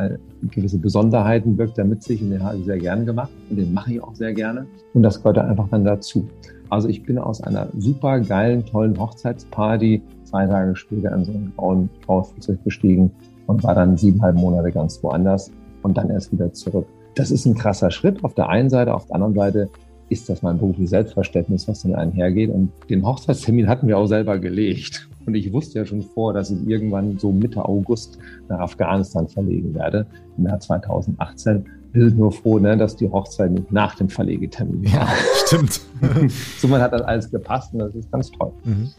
gewisse 0.52 0.78
Besonderheiten, 0.78 1.58
wirkt 1.58 1.76
er 1.78 1.84
mit 1.84 2.04
sich 2.04 2.22
und 2.22 2.30
den 2.30 2.40
habe 2.40 2.58
ich 2.58 2.64
sehr 2.64 2.78
gerne 2.78 3.04
gemacht 3.04 3.32
und 3.50 3.56
den 3.56 3.74
mache 3.74 3.94
ich 3.94 4.00
auch 4.00 4.14
sehr 4.14 4.32
gerne. 4.32 4.66
Und 4.94 5.02
das 5.02 5.20
gehört 5.20 5.38
einfach 5.38 5.66
dann 5.68 5.84
dazu. 5.84 6.28
Also 6.68 6.88
ich 6.88 7.02
bin 7.02 7.18
aus 7.18 7.42
einer 7.42 7.66
super 7.76 8.20
geilen, 8.20 8.64
tollen 8.64 8.96
Hochzeitsparty 8.96 10.00
zwei 10.22 10.46
Tage 10.46 10.76
später 10.76 11.12
in 11.12 11.24
so 11.24 11.32
ein 11.32 11.52
grauen 11.56 11.90
Flugzeug 12.04 12.62
gestiegen 12.62 13.10
und 13.48 13.64
war 13.64 13.74
dann 13.74 13.96
siebeneinhalb 13.96 14.36
Monate 14.36 14.70
ganz 14.70 15.02
woanders 15.02 15.50
und 15.82 15.98
dann 15.98 16.08
erst 16.08 16.32
wieder 16.32 16.52
zurück. 16.52 16.86
Das 17.16 17.32
ist 17.32 17.46
ein 17.46 17.56
krasser 17.56 17.90
Schritt 17.90 18.22
auf 18.22 18.34
der 18.34 18.48
einen 18.48 18.70
Seite, 18.70 18.94
auf 18.94 19.06
der 19.06 19.16
anderen 19.16 19.34
Seite 19.34 19.68
ist 20.08 20.28
das 20.28 20.42
mein 20.42 20.56
berufliches 20.56 20.90
Selbstverständnis, 20.90 21.66
was 21.66 21.82
damit 21.82 21.98
einhergeht. 21.98 22.50
Und 22.50 22.70
den 22.88 23.04
Hochzeitstermin 23.04 23.66
hatten 23.66 23.88
wir 23.88 23.98
auch 23.98 24.06
selber 24.06 24.38
gelegt. 24.38 25.09
Und 25.30 25.36
ich 25.36 25.52
wusste 25.52 25.78
ja 25.78 25.86
schon 25.86 26.02
vor, 26.02 26.32
dass 26.32 26.50
ich 26.50 26.58
irgendwann 26.66 27.16
so 27.20 27.30
Mitte 27.30 27.64
August 27.64 28.18
nach 28.48 28.58
Afghanistan 28.58 29.28
verlegen 29.28 29.72
werde, 29.76 30.06
im 30.36 30.46
Jahr 30.46 30.58
2018. 30.58 31.66
Wir 31.92 32.08
sind 32.08 32.18
nur 32.18 32.32
froh, 32.32 32.58
ne, 32.58 32.76
dass 32.76 32.96
die 32.96 33.08
Hochzeit 33.08 33.52
nicht 33.52 33.70
nach 33.70 33.94
dem 33.94 34.08
Verlegetermin 34.08 34.84
war. 34.86 35.02
Ja, 35.02 35.08
stimmt. 35.46 35.80
so 36.58 36.66
man 36.66 36.80
hat 36.80 36.92
das 36.92 37.02
alles 37.02 37.30
gepasst 37.30 37.72
und 37.72 37.78
das 37.78 37.94
ist 37.94 38.10
ganz 38.10 38.32
toll. 38.32 38.50
Mhm. 38.64 38.90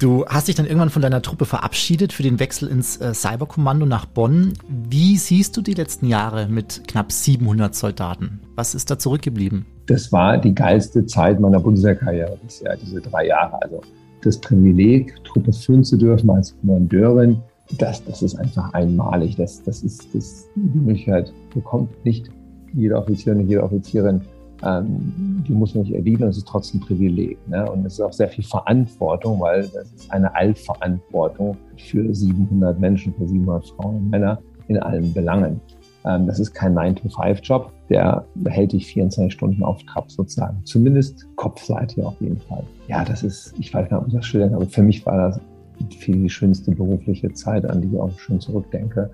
Du 0.00 0.26
hast 0.26 0.48
dich 0.48 0.56
dann 0.56 0.66
irgendwann 0.66 0.90
von 0.90 1.02
deiner 1.02 1.22
Truppe 1.22 1.44
verabschiedet 1.44 2.12
für 2.12 2.24
den 2.24 2.40
Wechsel 2.40 2.68
ins 2.68 2.96
äh, 2.96 3.14
Cyberkommando 3.14 3.86
nach 3.86 4.06
Bonn. 4.06 4.54
Wie 4.68 5.16
siehst 5.16 5.56
du 5.56 5.62
die 5.62 5.74
letzten 5.74 6.08
Jahre 6.08 6.48
mit 6.48 6.82
knapp 6.88 7.12
700 7.12 7.76
Soldaten? 7.76 8.40
Was 8.56 8.74
ist 8.74 8.90
da 8.90 8.98
zurückgeblieben? 8.98 9.66
Das 9.86 10.10
war 10.10 10.38
die 10.38 10.52
geilste 10.52 11.06
Zeit 11.06 11.38
meiner 11.38 11.60
Bundeswehrkarriere 11.60 12.36
bisher, 12.42 12.76
diese 12.76 13.00
drei 13.00 13.28
Jahre. 13.28 13.62
Also 13.62 13.82
das 14.26 14.38
Privileg, 14.40 15.14
Truppe 15.24 15.52
führen 15.52 15.84
zu 15.84 15.96
dürfen 15.96 16.30
als 16.30 16.56
Kommandeurin, 16.60 17.40
das, 17.78 18.04
das 18.04 18.22
ist 18.22 18.34
einfach 18.36 18.72
einmalig. 18.74 19.36
Das, 19.36 19.62
das 19.62 19.82
ist 19.82 20.14
das, 20.14 20.46
die 20.54 20.78
Möglichkeit 20.78 21.32
bekommt 21.54 21.90
nicht 22.04 22.28
jeder 22.74 22.98
Offizier 22.98 23.34
und 23.34 23.48
jede 23.48 23.62
Offizierin 23.62 24.20
ähm, 24.64 25.44
die 25.46 25.52
muss 25.52 25.74
man 25.74 25.84
nicht 25.84 25.94
erdienen, 25.94 26.24
es 26.24 26.38
ist 26.38 26.48
trotzdem 26.48 26.80
ein 26.80 26.86
Privileg. 26.86 27.38
Ne? 27.48 27.70
Und 27.70 27.84
es 27.84 27.94
ist 27.94 28.00
auch 28.00 28.12
sehr 28.12 28.28
viel 28.28 28.44
Verantwortung, 28.44 29.40
weil 29.40 29.62
das 29.62 29.92
ist 29.92 30.10
eine 30.10 30.34
Allverantwortung 30.34 31.56
für 31.76 32.14
700 32.14 32.78
Menschen, 32.78 33.14
für 33.14 33.26
700 33.26 33.66
Frauen 33.70 33.96
und 33.96 34.10
Männer 34.10 34.38
in 34.68 34.78
allen 34.78 35.12
Belangen. 35.12 35.60
Ähm, 36.06 36.26
das 36.26 36.38
ist 36.38 36.52
kein 36.52 36.74
9-to-5-Job, 36.74 37.72
der 37.88 38.24
hält 38.46 38.72
dich 38.72 38.86
24 38.86 39.32
Stunden 39.32 39.62
auf 39.62 39.82
Trab 39.84 40.10
sozusagen. 40.10 40.60
Zumindest 40.64 41.26
Kopfseite 41.36 42.06
auf 42.06 42.20
jeden 42.20 42.38
Fall. 42.40 42.64
Ja, 42.88 43.04
das 43.04 43.22
ist, 43.22 43.54
ich 43.58 43.72
weiß 43.72 43.90
nicht, 43.90 43.98
ob 43.98 44.06
ich 44.06 44.14
das 44.14 44.26
schildern 44.26 44.54
aber 44.54 44.66
für 44.66 44.82
mich 44.82 45.04
war 45.06 45.16
das 45.16 45.40
viel 45.98 46.16
die 46.16 46.30
schönste 46.30 46.70
berufliche 46.70 47.32
Zeit, 47.32 47.68
an 47.68 47.82
die 47.82 47.88
ich 47.88 47.98
auch 47.98 48.16
schon 48.18 48.40
zurückdenke. 48.40 49.10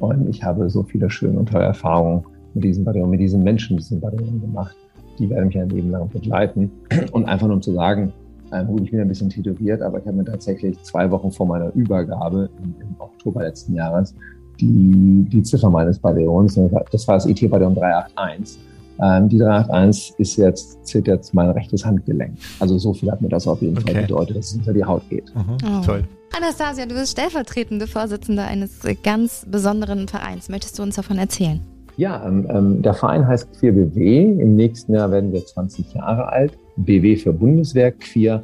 Und 0.00 0.28
ich 0.28 0.42
habe 0.42 0.70
so 0.70 0.82
viele 0.82 1.10
schöne 1.10 1.38
und 1.38 1.50
tolle 1.50 1.64
Erfahrungen 1.64 2.24
mit 2.54 2.64
diesem 2.64 2.84
Bataillon, 2.84 3.10
mit 3.10 3.20
diesen 3.20 3.42
Menschen, 3.42 3.76
mit 3.76 3.84
diesem 3.84 4.00
Bataillon 4.00 4.40
gemacht 4.40 4.74
die 5.18 5.28
werden 5.30 5.48
mich 5.48 5.58
ein 5.58 5.68
Leben 5.68 5.90
lang 5.90 6.08
begleiten. 6.08 6.70
Und 7.12 7.26
einfach 7.26 7.46
nur 7.46 7.56
um 7.56 7.62
zu 7.62 7.72
sagen, 7.72 8.12
ähm, 8.52 8.66
gut, 8.66 8.82
ich 8.82 8.90
bin 8.90 9.00
ein 9.00 9.08
bisschen 9.08 9.28
tätowiert, 9.28 9.82
aber 9.82 9.98
ich 9.98 10.06
habe 10.06 10.16
mir 10.16 10.24
tatsächlich 10.24 10.80
zwei 10.82 11.10
Wochen 11.10 11.30
vor 11.30 11.46
meiner 11.46 11.74
Übergabe 11.74 12.48
im 12.62 12.94
Oktober 12.98 13.42
letzten 13.42 13.74
Jahres 13.74 14.14
die, 14.60 15.26
die 15.28 15.42
Ziffer 15.42 15.70
meines 15.70 15.98
Bataillons, 15.98 16.58
das 16.90 17.08
war 17.08 17.16
das 17.16 17.26
IT-Bataillon 17.26 17.74
381, 17.74 18.58
Ähm, 19.00 19.28
die 19.28 19.38
381 19.38 20.14
ist 20.18 20.36
jetzt, 20.36 20.84
zählt 20.84 21.06
jetzt 21.06 21.32
mein 21.32 21.50
rechtes 21.50 21.84
Handgelenk. 21.86 22.32
Also 22.58 22.78
so 22.78 22.92
viel 22.92 23.10
hat 23.10 23.20
mir 23.20 23.28
das 23.28 23.46
auf 23.46 23.62
jeden 23.62 23.78
Okay. 23.78 23.92
Fall 23.92 24.02
bedeutet, 24.02 24.36
dass 24.38 24.50
es 24.50 24.56
unter 24.56 24.72
die 24.72 24.84
Haut 24.84 25.02
geht. 25.08 25.32
Mhm. 25.36 25.56
Oh. 25.64 25.84
Toll. 25.84 26.04
Anastasia, 26.36 26.84
du 26.84 26.94
bist 26.94 27.12
stellvertretende 27.12 27.86
Vorsitzende 27.86 28.42
eines 28.42 28.80
ganz 29.04 29.46
besonderen 29.48 30.08
Vereins. 30.08 30.48
Möchtest 30.48 30.78
du 30.78 30.82
uns 30.82 30.96
davon 30.96 31.18
erzählen? 31.18 31.60
Ja, 31.96 32.24
ähm, 32.26 32.46
ähm, 32.50 32.82
der 32.82 32.94
Verein 32.94 33.26
heißt 33.26 33.48
Queer 33.58 33.72
BW. 33.72 34.40
Im 34.40 34.56
nächsten 34.56 34.94
Jahr 34.94 35.10
werden 35.10 35.32
wir 35.32 35.44
20 35.44 35.94
Jahre 35.94 36.28
alt. 36.28 36.58
BW 36.76 37.16
für 37.16 37.32
Bundeswehr, 37.32 37.92
Queer, 37.92 38.42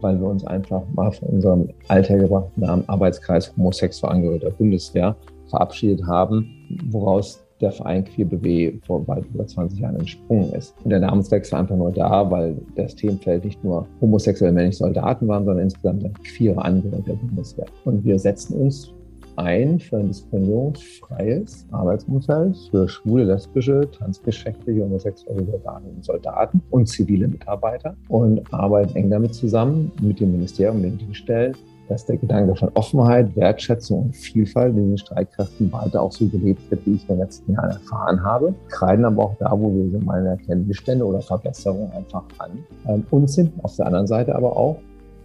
weil 0.00 0.18
wir 0.20 0.26
uns 0.26 0.44
einfach 0.44 0.82
mal 0.94 1.12
von 1.12 1.28
unserem 1.28 1.68
althergebrachten 1.88 2.62
Namen 2.62 2.84
Arbeitskreis 2.88 3.52
homosexuell 3.56 4.12
angehöriger 4.12 4.50
Bundeswehr 4.50 5.14
verabschiedet 5.48 6.06
haben, 6.06 6.66
woraus 6.90 7.42
der 7.60 7.72
Verein 7.72 8.04
Queer 8.04 8.26
BW 8.26 8.78
vor 8.86 9.06
weit 9.08 9.24
über 9.32 9.46
20 9.46 9.80
Jahren 9.80 9.96
entsprungen 9.96 10.52
ist. 10.52 10.74
Und 10.84 10.90
der 10.90 11.00
Namenswechsel 11.00 11.58
einfach 11.58 11.76
nur 11.76 11.90
da, 11.90 12.30
weil 12.30 12.56
das 12.74 12.94
Themenfeld 12.94 13.44
nicht 13.44 13.62
nur 13.64 13.86
homosexuelle 14.00 14.52
männliche 14.52 14.78
Soldaten 14.78 15.26
waren, 15.28 15.44
sondern 15.44 15.64
insgesamt 15.64 16.04
ein 16.04 16.12
queere 16.14 16.62
Angehörige 16.62 17.02
der 17.02 17.14
Bundeswehr. 17.14 17.66
Und 17.84 18.04
wir 18.04 18.18
setzen 18.18 18.56
uns 18.56 18.92
ein 19.36 19.78
für 19.78 19.98
ein 19.98 20.08
diskriminierungsfreies 20.08 21.66
Arbeitsumfeld 21.70 22.56
für 22.70 22.88
schwule, 22.88 23.24
lesbische, 23.24 23.88
transgeschlechtliche, 23.90 24.82
homosexuelle 24.82 25.44
Soldaten 25.44 25.88
und 25.88 26.04
Soldaten 26.04 26.62
und 26.70 26.88
zivile 26.88 27.28
Mitarbeiter 27.28 27.94
und 28.08 28.42
arbeiten 28.52 28.96
eng 28.96 29.10
damit 29.10 29.34
zusammen 29.34 29.92
mit 30.00 30.20
dem 30.20 30.32
Ministerium, 30.32 30.82
den 30.82 30.98
Dienststellen, 30.98 31.54
dass 31.88 32.06
der 32.06 32.16
Gedanke 32.16 32.54
von 32.56 32.70
Offenheit, 32.74 33.34
Wertschätzung 33.36 34.04
und 34.04 34.16
Vielfalt 34.16 34.76
in 34.76 34.90
den 34.90 34.98
Streitkräften 34.98 35.72
weiter 35.72 36.02
auch 36.02 36.12
so 36.12 36.26
gelebt 36.26 36.70
wird, 36.70 36.86
wie 36.86 36.94
ich 36.94 37.02
in 37.02 37.16
den 37.16 37.18
letzten 37.18 37.52
Jahren 37.52 37.70
erfahren 37.70 38.22
habe. 38.22 38.54
Kreiden 38.68 39.04
aber 39.04 39.24
auch 39.24 39.36
da, 39.38 39.52
wo 39.52 39.72
wir 39.74 39.90
so 39.90 39.98
meine 40.04 40.30
erkennen 40.30 40.66
Missstände 40.66 41.04
oder 41.04 41.20
Verbesserungen 41.20 41.90
einfach 41.92 42.24
an. 42.38 42.50
Ähm, 42.86 43.06
Und 43.10 43.30
sind 43.30 43.52
auf 43.62 43.76
der 43.76 43.86
anderen 43.86 44.06
Seite 44.06 44.34
aber 44.34 44.56
auch 44.56 44.78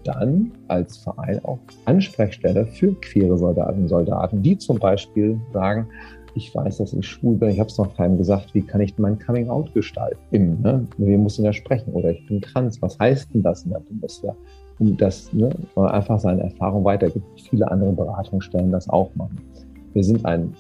dann 0.03 0.51
als 0.67 0.97
Verein 0.97 1.43
auch 1.45 1.59
Ansprechstelle 1.85 2.65
für 2.65 2.93
queere 3.01 3.37
Soldaten 3.37 3.83
und 3.83 3.87
Soldaten, 3.87 4.41
die 4.41 4.57
zum 4.57 4.79
Beispiel 4.79 5.39
sagen, 5.53 5.87
ich 6.33 6.53
weiß, 6.55 6.77
dass 6.77 6.93
ich 6.93 7.05
schwul 7.05 7.35
bin, 7.35 7.49
ich 7.49 7.59
habe 7.59 7.69
es 7.69 7.77
noch 7.77 7.95
keinem 7.95 8.17
gesagt, 8.17 8.53
wie 8.53 8.61
kann 8.61 8.81
ich 8.81 8.97
mein 8.97 9.19
Coming 9.19 9.49
Out 9.49 9.73
gestalten? 9.73 10.17
Im, 10.31 10.61
ne? 10.61 10.87
Wir 10.97 11.17
müssen 11.17 11.43
ja 11.43 11.51
sprechen. 11.51 11.93
Oder 11.93 12.11
ich 12.11 12.25
bin 12.25 12.41
trans, 12.41 12.81
was 12.81 12.97
heißt 12.99 13.33
denn 13.33 13.43
das 13.43 13.63
in 13.63 13.71
der 13.71 13.79
Bundeswehr? 13.79 14.35
Um 14.81 14.97
das, 14.97 15.31
ne, 15.31 15.49
einfach 15.75 16.19
seine 16.19 16.41
Erfahrung 16.41 16.83
weitergibt. 16.83 17.23
Viele 17.49 17.69
andere 17.69 17.91
Beratungsstellen 17.91 18.71
das 18.71 18.89
auch 18.89 19.11
machen. 19.15 19.37
Wir 19.93 20.03
sind 20.03 20.25
ein 20.25 20.55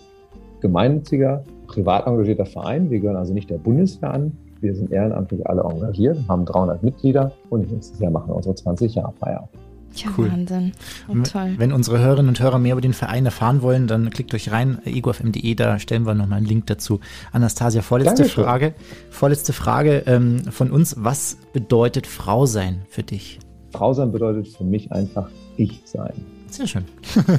gemeinnütziger, 0.61 1.43
privat 1.65 2.05
engagierter 2.05 2.45
Verein. 2.45 2.91
Wir 2.91 2.99
gehören 2.99 3.17
also 3.17 3.33
nicht 3.33 3.49
der 3.49 3.57
Bundeswehr 3.57 4.13
an. 4.13 4.31
Wir 4.59 4.75
sind 4.75 4.91
ehrenamtlich 4.91 5.47
alle 5.47 5.63
engagiert, 5.63 6.19
haben 6.29 6.45
300 6.45 6.83
Mitglieder 6.83 7.31
und 7.49 7.71
nächstes 7.71 7.99
Jahr 7.99 8.11
machen 8.11 8.27
wir 8.29 8.35
unsere 8.35 8.53
20 8.53 8.93
Jahre 8.93 9.11
Feier. 9.19 9.49
Ja, 9.95 10.09
Cool. 10.15 10.31
Wahnsinn. 10.31 10.71
Oh, 11.09 11.13
M- 11.13 11.23
toll. 11.23 11.55
Wenn 11.57 11.73
unsere 11.73 11.97
Hörerinnen 11.99 12.29
und 12.29 12.39
Hörer 12.39 12.59
mehr 12.59 12.73
über 12.73 12.81
den 12.81 12.93
Verein 12.93 13.25
erfahren 13.25 13.63
wollen, 13.63 13.87
dann 13.87 14.11
klickt 14.11 14.35
euch 14.35 14.51
rein, 14.51 14.77
egofm.de, 14.85 15.55
da 15.55 15.79
stellen 15.79 16.05
wir 16.05 16.13
nochmal 16.13 16.37
einen 16.37 16.45
Link 16.45 16.67
dazu. 16.67 16.99
Anastasia, 17.31 17.81
vorletzte 17.81 18.17
Dankeschön. 18.17 18.43
Frage. 18.43 18.73
Vorletzte 19.09 19.51
Frage 19.51 20.03
ähm, 20.05 20.43
von 20.51 20.69
uns. 20.69 20.95
Was 21.03 21.37
bedeutet 21.53 22.05
Frau 22.05 22.45
sein 22.45 22.83
für 22.87 23.01
dich? 23.03 23.39
Frau 23.71 23.93
sein 23.93 24.11
bedeutet 24.11 24.47
für 24.47 24.63
mich 24.63 24.91
einfach 24.91 25.29
ich 25.57 25.81
sein. 25.85 26.13
Sehr 26.49 26.67
schön. 26.67 26.83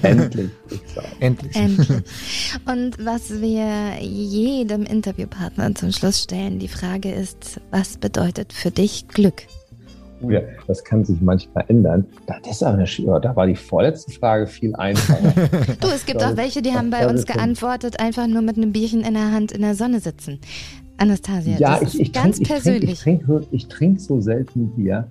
Endlich 0.03 0.51
ich 0.71 0.81
sein. 0.95 1.05
Endlich. 1.21 1.55
Endlich. 1.57 2.03
Und 2.67 3.05
was 3.05 3.41
wir 3.41 3.99
jedem 4.01 4.85
Interviewpartner 4.85 5.75
zum 5.75 5.93
Schluss 5.93 6.23
stellen, 6.23 6.59
die 6.59 6.69
Frage 6.69 7.13
ist, 7.13 7.61
was 7.71 7.99
bedeutet 7.99 8.53
für 8.53 8.71
dich 8.71 9.09
Glück? 9.09 9.43
Oh 10.23 10.31
Ja, 10.31 10.41
das 10.69 10.85
kann 10.85 11.05
sich 11.05 11.21
manchmal 11.21 11.65
ändern. 11.69 12.07
Da, 12.27 12.37
das 12.45 12.57
ist 12.57 12.63
eine, 12.63 12.85
Sch- 12.87 13.05
ja, 13.05 13.19
da 13.19 13.35
war 13.35 13.47
die 13.47 13.57
vorletzte 13.57 14.13
Frage 14.13 14.47
viel 14.47 14.75
einfacher. 14.77 15.33
Du, 15.81 15.89
es 15.89 16.07
gibt 16.07 16.23
auch 16.23 16.37
welche, 16.37 16.63
die 16.63 16.73
haben 16.73 16.91
bei 16.91 17.09
uns 17.09 17.27
geantwortet, 17.27 17.99
einfach 18.01 18.27
nur 18.29 18.41
mit 18.41 18.57
einem 18.57 18.73
Bierchen 18.73 19.01
in 19.03 19.15
der 19.15 19.33
Hand 19.33 19.51
in 19.53 19.63
der 19.63 19.75
Sonne 19.75 19.99
sitzen. 20.01 20.39
Anastasia, 20.97 21.59
ja, 21.59 21.81
das 21.81 21.95
ich, 21.95 22.01
ist 22.01 22.01
ich 22.01 22.13
ganz 22.13 22.37
trink, 22.37 22.43
ich 22.43 22.49
persönlich. 22.49 23.01
Trink, 23.01 23.21
ich 23.21 23.27
trinke 23.27 23.47
ich 23.51 23.67
trink 23.69 24.01
so 24.01 24.21
selten 24.21 24.75
Bier. 24.77 25.11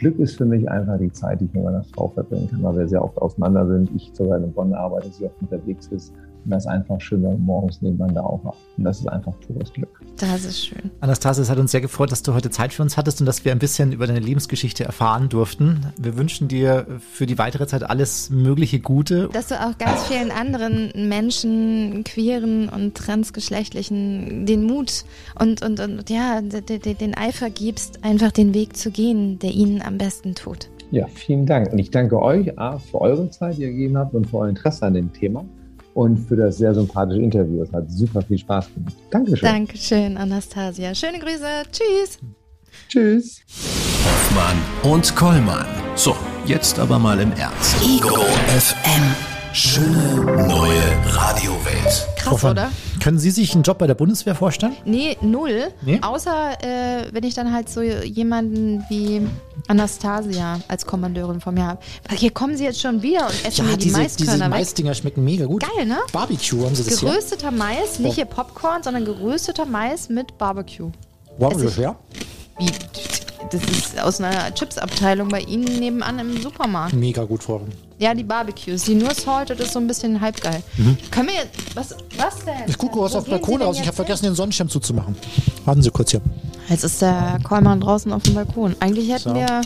Glück 0.00 0.18
ist 0.18 0.38
für 0.38 0.46
mich 0.46 0.68
einfach 0.70 0.98
die 0.98 1.12
Zeit, 1.12 1.42
die 1.42 1.44
ich 1.44 1.52
mit 1.52 1.62
meiner 1.62 1.84
Frau 1.84 2.08
verbringen 2.08 2.48
kann, 2.50 2.62
weil 2.62 2.78
wir 2.78 2.88
sehr 2.88 3.04
oft 3.04 3.18
auseinander 3.18 3.66
sind. 3.66 3.90
Ich 3.94 4.10
sogar 4.14 4.38
in 4.38 4.50
Bonn 4.50 4.72
arbeite, 4.72 5.10
sie 5.10 5.26
oft 5.26 5.34
unterwegs 5.42 5.88
ist. 5.88 6.14
Und 6.44 6.50
das 6.50 6.64
ist 6.64 6.68
einfach 6.68 7.00
schön, 7.00 7.22
wenn 7.22 7.32
man 7.32 7.42
morgens 7.42 7.82
nebeneinander 7.82 8.24
aufwacht. 8.24 8.58
Und 8.76 8.84
das 8.84 9.00
ist 9.00 9.08
einfach 9.08 9.32
pures 9.46 9.72
Glück. 9.72 10.00
das 10.18 10.44
ist 10.44 10.66
schön. 10.66 10.90
Anastasia, 11.00 11.42
es 11.42 11.50
hat 11.50 11.58
uns 11.58 11.70
sehr 11.70 11.80
gefreut, 11.80 12.12
dass 12.12 12.22
du 12.22 12.34
heute 12.34 12.50
Zeit 12.50 12.72
für 12.72 12.82
uns 12.82 12.96
hattest 12.96 13.20
und 13.20 13.26
dass 13.26 13.44
wir 13.44 13.52
ein 13.52 13.58
bisschen 13.58 13.92
über 13.92 14.06
deine 14.06 14.20
Lebensgeschichte 14.20 14.84
erfahren 14.84 15.28
durften. 15.28 15.86
Wir 15.98 16.16
wünschen 16.16 16.48
dir 16.48 16.86
für 16.98 17.26
die 17.26 17.38
weitere 17.38 17.66
Zeit 17.66 17.82
alles 17.82 18.30
mögliche 18.30 18.80
Gute. 18.80 19.28
Dass 19.32 19.48
du 19.48 19.60
auch 19.60 19.76
ganz 19.78 20.04
vielen 20.04 20.30
anderen 20.30 20.92
Menschen, 21.08 22.04
queeren 22.04 22.68
und 22.68 22.94
transgeschlechtlichen, 22.94 24.46
den 24.46 24.64
Mut 24.64 25.04
und, 25.38 25.62
und, 25.62 25.80
und 25.80 26.10
ja, 26.10 26.40
den 26.40 27.16
Eifer 27.16 27.50
gibst, 27.50 28.02
einfach 28.04 28.32
den 28.32 28.54
Weg 28.54 28.76
zu 28.76 28.90
gehen, 28.90 29.38
der 29.38 29.50
ihnen 29.50 29.82
am 29.82 29.98
besten 29.98 30.34
tut. 30.34 30.70
Ja, 30.90 31.06
vielen 31.06 31.46
Dank. 31.46 31.72
Und 31.72 31.78
ich 31.78 31.90
danke 31.90 32.20
euch 32.20 32.58
A, 32.58 32.78
für 32.78 33.00
eure 33.00 33.30
Zeit, 33.30 33.58
die 33.58 33.62
ihr 33.62 33.70
gegeben 33.70 33.96
habt 33.96 34.14
und 34.14 34.28
für 34.28 34.38
euer 34.38 34.48
Interesse 34.48 34.86
an 34.86 34.94
dem 34.94 35.12
Thema 35.12 35.44
und 35.94 36.18
für 36.18 36.36
das 36.36 36.58
sehr 36.58 36.74
sympathische 36.74 37.20
Interview. 37.20 37.62
Es 37.62 37.72
hat 37.72 37.90
super 37.90 38.22
viel 38.22 38.38
Spaß 38.38 38.68
gemacht. 38.74 38.94
Dankeschön. 39.10 39.48
Dankeschön, 39.48 40.16
Anastasia. 40.16 40.94
Schöne 40.94 41.18
Grüße. 41.18 41.62
Tschüss. 41.72 42.18
Tschüss. 42.88 43.40
Hoffmann 44.04 44.56
und 44.92 45.14
Kollmann. 45.14 45.66
So, 45.96 46.14
jetzt 46.46 46.78
aber 46.78 46.98
mal 46.98 47.20
im 47.20 47.32
Ernst. 47.32 47.76
Ego 47.82 48.16
FM. 48.46 49.02
Schöne 49.52 50.24
neue 50.46 50.80
Radiowelt. 51.06 52.06
Krass, 52.16 52.30
Hoffmann, 52.30 52.52
oder? 52.52 52.70
Können 53.00 53.18
Sie 53.18 53.30
sich 53.30 53.54
einen 53.54 53.62
Job 53.62 53.78
bei 53.78 53.86
der 53.86 53.94
Bundeswehr 53.94 54.34
vorstellen? 54.34 54.76
Nee, 54.84 55.16
null. 55.22 55.68
Nee? 55.82 55.98
Außer 56.02 56.52
äh, 56.62 57.06
wenn 57.12 57.24
ich 57.24 57.34
dann 57.34 57.52
halt 57.52 57.68
so 57.68 57.80
jemanden 57.82 58.84
wie 58.88 59.26
Anastasia 59.68 60.60
als 60.68 60.84
Kommandeurin 60.86 61.40
vor 61.40 61.52
mir 61.52 61.66
habe. 61.66 61.80
Hier 62.14 62.30
kommen 62.30 62.56
sie 62.56 62.64
jetzt 62.64 62.80
schon 62.80 63.02
wieder 63.02 63.26
und 63.26 63.44
essen 63.44 63.66
mir 63.66 63.76
die 63.76 63.90
Maiskörner 63.90 64.46
weg. 64.46 64.50
Maisdinger 64.50 64.94
schmecken 64.94 65.24
mega 65.24 65.46
gut. 65.46 65.62
Geil, 65.76 65.86
ne? 65.86 65.98
Barbecue 66.12 66.64
haben 66.64 66.74
sie 66.74 66.84
das 66.84 66.98
hier. 67.00 67.08
Gerösteter 67.08 67.50
Mais, 67.50 67.98
nicht 67.98 68.14
hier 68.14 68.24
Popcorn, 68.24 68.82
sondern 68.82 69.04
gerösteter 69.04 69.66
Mais 69.66 70.08
mit 70.08 70.36
Barbecue. 70.38 70.90
Wow, 71.38 71.54
Essig. 71.54 71.78
ja. 71.78 71.96
Wie? 72.58 72.66
Das 73.50 73.62
ist 73.64 74.00
aus 74.00 74.20
einer 74.20 74.54
Chipsabteilung 74.54 75.28
bei 75.28 75.40
Ihnen 75.40 75.78
nebenan 75.78 76.18
im 76.18 76.40
Supermarkt. 76.42 76.92
Mega 76.94 77.24
gut 77.24 77.42
vor. 77.42 77.62
Ja, 78.00 78.14
die 78.14 78.24
Barbecues. 78.24 78.84
Die 78.84 78.94
nur 78.94 79.14
salted 79.14 79.60
ist 79.60 79.72
so 79.74 79.78
ein 79.78 79.86
bisschen 79.86 80.20
halbgeil. 80.20 80.62
Können 81.10 81.28
wir 81.28 81.34
jetzt. 81.34 81.50
Was, 81.76 81.90
was 82.16 82.44
denn? 82.46 82.54
Mhm. 82.54 82.62
Ich 82.68 82.78
gucke 82.78 82.98
raus 82.98 83.12
Wo 83.12 83.18
auf 83.18 83.24
Sie 83.26 83.30
Balkon 83.30 83.60
raus. 83.60 83.76
Ich 83.78 83.86
habe 83.86 83.94
vergessen, 83.94 84.24
den 84.24 84.34
Sonnenschirm 84.34 84.70
zuzumachen. 84.70 85.14
Warten 85.66 85.82
Sie 85.82 85.90
kurz 85.90 86.10
hier. 86.12 86.22
Jetzt 86.70 86.82
ist 86.84 87.02
der 87.02 87.38
Kollmann 87.44 87.80
draußen 87.80 88.10
auf 88.12 88.22
dem 88.22 88.34
Balkon. 88.34 88.74
Eigentlich 88.80 89.10
hätten 89.10 89.28
So. 89.30 89.34
wir 89.34 89.60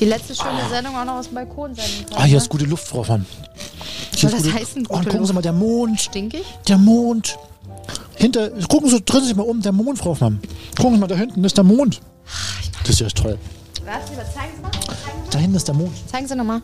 die 0.00 0.04
letzte 0.04 0.34
schöne 0.34 0.68
Sendung 0.70 0.94
auch 0.96 1.04
noch 1.06 1.14
aus 1.14 1.26
dem 1.28 1.34
Balkon 1.36 1.74
senden 1.74 2.04
können. 2.06 2.16
Ah, 2.20 2.24
hier 2.24 2.32
ne? 2.36 2.42
ist 2.42 2.48
gute 2.50 2.66
Luft, 2.66 2.86
Frau 2.86 3.02
von. 3.04 3.24
Soll 4.14 4.30
das 4.30 4.52
heißen, 4.52 4.86
Oh, 4.88 4.94
und 4.94 4.98
gute 5.00 5.10
gucken 5.10 5.26
Sie 5.26 5.32
mal, 5.32 5.40
der 5.42 5.52
Mond. 5.54 5.98
Stinkig? 6.00 6.44
Der 6.68 6.76
Mond. 6.76 7.38
Hinter, 8.16 8.50
gucken 8.68 8.90
Sie, 8.90 9.00
drehen 9.02 9.20
Sie 9.22 9.28
sich 9.28 9.36
mal 9.36 9.44
um, 9.44 9.62
der 9.62 9.72
Mond, 9.72 9.98
Frau 9.98 10.10
Hoffmann. 10.10 10.40
Gucken 10.76 10.94
Sie 10.94 11.00
mal, 11.00 11.06
da 11.06 11.16
hinten 11.16 11.42
ist 11.42 11.56
der 11.56 11.64
Mond. 11.64 12.00
Das 12.82 12.90
ist 12.90 13.00
ja 13.00 13.08
toll. 13.08 13.38
Was? 13.86 14.10
Lieber, 14.10 14.22
zeigen 14.30 14.52
Sie 14.56 14.62
mal. 14.62 14.70
Zeigen 14.72 15.24
Sie, 15.24 15.30
Da 15.30 15.38
hinten 15.38 15.56
ist 15.56 15.66
der 15.68 15.74
Mond. 15.74 15.90
zeigen 16.10 16.28
Sie 16.28 16.36
nochmal. 16.36 16.60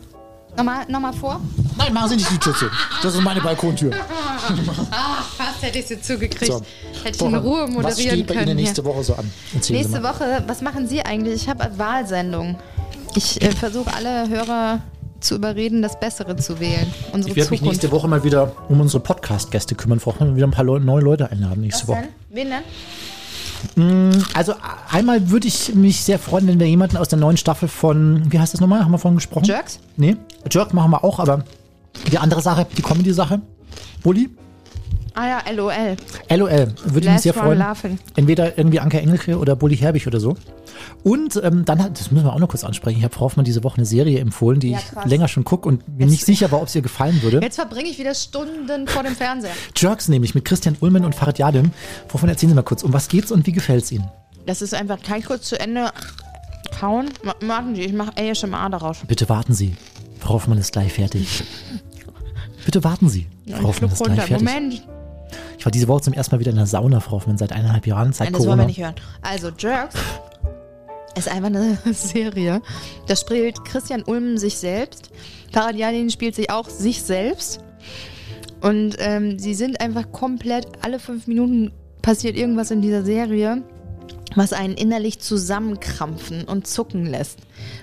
Nochmal, 0.59 0.85
nochmal 0.89 1.13
vor. 1.13 1.39
Nein, 1.77 1.93
machen 1.93 2.09
Sie 2.09 2.15
nicht 2.17 2.31
die 2.31 2.37
Tür 2.37 2.53
zu. 2.53 2.65
Das 3.01 3.15
ist 3.15 3.21
meine 3.21 3.39
Balkontür. 3.39 3.91
Ach, 4.91 5.23
fast 5.23 5.61
hätte 5.61 5.79
ich 5.79 5.87
sie 5.87 6.01
zugekriegt. 6.01 6.51
So. 6.51 6.61
Hätte 7.01 7.15
ich 7.15 7.21
in 7.21 7.35
Ruhe 7.35 7.61
Was 7.61 7.69
moderieren 7.69 7.95
steht 7.95 8.27
bei 8.27 8.33
können. 8.33 8.47
Ihnen 8.49 8.55
nächste 8.57 8.83
Woche 8.83 9.01
so 9.05 9.15
an? 9.15 9.31
Erzählen 9.53 9.79
Nächste. 9.79 10.03
Woche, 10.03 10.43
was 10.47 10.61
machen 10.61 10.85
Sie 10.85 11.01
eigentlich? 11.01 11.43
Ich 11.43 11.47
habe 11.49 11.71
Wahlsendung. 11.77 12.57
Ich 13.15 13.41
äh, 13.41 13.51
versuche 13.51 13.93
alle 13.93 14.27
Hörer 14.27 14.81
zu 15.21 15.35
überreden, 15.35 15.81
das 15.81 15.97
Bessere 15.97 16.35
zu 16.35 16.59
wählen. 16.59 16.91
Unsere 17.13 17.31
Ich 17.31 17.37
werde 17.37 17.51
mich 17.51 17.61
nächste 17.61 17.89
Woche 17.91 18.09
mal 18.09 18.25
wieder 18.25 18.51
um 18.67 18.81
unsere 18.81 19.01
Podcast-Gäste 19.01 19.75
kümmern. 19.75 20.01
Hoffmann, 20.05 20.35
wieder 20.35 20.45
ein 20.47 20.51
paar 20.51 20.65
Leu 20.65 20.79
neue 20.79 21.01
Leute 21.01 21.31
einladen 21.31 21.61
nächste 21.61 21.83
Was 21.83 21.95
Woche. 21.95 22.01
denn? 22.01 22.35
Wen 22.35 22.49
denn? 22.49 22.63
Also 24.33 24.53
einmal 24.91 25.29
würde 25.29 25.47
ich 25.47 25.73
mich 25.75 26.03
sehr 26.03 26.19
freuen, 26.19 26.47
wenn 26.47 26.59
wir 26.59 26.67
jemanden 26.67 26.97
aus 26.97 27.07
der 27.09 27.19
neuen 27.19 27.37
Staffel 27.37 27.67
von, 27.67 28.31
wie 28.31 28.39
heißt 28.39 28.53
das 28.53 28.61
nochmal? 28.61 28.81
Haben 28.83 28.91
wir 28.91 28.97
vorhin 28.97 29.17
gesprochen? 29.17 29.45
Jerks? 29.45 29.79
Nee, 29.97 30.17
Jerk 30.49 30.73
machen 30.73 30.91
wir 30.91 31.03
auch, 31.03 31.19
aber 31.19 31.43
die 32.11 32.17
andere 32.17 32.41
Sache, 32.41 32.65
die 32.77 32.81
Comedy-Sache. 32.81 33.41
Bulli? 34.03 34.29
Ah 35.19 35.27
ja, 35.27 35.51
LOL. 35.51 35.97
LOL, 36.29 36.73
würde 36.85 37.07
ich 37.07 37.11
mich 37.11 37.21
sehr 37.21 37.33
freuen. 37.33 37.59
Laughing. 37.59 37.99
Entweder 38.15 38.57
irgendwie 38.57 38.79
Anke 38.79 39.01
Engelke 39.01 39.37
oder 39.37 39.57
Bully 39.57 39.75
Herbig 39.75 40.07
oder 40.07 40.21
so. 40.21 40.37
Und 41.03 41.35
ähm, 41.43 41.65
dann 41.65 41.83
hat, 41.83 41.99
das 41.99 42.09
müssen 42.09 42.23
wir 42.23 42.31
auch 42.31 42.39
noch 42.39 42.47
kurz 42.47 42.63
ansprechen. 42.63 42.99
Ich 42.99 43.03
habe 43.03 43.13
Frau 43.13 43.25
Hoffmann 43.25 43.43
diese 43.43 43.65
Woche 43.65 43.75
eine 43.77 43.85
Serie 43.85 44.19
empfohlen, 44.19 44.61
die 44.61 44.71
Ja, 44.71 44.79
ich 44.79 45.09
länger 45.11 45.27
schon 45.27 45.43
gucke 45.43 45.67
und 45.67 45.85
mir 45.97 46.05
nicht 46.07 46.25
sicher 46.25 46.53
war, 46.53 46.61
ob 46.61 46.69
es 46.69 46.75
ihr 46.75 46.81
gefallen 46.81 47.21
würde. 47.21 47.41
Jetzt 47.41 47.55
verbringe 47.55 47.89
ich 47.89 47.99
wieder 47.99 48.15
Stunden 48.15 48.87
vor 48.87 49.03
dem 49.03 49.13
Fernseher. 49.13 49.51
Jerks 49.75 50.07
nämlich 50.07 50.35
mit 50.35 50.45
Christian 50.45 50.77
Ullmann 50.79 51.03
und 51.03 51.15
Farid 51.15 51.37
Yadim. 51.37 51.71
Hoffmann, 52.13 52.29
erzählen 52.29 52.51
Sie 52.51 52.55
mal 52.55 52.63
kurz, 52.63 52.83
um 52.83 52.93
was 52.93 53.09
geht's 53.09 53.29
und 53.29 53.45
wie 53.45 53.51
gefällt's 53.51 53.91
Ihnen? 53.91 54.09
Das 54.45 54.61
ist 54.61 54.73
einfach, 54.73 55.03
kann 55.03 55.19
ich 55.19 55.25
kurz 55.25 55.49
zu 55.49 55.59
Ende 55.59 55.91
kauen? 56.79 57.09
Warten 57.41 57.75
Sie, 57.75 57.81
ich 57.81 57.91
mache 57.91 58.13
ASMR 58.17 58.69
daraus. 58.69 58.99
Bitte 59.05 59.27
warten 59.27 59.53
Sie. 59.53 59.75
Frau 60.21 60.35
Hoffmann 60.35 60.59
ist 60.59 60.71
gleich 60.71 60.93
fertig. 60.93 61.43
Bitte 62.65 62.85
warten 62.85 63.09
Sie. 63.09 63.27
Frau 63.49 63.63
Hoffmann 63.63 63.91
ist 63.91 64.01
gleich 64.01 64.21
fertig. 64.21 64.47
Moment. 64.47 64.83
Ich 65.57 65.65
war 65.65 65.71
diese 65.71 65.87
Woche 65.87 66.01
zum 66.01 66.13
ersten 66.13 66.35
Mal 66.35 66.39
wieder 66.39 66.51
in 66.51 66.57
der 66.57 66.65
Sauna, 66.65 66.99
Frau 66.99 67.13
Hoffmann, 67.13 67.37
seit 67.37 67.51
eineinhalb 67.51 67.85
Jahren, 67.87 68.13
seit 68.13 68.27
Nein, 68.27 68.33
das 68.33 68.47
wollen 68.47 68.59
wir 68.59 68.65
nicht 68.65 68.81
hören. 68.81 68.95
Also, 69.21 69.49
Jerks 69.57 69.95
ist 71.17 71.29
einfach 71.29 71.47
eine 71.47 71.77
Serie. 71.93 72.61
Da 73.07 73.15
spielt 73.15 73.63
Christian 73.65 74.03
Ulm 74.03 74.37
sich 74.37 74.57
selbst. 74.57 75.09
Farad 75.51 75.75
Yadin 75.75 76.09
spielt 76.09 76.35
sich 76.35 76.49
auch 76.49 76.69
sich 76.69 77.03
selbst. 77.03 77.61
Und 78.61 78.95
ähm, 78.99 79.39
sie 79.39 79.53
sind 79.53 79.79
einfach 79.81 80.11
komplett, 80.11 80.67
alle 80.81 80.99
fünf 80.99 81.27
Minuten 81.27 81.71
passiert 82.01 82.35
irgendwas 82.35 82.71
in 82.71 82.81
dieser 82.81 83.03
Serie, 83.03 83.63
was 84.35 84.53
einen 84.53 84.75
innerlich 84.75 85.19
zusammenkrampfen 85.19 86.43
und 86.45 86.67
zucken 86.67 87.05
lässt. 87.05 87.39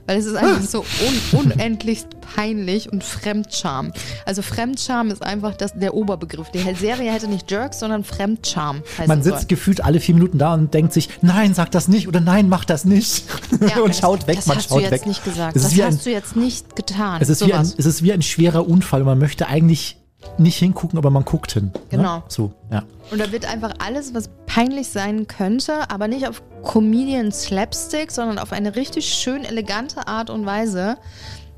Weil 0.07 0.18
es 0.18 0.26
ist 0.26 0.36
einfach 0.36 0.62
so 0.62 0.84
un 1.32 1.40
unendlich 1.53 2.05
peinlich 2.34 2.90
und 2.92 3.05
Fremdscham. 3.05 3.92
Also 4.24 4.42
Fremdscham 4.42 5.11
ist 5.11 5.22
einfach 5.22 5.55
das, 5.57 5.74
der 5.74 5.94
Oberbegriff. 5.94 6.51
Die 6.51 6.59
Serie 6.74 7.12
hätte 7.12 7.28
nicht 7.28 7.51
Jerks, 7.51 7.80
sondern 7.80 8.05
Fremdscham 8.05 8.82
Man 9.07 9.22
sitzt 9.22 9.49
gefühlt 9.49 9.84
alle 9.84 10.01
vier 10.01 10.14
Minuten 10.14 10.38
da 10.38 10.55
und 10.55 10.72
denkt 10.72 10.92
sich, 10.92 11.09
nein, 11.22 11.55
sag 11.55 11.70
das 11.72 11.88
nicht 11.88 12.09
oder 12.09 12.20
nein, 12.20 12.49
mach 12.49 12.64
das 12.64 12.84
nicht. 12.84 13.24
Ja, 13.61 13.80
und 13.82 13.90
das- 13.90 13.99
schaut 13.99 14.26
weg, 14.26 14.36
das 14.36 14.47
man 14.47 14.57
hast 14.57 14.68
schaut 14.68 14.78
du 14.78 14.82
jetzt 14.82 14.92
weg. 14.92 15.07
nicht 15.07 15.24
gesagt. 15.24 15.57
Das 15.57 15.74
wie 15.74 15.82
ein, 15.82 15.92
hast 15.94 16.07
du 16.07 16.11
jetzt 16.11 16.36
nicht 16.36 16.76
getan. 16.76 17.20
es 17.20 17.28
ist 17.28 17.47
wie 17.47 17.53
ein, 17.53 17.61
es 17.62 17.86
ist 17.86 18.03
wie 18.03 18.12
ein 18.12 18.22
schwerer 18.22 18.66
Unfall 18.68 19.01
und 19.01 19.07
man 19.07 19.18
möchte 19.18 19.47
eigentlich 19.49 19.97
nicht 20.39 20.59
hingucken, 20.59 20.99
aber 20.99 21.11
man 21.11 21.24
guckt 21.24 21.53
hin. 21.53 21.70
Genau. 21.91 22.18
Ne? 22.18 22.22
So, 22.29 22.53
ja. 22.70 22.83
Und 23.11 23.20
da 23.20 23.31
wird 23.33 23.51
einfach 23.51 23.74
alles, 23.79 24.14
was 24.14 24.29
peinlich 24.47 24.89
sein 24.89 25.27
könnte, 25.27 25.91
aber 25.91 26.09
nicht 26.09 26.29
auf 26.29 26.43
Comedian 26.62 27.31
Slapstick, 27.33 28.11
sondern 28.11 28.39
auf 28.39 28.53
eine 28.53 28.77
richtig 28.77 29.07
schön 29.07 29.45
elegante 29.45 30.07
Art 30.09 30.31
und 30.31 30.47
Weise, 30.47 30.97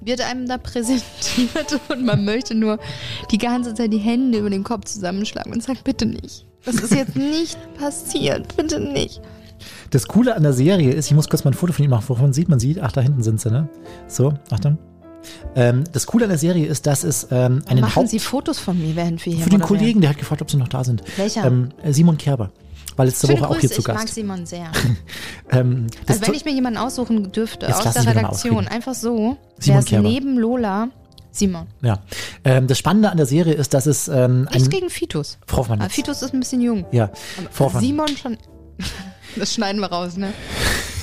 wird 0.01 0.21
einem 0.21 0.47
da 0.47 0.59
präsentiert 0.59 1.81
und 1.89 2.05
man 2.05 2.25
möchte 2.25 2.55
nur 2.55 2.79
die 3.31 3.39
ganze 3.39 3.75
Zeit 3.75 3.93
die 3.93 3.99
Hände 3.99 4.39
über 4.39 4.51
den 4.51 4.65
Kopf 4.65 4.85
zusammenschlagen 4.87 5.53
und 5.53 5.63
sagen, 5.63 5.81
bitte 5.85 6.07
nicht. 6.07 6.47
Das 6.65 6.77
ist 6.77 6.93
jetzt 6.93 7.17
nicht 7.17 7.59
passiert, 7.79 8.57
bitte 8.57 8.81
nicht. 8.81 9.21
Das 9.91 10.07
Coole 10.07 10.37
an 10.37 10.43
der 10.43 10.53
Serie 10.53 10.93
ist, 10.93 11.07
ich 11.07 11.15
muss 11.15 11.29
kurz 11.29 11.45
mal 11.45 11.51
ein 11.51 11.55
Foto 11.55 11.73
von 11.73 11.85
ihm 11.85 11.91
machen, 11.91 12.09
wovon 12.09 12.33
sieht 12.33 12.49
man 12.49 12.61
sie? 12.61 12.81
Ach, 12.81 12.93
da 12.93 13.01
hinten 13.01 13.23
sind 13.23 13.41
sie, 13.41 13.51
ne? 13.51 13.69
So, 14.07 14.35
Achtung. 14.51 14.79
Ähm, 15.55 15.85
das 15.93 16.07
Coole 16.07 16.25
an 16.25 16.31
der 16.31 16.39
Serie 16.39 16.67
ist, 16.67 16.87
dass 16.87 17.05
es 17.05 17.29
ähm, 17.31 17.63
einen 17.67 17.81
Machen 17.81 17.97
Haupt... 17.97 18.09
Sie 18.09 18.19
Fotos 18.19 18.59
von 18.59 18.79
mir, 18.79 18.97
während 18.97 19.25
wir 19.25 19.35
hier 19.35 19.45
für 19.45 19.51
den. 19.51 19.61
Kollegen, 19.61 20.01
der 20.01 20.11
hat 20.11 20.19
gefragt, 20.19 20.43
ob 20.43 20.51
sie 20.51 20.57
noch 20.57 20.69
da 20.69 20.85
sind. 20.85 21.03
Welcher? 21.17 21.45
Ähm, 21.45 21.71
äh, 21.83 21.93
Simon 21.93 22.17
Kerber. 22.19 22.51
War 22.97 23.07
letzte 23.07 23.27
Schöne 23.29 23.41
Woche 23.41 23.49
auch 23.49 23.53
Grüße, 23.53 23.61
hier 23.61 23.71
zu 23.71 23.81
ich 23.81 23.87
mag 23.89 23.97
Gast. 24.03 24.15
Simon 24.15 24.47
sehr. 24.47 24.73
Ähm, 25.51 25.87
Also 26.07 26.21
wenn 26.27 26.35
ich 26.35 26.45
mir 26.45 26.53
jemanden 26.53 26.79
aussuchen 26.79 27.33
dürfte 27.33 27.75
aus 27.75 27.95
der 27.95 28.07
Redaktion, 28.07 28.69
einfach 28.69 28.95
so, 28.95 29.39
Simon 29.59 29.79
es 29.79 29.87
Kerber. 29.87 30.07
neben 30.09 30.37
Lola 30.37 30.89
Simon. 31.31 31.67
Ja. 31.81 32.01
Ähm, 32.45 32.67
das 32.67 32.79
Spannende 32.79 33.11
an 33.11 33.17
der 33.17 33.27
Serie 33.27 33.55
ist, 33.55 33.73
dass 33.73 33.87
es 33.87 34.09
ähm, 34.09 34.47
Nichts 34.53 34.69
gegen 34.69 34.91
Fitus. 34.91 35.39
Aber 35.51 35.77
jetzt. 35.85 35.95
Fitus 35.95 36.23
ist 36.23 36.35
ein 36.35 36.41
bisschen 36.41 36.61
jung. 36.61 36.85
Ja, 36.93 37.11
Frau 37.51 37.67
Hoffmann. 37.67 37.83
Simon 37.83 38.09
schon. 38.09 38.37
Das 39.37 39.55
schneiden 39.55 39.81
wir 39.81 39.89
raus, 39.89 40.17
ne? 40.17 40.33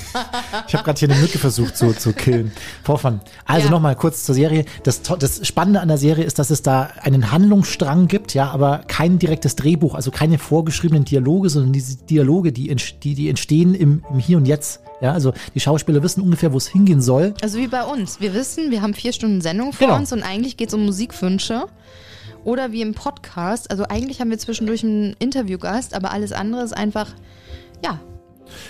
Ich 0.68 0.74
habe 0.74 0.84
gerade 0.84 0.98
hier 0.98 1.10
eine 1.10 1.20
Mücke 1.20 1.38
versucht 1.38 1.76
zu, 1.76 1.92
zu 1.92 2.12
killen. 2.12 2.52
Hoffmann. 2.86 3.20
Also 3.44 3.66
Ja. 3.66 3.70
nochmal 3.70 3.96
kurz 3.96 4.24
zur 4.24 4.34
Serie. 4.34 4.64
Das, 4.82 5.02
das 5.02 5.46
Spannende 5.46 5.80
an 5.80 5.88
der 5.88 5.98
Serie 5.98 6.24
ist, 6.24 6.38
dass 6.38 6.50
es 6.50 6.62
da 6.62 6.90
einen 7.02 7.32
Handlungsstrang 7.32 8.08
gibt, 8.08 8.34
ja, 8.34 8.50
aber 8.50 8.78
kein 8.88 9.18
direktes 9.18 9.56
Drehbuch, 9.56 9.94
also 9.94 10.10
keine 10.10 10.38
vorgeschriebenen 10.38 11.04
Dialoge, 11.04 11.48
sondern 11.50 11.72
diese 11.72 11.96
Dialoge, 11.96 12.52
die, 12.52 12.74
die, 13.02 13.14
die 13.14 13.28
entstehen 13.28 13.74
im, 13.74 14.02
im 14.10 14.18
Hier 14.18 14.36
und 14.38 14.46
Jetzt. 14.46 14.80
Ja, 15.00 15.12
also 15.12 15.34
die 15.54 15.60
Schauspieler 15.60 16.02
wissen 16.02 16.22
ungefähr, 16.22 16.52
wo 16.52 16.56
es 16.56 16.68
hingehen 16.68 17.02
soll. 17.02 17.34
Also 17.42 17.58
wie 17.58 17.66
bei 17.68 17.84
uns. 17.84 18.20
Wir 18.20 18.32
wissen, 18.32 18.70
wir 18.70 18.80
haben 18.82 18.94
vier 18.94 19.12
Stunden 19.12 19.40
Sendung 19.42 19.72
vor 19.74 19.88
Genau. 19.88 19.98
uns 19.98 20.12
und 20.12 20.22
eigentlich 20.22 20.56
geht 20.56 20.68
es 20.68 20.74
um 20.74 20.84
Musikwünsche. 20.86 21.66
Oder 22.44 22.70
wie 22.72 22.80
im 22.80 22.94
Podcast. 22.94 23.70
Also 23.72 23.84
eigentlich 23.88 24.20
haben 24.20 24.30
wir 24.30 24.38
zwischendurch 24.38 24.84
einen 24.84 25.14
Interviewgast, 25.18 25.94
aber 25.94 26.12
alles 26.12 26.30
andere 26.32 26.62
ist 26.62 26.76
einfach, 26.76 27.08
ja, 27.84 27.98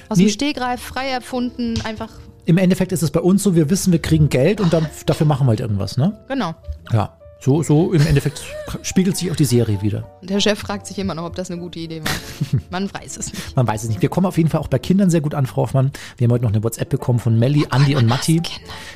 aus 0.09 0.19
Nee. 0.19 0.25
dem 0.25 0.31
Stegreif 0.31 0.81
frei 0.81 1.09
erfunden, 1.09 1.75
einfach, 1.85 2.11
Im 2.45 2.59
Endeffekt 2.59 2.93
ist 2.93 3.03
es 3.03 3.11
bei 3.11 3.21
uns 3.21 3.43
so, 3.43 3.55
wir 3.55 3.71
wissen, 3.71 3.93
wir 3.93 4.01
kriegen 4.01 4.29
Geld 4.29 4.61
und 4.61 4.73
dann, 4.73 4.87
dafür 5.07 5.27
machen 5.27 5.47
wir 5.47 5.51
halt 5.51 5.61
irgendwas, 5.61 5.97
ne? 5.97 6.19
genau. 6.29 6.55
Ja. 6.93 7.17
So, 7.39 7.63
so 7.63 7.93
im 7.93 8.05
Endeffekt 8.07 8.43
spiegelt 8.83 9.15
sich 9.19 9.31
auch 9.31 9.37
die 9.37 9.45
Serie 9.45 9.83
wieder. 9.83 10.11
Und 10.23 10.31
der 10.31 10.41
Chef 10.41 10.59
fragt 10.59 10.87
sich 10.87 10.99
immer 10.99 11.15
noch, 11.15 11.25
ob 11.27 11.37
das 11.37 11.51
eine 11.51 11.61
gute 11.61 11.79
Idee 11.79 12.01
war. 12.03 12.61
Man 12.71 12.93
weiß 12.93 13.19
es 13.19 13.31
nicht. 13.31 13.55
Man 13.55 13.67
weiß 13.69 13.83
es 13.83 13.89
nicht. 13.91 14.01
Wir 14.01 14.09
kommen 14.09 14.27
auf 14.27 14.39
jeden 14.39 14.49
Fall 14.49 14.59
auch 14.61 14.69
bei 14.69 14.79
Kindern 14.79 15.11
sehr 15.11 15.21
gut 15.21 15.35
an, 15.35 15.45
Frau 15.45 15.63
Hoffmann. 15.63 15.93
Wir 16.17 16.25
haben 16.25 16.33
heute 16.33 16.45
noch 16.45 16.53
eine 16.53 16.65
WhatsApp 16.65 16.89
bekommen 16.89 17.19
von 17.19 17.39
Melli, 17.39 17.67
Andi 17.69 17.95
und 17.95 18.07
Matti. 18.07 18.41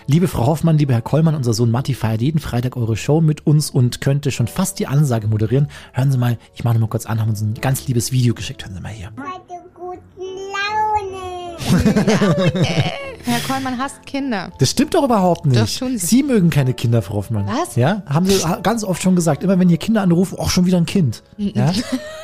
Liebe 0.06 0.26
Frau 0.26 0.46
Hoffmann, 0.46 0.78
lieber 0.78 0.94
Herr 0.94 1.02
Kollmann, 1.02 1.34
unser 1.34 1.52
Sohn 1.52 1.70
Matti 1.70 1.92
feiert 1.92 2.22
jeden 2.22 2.38
Freitag 2.40 2.78
eure 2.78 2.96
Show 2.96 3.20
mit 3.20 3.46
uns 3.46 3.68
und 3.70 4.00
könnte 4.00 4.30
schon 4.30 4.48
fast 4.48 4.78
die 4.78 4.86
Ansage 4.86 5.28
moderieren. 5.28 5.68
Hören 5.92 6.10
Sie 6.10 6.16
mal, 6.18 6.38
ich 6.54 6.64
mache 6.64 6.74
noch 6.74 6.80
mal 6.80 6.88
kurz 6.88 7.04
an, 7.04 7.20
haben 7.20 7.28
uns 7.28 7.42
ein 7.42 7.54
ganz 7.54 7.86
liebes 7.88 8.10
Video 8.10 8.32
geschickt. 8.32 8.64
Hören 8.64 8.74
Sie 8.74 8.80
mal 8.80 8.88
hier. 8.90 9.12
Heute. 9.18 9.59
Herr 13.24 13.40
Kollmann 13.46 13.76
hasst 13.78 14.06
Kinder. 14.06 14.50
Das 14.58 14.70
stimmt 14.70 14.94
doch 14.94 15.04
überhaupt 15.04 15.44
nicht. 15.44 15.60
Doch, 15.60 15.68
tun 15.68 15.98
Sie. 15.98 16.06
Sie 16.06 16.22
mögen 16.22 16.48
keine 16.50 16.72
Kinder, 16.72 17.02
Frau 17.02 17.14
Hoffmann. 17.16 17.46
Was? 17.46 17.76
Ja, 17.76 18.02
haben 18.06 18.24
Sie 18.26 18.40
ganz 18.62 18.82
oft 18.82 19.02
schon 19.02 19.14
gesagt. 19.14 19.44
Immer 19.44 19.58
wenn 19.58 19.68
ihr 19.68 19.76
Kinder 19.76 20.00
anrufen, 20.02 20.38
auch 20.38 20.48
schon 20.50 20.64
wieder 20.66 20.78
ein 20.78 20.86
Kind. 20.86 21.22
Ja, 21.36 21.70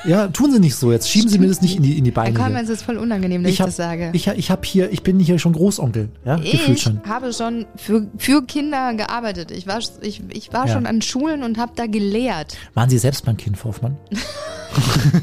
ja 0.07 0.29
tun 0.29 0.53
Sie 0.53 0.59
nicht 0.59 0.75
so. 0.75 0.91
Jetzt 0.93 1.11
schieben 1.11 1.29
Sie 1.29 1.39
mir 1.39 1.49
das 1.49 1.61
nicht 1.61 1.77
in 1.77 1.83
die, 1.83 1.99
in 1.99 2.05
die 2.05 2.11
Herr 2.11 2.15
Beine. 2.15 2.31
hier. 2.31 2.39
Kollmann, 2.45 2.65
es 2.65 2.71
ist 2.71 2.83
voll 2.83 2.97
unangenehm, 2.97 3.43
dass 3.43 3.53
ich, 3.53 3.61
hab, 3.61 3.67
das 3.69 3.77
sage. 3.77 4.11
Ich, 4.15 4.27
ich 4.27 4.51
hab 4.51 4.65
hier, 4.65 4.91
ich 4.91 5.03
bin 5.03 5.19
hier 5.21 5.39
schon 5.39 5.53
Großonkel, 5.53 6.09
ja, 6.25 6.37
gefühlt 6.37 6.69
Ich 6.79 6.83
schon. 6.83 7.01
habe 7.07 7.33
schon 7.33 7.67
für, 7.77 8.07
für 8.17 8.43
Kinder 8.47 8.95
gearbeitet. 8.95 9.51
Ich 9.51 9.67
war, 9.67 9.79
ich, 10.01 10.23
ich 10.33 10.53
war 10.53 10.67
Ja. 10.67 10.73
schon 10.73 10.87
an 10.87 11.03
Schulen 11.03 11.43
und 11.43 11.59
habe 11.59 11.73
da 11.77 11.87
gelehrt. 11.87 12.57
Waren 12.75 12.89
Sie 12.89 12.99
selbst 12.99 13.27
mal 13.27 13.33
ein 13.33 13.37
Kind, 13.37 13.59
Frau 13.59 13.69
Hoffmann? 13.69 13.97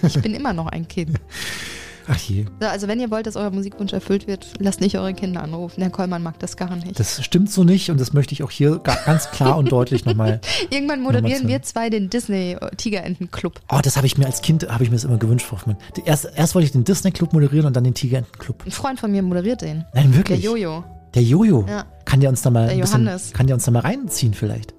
Ich 0.08 0.20
bin 0.20 0.34
immer 0.34 0.52
noch 0.54 0.66
ein 0.68 0.88
Kind. 0.88 1.12
Ach 2.08 2.18
je, 2.18 2.46
So, 2.60 2.68
also 2.68 2.88
wenn 2.88 3.00
ihr 3.00 3.10
wollt, 3.12 3.26
dass 3.28 3.36
euer 3.36 3.50
Musikwunsch 3.50 3.94
erfüllt 3.94 4.28
wird, 4.28 4.48
lasst 4.60 4.82
nicht 4.82 4.98
eure 4.98 5.14
Kinder 5.14 5.42
anrufen. 5.44 5.82
Herr 5.82 5.90
Kollmann 5.90 6.22
mag 6.24 6.38
das 6.40 6.58
gar 6.58 6.76
nicht. 6.76 7.00
das 7.00 7.24
stimmt 7.24 7.50
so 7.52 7.64
nicht 7.64 7.90
und 7.90 8.00
das 8.00 8.14
möchte 8.14 8.34
ich 8.34 8.44
auch 8.44 8.52
hier 8.52 8.80
ga- 8.80 8.98
ganz 9.06 9.30
klar 9.32 9.58
und 9.58 9.72
deutlich 9.72 10.06
nochmal. 10.06 10.42
Irgendwann 10.70 11.00
Nochmal 11.02 11.22
moderieren 11.22 11.44
zu- 11.44 11.48
wir 11.48 11.62
zwei 11.62 11.90
den 11.90 12.10
Disney 12.10 12.58
Tigerenten 12.78 13.32
Club. 13.32 13.62
Oh, 13.72 13.80
das 13.82 13.96
habe 13.98 14.08
ich 14.08 14.18
mir 14.18 14.26
als 14.26 14.42
Kind, 14.42 14.68
habe 14.70 14.84
ich 14.84 14.90
mir 14.90 14.96
das 14.96 15.04
immer 15.06 15.18
gewünscht, 15.18 15.52
Hoffmann. 15.52 15.78
Erst, 16.06 16.28
erst 16.36 16.56
wollte 16.56 16.66
ich 16.66 16.72
den 16.72 16.84
Disney 16.84 17.12
Club 17.12 17.34
moderieren 17.34 17.68
und 17.68 17.76
dann 17.76 17.84
den 17.84 17.94
Tigerenten 17.94 18.38
Club. 18.38 18.64
Ein 18.66 18.72
Freund 18.72 19.00
von 19.00 19.12
mir 19.12 19.22
moderiert 19.24 19.62
den. 19.62 19.86
Nein, 19.94 20.10
Der 20.12 20.16
wirklich. 20.18 20.44
Jojo. 20.44 20.84
Der 21.16 21.24
Jojo. 21.24 21.66
Ja. 21.70 21.86
Kann 22.06 22.20
der 22.20 22.30
uns 22.30 22.42
da 22.42 22.50
mal 22.50 22.66
Der 22.66 22.74
ein 22.76 22.80
bisschen, 22.82 23.04
Johannes. 23.06 23.32
kann 23.34 23.48
der 23.48 23.56
uns 23.56 23.66
da 23.66 23.72
mal 23.72 23.80
reinziehen 23.82 24.34
vielleicht? 24.34 24.74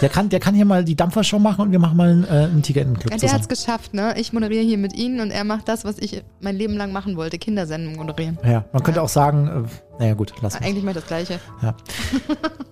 Der 0.00 0.08
kann, 0.08 0.28
der 0.30 0.40
kann 0.40 0.54
hier 0.54 0.64
mal 0.64 0.82
die 0.84 0.96
Dampfershow 0.96 1.38
machen 1.38 1.60
und 1.62 1.72
wir 1.72 1.78
machen 1.78 1.96
mal 1.96 2.08
einen, 2.10 2.24
äh, 2.24 2.28
einen 2.28 2.62
Tigerenten 2.62 2.98
Club 2.98 3.10
Ja, 3.12 3.18
der 3.18 3.28
zusammen. 3.28 3.38
hat's 3.42 3.48
geschafft, 3.48 3.92
ne? 3.94 4.14
Ich 4.16 4.32
moderiere 4.32 4.64
hier 4.64 4.78
mit 4.78 4.94
Ihnen 4.96 5.20
und 5.20 5.30
er 5.30 5.44
macht 5.44 5.68
das, 5.68 5.84
was 5.84 5.98
ich 5.98 6.22
mein 6.40 6.56
Leben 6.56 6.74
lang 6.76 6.90
machen 6.92 7.16
wollte, 7.16 7.38
Kindersendungen 7.38 7.98
moderieren. 7.98 8.38
Ja, 8.44 8.64
man 8.72 8.82
könnte 8.82 9.02
auch 9.02 9.08
sagen, 9.10 9.66
äh, 9.66 9.98
naja 10.00 10.14
gut, 10.14 10.32
lassen 10.40 10.60
wir 10.60 10.66
Eigentlich 10.66 10.84
mal 10.84 10.94
das 10.94 11.06
Gleiche. 11.06 11.38
ja. 11.62 11.74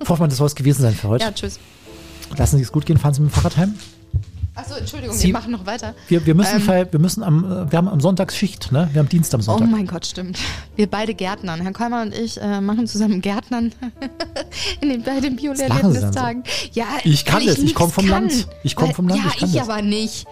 Hoffmann, 0.08 0.30
das 0.30 0.38
soll 0.38 0.46
es 0.46 0.54
gewesen 0.54 0.82
sein 0.82 0.94
für 0.94 1.08
heute. 1.08 1.24
Ja, 1.24 1.32
tschüss. 1.32 1.58
Lassen 2.36 2.56
Sie 2.56 2.62
es 2.62 2.72
gut 2.72 2.86
gehen, 2.86 2.96
fahren 2.98 3.12
Sie 3.14 3.20
mit 3.20 3.30
dem 3.30 3.34
Fahrrad 3.34 3.56
heim. 3.58 3.74
Achso, 4.58 4.74
Entschuldigung, 4.74 5.14
Sie- 5.16 5.28
wir 5.28 5.32
machen 5.34 5.52
noch 5.52 5.66
weiter. 5.66 5.94
Wir, 6.08 6.26
wir 6.26 6.34
müssen, 6.34 6.56
Ähm. 6.56 6.86
wir 6.90 6.98
müssen 6.98 7.22
am, 7.22 7.70
wir 7.70 7.76
haben 7.78 7.86
am 7.88 8.00
Sonntag 8.00 8.32
Schicht, 8.32 8.72
ne? 8.72 8.88
Wir 8.92 8.98
haben 8.98 9.08
Dienst 9.08 9.32
am 9.32 9.40
Oh 9.40 9.44
Sonntag. 9.44 9.70
mein 9.70 9.86
Gott, 9.86 10.04
stimmt. 10.04 10.36
Wir 10.74 10.88
beide 10.88 11.14
Gärtnern. 11.14 11.60
Herr 11.60 11.72
Kolmer 11.72 12.02
und 12.02 12.12
ich 12.12 12.40
äh, 12.40 12.60
machen 12.60 12.86
zusammen 12.88 13.20
Gärtnern 13.20 13.72
in 14.80 14.88
den, 14.88 15.02
bei 15.04 15.20
den 15.20 15.36
lachen 15.36 15.36
Sie 15.36 15.36
Bio-Lehrerlebnistagen. 15.36 16.42
Ja, 16.72 16.86
Ich 17.04 17.24
kann 17.24 17.46
das, 17.46 17.58
ich 17.58 17.74
komm 17.74 17.86
nix 17.86 17.94
vom 17.94 18.06
kann. 18.08 18.22
Land. 18.28 18.48
Ich 18.64 18.74
komm 18.74 18.88
Weil- 18.88 18.94
vom 18.94 19.08
Land, 19.08 19.22
Ja, 19.24 19.30
ich 19.46 19.54
ich 19.54 19.62
aber 19.62 19.80
nicht. 19.80 20.26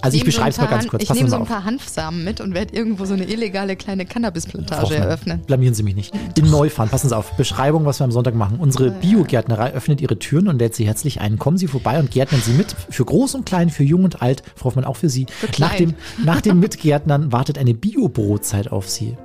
Also 0.00 0.16
ich 0.16 0.22
ein 0.22 0.26
beschreibe 0.26 0.50
es 0.50 0.58
mal 0.58 0.66
ganz 0.66 0.88
kurz. 0.88 1.02
Ich 1.02 1.12
nehme 1.12 1.28
so 1.28 1.36
ein 1.36 1.44
paar 1.44 1.64
Hanfsamen 1.64 2.24
mit 2.24 2.40
und 2.40 2.54
werde 2.54 2.74
irgendwo 2.74 3.04
so 3.04 3.14
eine 3.14 3.24
illegale 3.24 3.76
kleine 3.76 4.06
Cannabisplantage 4.06 4.94
eröffnen. 4.94 5.42
Blamieren 5.46 5.74
Sie 5.74 5.82
mich 5.82 5.94
nicht. 5.94 6.14
Den 6.36 6.50
Neufahren, 6.50 6.90
passen 6.90 7.08
Sie 7.08 7.16
auf. 7.16 7.32
Beschreibung, 7.36 7.84
was 7.84 8.00
wir 8.00 8.04
am 8.04 8.12
Sonntag 8.12 8.34
machen. 8.34 8.58
Unsere 8.58 8.90
Biogärtnerei 8.90 9.72
öffnet 9.72 10.00
ihre 10.00 10.18
Türen 10.18 10.48
und 10.48 10.58
lädt 10.58 10.74
Sie 10.74 10.86
herzlich 10.86 11.20
ein. 11.20 11.38
Kommen 11.38 11.58
Sie 11.58 11.66
vorbei 11.66 11.98
und 11.98 12.10
gärtnern 12.10 12.40
Sie 12.44 12.52
mit. 12.52 12.74
Für 12.90 13.04
groß 13.04 13.34
und 13.34 13.46
klein, 13.46 13.70
für 13.70 13.84
jung 13.84 14.04
und 14.04 14.22
alt. 14.22 14.42
Frau 14.54 14.66
Hoffmann, 14.66 14.84
auch 14.84 14.96
für 14.96 15.08
Sie. 15.08 15.26
klein. 15.52 15.70
nach, 15.70 15.76
dem, 15.76 15.94
nach 16.24 16.40
dem 16.40 16.60
Mitgärtnern 16.60 17.32
wartet 17.32 17.58
eine 17.58 17.74
Bio-Brotzeit 17.74 18.70
auf 18.70 18.88
Sie. 18.88 19.16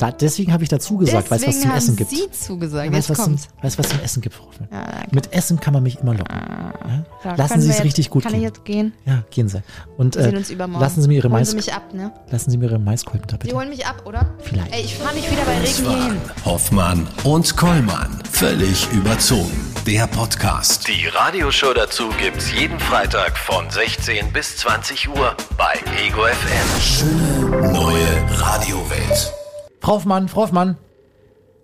Da, 0.00 0.10
deswegen 0.10 0.50
habe 0.52 0.62
ich 0.62 0.70
dazu 0.70 0.96
gesagt, 0.96 1.30
weil 1.30 1.38
es 1.38 1.46
was 1.46 1.60
zum 1.60 1.70
Essen 1.72 1.94
gibt. 1.96 2.08
Sie 2.10 2.30
zugesagt. 2.30 2.86
Ja, 2.86 2.92
weißt 2.96 3.08
Jetzt 3.10 3.18
was, 3.18 3.24
zum, 3.26 3.36
weißt, 3.60 3.78
was 3.78 3.88
zum 3.90 4.00
Essen 4.00 4.22
gibt, 4.22 4.34
Frau 4.34 4.46
Hoffmann? 4.46 4.68
Ja. 4.72 4.82
Mit 5.10 5.32
Essen 5.34 5.60
kann 5.60 5.74
man 5.74 5.82
mich 5.82 5.98
immer 6.00 6.14
locken. 6.14 6.34
Ja? 6.38 7.04
So, 7.22 7.36
Lassen 7.36 7.60
Sie 7.60 7.68
es 7.68 7.76
jetzt- 7.76 7.84
richtig 7.84 8.08
gut 8.08 8.22
Kann 8.22 8.32
ich 8.32 8.38
gehen. 8.40 8.46
jetzt 8.48 8.64
gehen? 8.64 8.92
Ja, 9.04 9.22
gehen 9.30 9.48
Sie. 9.50 9.62
Und 9.98 10.14
Wir 10.16 10.22
äh, 10.22 10.24
sehen 10.24 10.36
uns 10.38 10.50
übermorgen. 10.50 10.82
lassen 10.82 11.02
Sie 11.02 11.08
mir 11.08 11.14
Ihre 11.16 11.28
Holen 11.28 11.32
Mais, 11.40 11.50
Sie 11.50 11.56
mich 11.56 11.74
ab, 11.74 11.92
ne? 11.92 12.12
lassen 12.30 12.50
Sie 12.50 12.56
mir 12.56 12.64
Ihre 12.70 12.78
Maiskolben 12.78 13.26
da 13.26 13.32
Sie 13.34 13.38
bitte. 13.38 13.54
holen 13.56 13.68
mich 13.68 13.84
ab, 13.86 14.02
oder? 14.06 14.26
Vielleicht. 14.42 14.72
Ey, 14.74 14.80
ich 14.84 14.94
fahre 14.96 15.14
nicht 15.14 15.30
wieder 15.30 15.42
bei 15.44 15.58
Regen 15.58 15.90
hier 15.90 16.04
hin. 16.06 16.16
Hoffmann 16.46 17.06
und 17.24 17.56
Kollmann. 17.56 18.18
Völlig 18.32 18.88
überzogen. 18.92 19.66
Der 19.86 20.06
Podcast. 20.06 20.88
Die 20.88 21.06
Radioshow 21.08 21.74
dazu 21.74 22.08
gibt's 22.22 22.50
jeden 22.52 22.78
Freitag 22.80 23.36
von 23.36 23.68
16 23.68 24.32
bis 24.32 24.56
20 24.58 25.08
Uhr 25.10 25.36
bei 25.58 25.74
Ego 26.06 26.22
FM. 26.24 26.80
Schöne 26.80 27.72
neue 27.72 28.40
Radiowelt. 28.40 29.32
Frau 29.80 29.94
Hoffmann, 29.94 30.28
Frau 30.28 30.42
Hoffmann, 30.42 30.76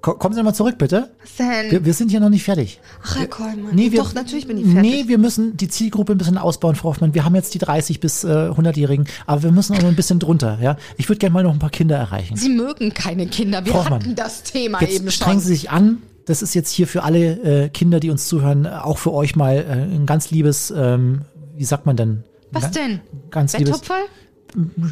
ko 0.00 0.14
kommen 0.14 0.34
Sie 0.34 0.42
mal 0.42 0.54
zurück, 0.54 0.78
bitte. 0.78 1.10
Was 1.20 1.36
denn? 1.36 1.70
Wir, 1.70 1.84
wir 1.84 1.94
sind 1.94 2.10
hier 2.10 2.20
noch 2.20 2.28
nicht 2.28 2.44
fertig. 2.44 2.80
Ach, 3.04 3.16
Herr 3.16 3.26
Kollmann. 3.26 3.74
Nee, 3.74 3.92
wir, 3.92 4.00
Doch, 4.00 4.14
natürlich 4.14 4.46
bin 4.46 4.58
ich 4.58 4.64
fertig. 4.66 4.82
Nee, 4.82 5.08
wir 5.08 5.18
müssen 5.18 5.56
die 5.56 5.68
Zielgruppe 5.68 6.12
ein 6.12 6.18
bisschen 6.18 6.38
ausbauen, 6.38 6.76
Frau 6.76 6.90
Hoffmann. 6.90 7.14
Wir 7.14 7.24
haben 7.24 7.34
jetzt 7.34 7.54
die 7.54 7.58
30 7.58 8.00
bis 8.00 8.24
äh, 8.24 8.28
100-Jährigen, 8.28 9.06
aber 9.26 9.42
wir 9.42 9.52
müssen 9.52 9.74
auch 9.76 9.82
noch 9.82 9.88
ein 9.88 9.96
bisschen 9.96 10.18
drunter. 10.18 10.58
Ja, 10.62 10.76
Ich 10.96 11.08
würde 11.08 11.18
gerne 11.18 11.32
mal 11.32 11.42
noch 11.42 11.52
ein 11.52 11.58
paar 11.58 11.70
Kinder 11.70 11.96
erreichen. 11.96 12.36
Sie 12.36 12.48
mögen 12.48 12.94
keine 12.94 13.26
Kinder. 13.26 13.64
Wir 13.64 13.72
Frau 13.72 13.80
Hoffmann, 13.80 14.00
hatten 14.00 14.14
das 14.14 14.42
Thema 14.44 14.80
eben 14.82 15.04
Jetzt 15.04 15.14
strengen 15.14 15.40
schon. 15.40 15.48
Sie 15.48 15.54
sich 15.54 15.70
an. 15.70 16.02
Das 16.26 16.42
ist 16.42 16.54
jetzt 16.54 16.70
hier 16.70 16.86
für 16.88 17.02
alle 17.04 17.64
äh, 17.64 17.68
Kinder, 17.68 18.00
die 18.00 18.10
uns 18.10 18.26
zuhören, 18.28 18.64
äh, 18.64 18.68
auch 18.70 18.98
für 18.98 19.12
euch 19.12 19.36
mal 19.36 19.56
äh, 19.56 19.94
ein 19.94 20.06
ganz 20.06 20.30
liebes, 20.30 20.72
ähm, 20.76 21.22
wie 21.54 21.64
sagt 21.64 21.86
man 21.86 21.96
denn? 21.96 22.24
Was 22.50 22.70
denn? 22.70 23.00
Ganz 23.30 23.56
liebes, 23.58 23.80
Betthupferl? 23.80 24.04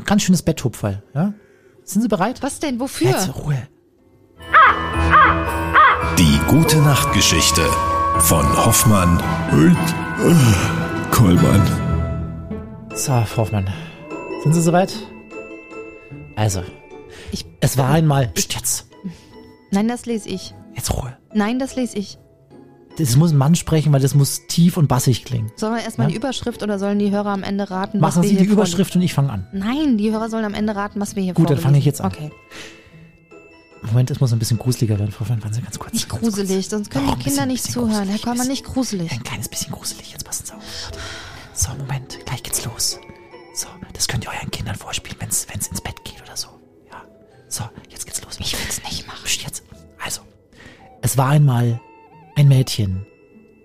ganz 0.05 0.23
schönes 0.23 0.43
Betthupferl. 0.43 1.03
Ja? 1.15 1.35
Sind 1.85 2.03
Sie 2.03 2.09
bereit? 2.09 2.43
Was 2.43 2.61
denn? 2.61 2.81
Wofür? 2.81 3.11
Jetzt 3.11 3.35
Ruhe. 3.35 3.57
Die 6.19 6.39
gute 6.49 6.79
Nachtgeschichte 6.79 7.63
von 8.21 8.45
Hoffmann 8.65 9.23
und 9.53 9.77
äh, 9.77 11.11
Kollmann. 11.11 11.63
So, 12.95 13.13
Frau 13.27 13.39
Hoffmann. 13.43 13.69
Sind 14.43 14.53
Sie 14.55 14.63
soweit? 14.63 14.95
Also, 16.37 16.63
Ich- 17.33 17.45
es 17.61 17.77
war 17.77 17.91
einmal. 17.91 18.29
Psst, 18.29 18.55
jetzt. 18.55 18.87
Nein, 19.71 19.89
das 19.89 20.07
lese 20.07 20.29
ich. 20.29 20.55
Jetzt 20.75 20.93
Ruhe. 20.95 21.17
Nein, 21.33 21.59
das 21.59 21.75
lese 21.77 21.97
ich. 21.99 22.19
Das 22.99 23.17
muss 23.17 23.33
ein 23.33 23.37
Mann 23.39 23.57
sprechen, 23.57 23.93
weil 23.93 24.01
das 24.01 24.15
muss 24.15 24.47
tief 24.47 24.77
und 24.77 24.87
bassig 24.87 25.25
klingen. 25.25 25.51
Sollen 25.57 25.75
wir 25.75 25.83
erstmal 25.83 26.07
Ja. 26.07 26.11
die 26.13 26.17
Überschrift 26.17 26.63
oder 26.63 26.79
sollen 26.79 26.99
die 27.01 27.11
Hörer 27.11 27.31
am 27.31 27.43
Ende 27.43 27.69
raten, 27.69 27.99
Machen 27.99 28.17
was 28.19 28.23
wir 28.23 28.29
Sie 28.29 28.37
hier 28.37 28.47
die 28.47 28.53
Überschrift 28.53 28.95
und 28.95 29.03
ich 29.03 29.13
fange 29.15 29.31
an. 29.33 29.47
Nein, 29.53 29.99
die 29.99 30.13
Hörer 30.13 30.31
sollen 30.31 30.45
am 30.45 30.55
Ende 30.55 30.77
raten, 30.77 31.01
was 31.01 31.17
wir 31.17 31.23
hier 31.23 31.35
Gut, 31.35 31.51
dann 31.51 31.59
fange 31.59 31.79
ich 31.79 31.85
jetzt 31.85 32.01
an. 32.01 32.13
Okay. 32.13 32.31
Moment, 33.83 34.11
es 34.11 34.21
muss 34.21 34.33
ein 34.33 34.39
bisschen 34.39 34.59
gruseliger 34.59 34.99
werden, 34.99 35.11
Frau 35.13 35.21
Hoffmann. 35.21 35.43
Warten 35.43 35.55
Sie 35.55 35.61
ganz 35.61 35.79
kurz. 35.79 35.93
Nicht 35.93 36.09
ganz 36.09 36.23
kurz. 36.23 36.35
gruselig, 36.37 36.69
sonst 36.69 36.91
können 36.91 37.07
Doch, 37.07 37.17
die 37.17 37.25
Kinder 37.25 37.31
bisschen- 37.43 37.49
nicht 37.49 37.63
bisschen 37.65 37.83
zuhören. 37.83 38.09
Herr. 38.09 38.19
Kollmann, 38.19 38.49
nicht 38.49 38.65
gruselig. 38.65 39.13
Ein 39.13 39.23
kleines 39.23 39.49
bisschen 39.49 39.73
gruselig, 39.73 40.11
jetzt 40.13 40.25
passen 40.25 40.47
Sie 40.47 40.53
auf. 40.55 40.63
So, 41.53 41.69
Moment, 41.79 42.19
gleich 42.25 42.43
geht's 42.43 42.65
los. 42.65 42.99
So, 43.55 43.67
das 43.93 44.09
könnt 44.09 44.25
ihr 44.25 44.31
euren 44.31 44.51
Kindern 44.51 44.75
vorspielen, 44.77 45.17
wenn's, 45.21 45.47
wenn's 45.53 45.67
ins 45.69 45.81
Bett 45.81 46.03
geht 46.05 46.23
oder 46.23 46.37
so. 46.37 46.49
Ja. 46.91 47.03
So, 47.49 47.65
jetzt 47.91 48.07
geht's 48.07 48.23
los. 48.23 48.37
Ich 48.41 48.53
will's 48.59 48.83
nicht 48.85 49.07
machen. 49.07 49.21
Jetzt. 49.45 49.63
Also, 50.03 50.23
es 51.03 51.17
war 51.19 51.29
einmal 51.29 51.79
ein 52.35 52.49
Mädchen, 52.49 53.07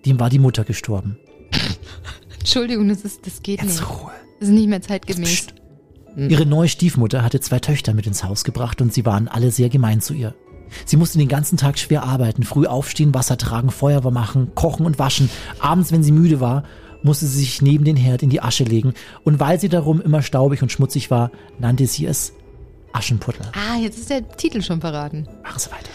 dem 0.06 0.20
war 0.20 0.30
die 0.30 0.40
Mutter 0.40 0.64
gestorben. 0.64 1.18
Entschuldigung, 2.40 2.88
das, 2.90 3.02
ist, 3.02 3.26
das 3.26 3.42
geht 3.44 3.62
Jetzt 3.62 3.80
nicht. 3.80 3.90
Ruhe. 3.90 4.12
Das 4.40 4.50
ist 4.50 4.56
nicht 4.56 4.70
mehr 4.70 4.82
zeitgemäß. 4.82 5.30
Psst. 5.30 5.54
Ihre 6.16 6.46
neue 6.46 6.68
Stiefmutter 6.68 7.24
hatte 7.24 7.40
zwei 7.40 7.60
Töchter 7.60 7.94
mit 7.94 8.08
ins 8.08 8.24
Haus 8.24 8.44
gebracht 8.44 8.82
und 8.82 8.94
sie 8.94 9.06
waren 9.06 9.28
alle 9.28 9.52
sehr 9.52 9.70
gemein 9.70 10.02
zu 10.02 10.14
ihr. 10.14 10.34
Sie 10.86 10.98
musste 10.98 11.18
den 11.18 11.28
ganzen 11.28 11.58
Tag 11.58 11.80
schwer 11.80 12.04
arbeiten, 12.04 12.44
früh 12.44 12.68
aufstehen, 12.68 13.14
Wasser 13.14 13.38
tragen, 13.38 13.72
Feuer 13.72 14.10
machen, 14.12 14.54
kochen 14.56 14.86
und 14.86 15.00
waschen. 15.00 15.30
Abends, 15.60 15.92
wenn 15.92 16.04
sie 16.04 16.12
müde 16.12 16.40
war, 16.40 16.64
musste 17.04 17.26
sie 17.26 17.40
sich 17.40 17.62
neben 17.62 17.86
den 17.86 17.96
Herd 17.96 18.24
in 18.24 18.30
die 18.30 18.42
Asche 18.42 18.64
legen. 18.64 18.94
Und 19.24 19.40
weil 19.40 19.60
sie 19.60 19.70
darum 19.70 20.02
immer 20.02 20.22
staubig 20.22 20.62
und 20.62 20.72
schmutzig 20.72 21.10
war, 21.12 21.32
nannte 21.60 21.88
sie 21.88 22.06
es 22.06 22.34
Aschenputtel. 22.92 23.46
Ah, 23.54 23.78
jetzt 23.78 24.00
ist 24.00 24.10
der 24.10 24.28
Titel 24.30 24.62
schon 24.62 24.82
verraten. 24.82 25.28
Machen 25.44 25.60
Sie 25.60 25.72
weiter. 25.72 25.90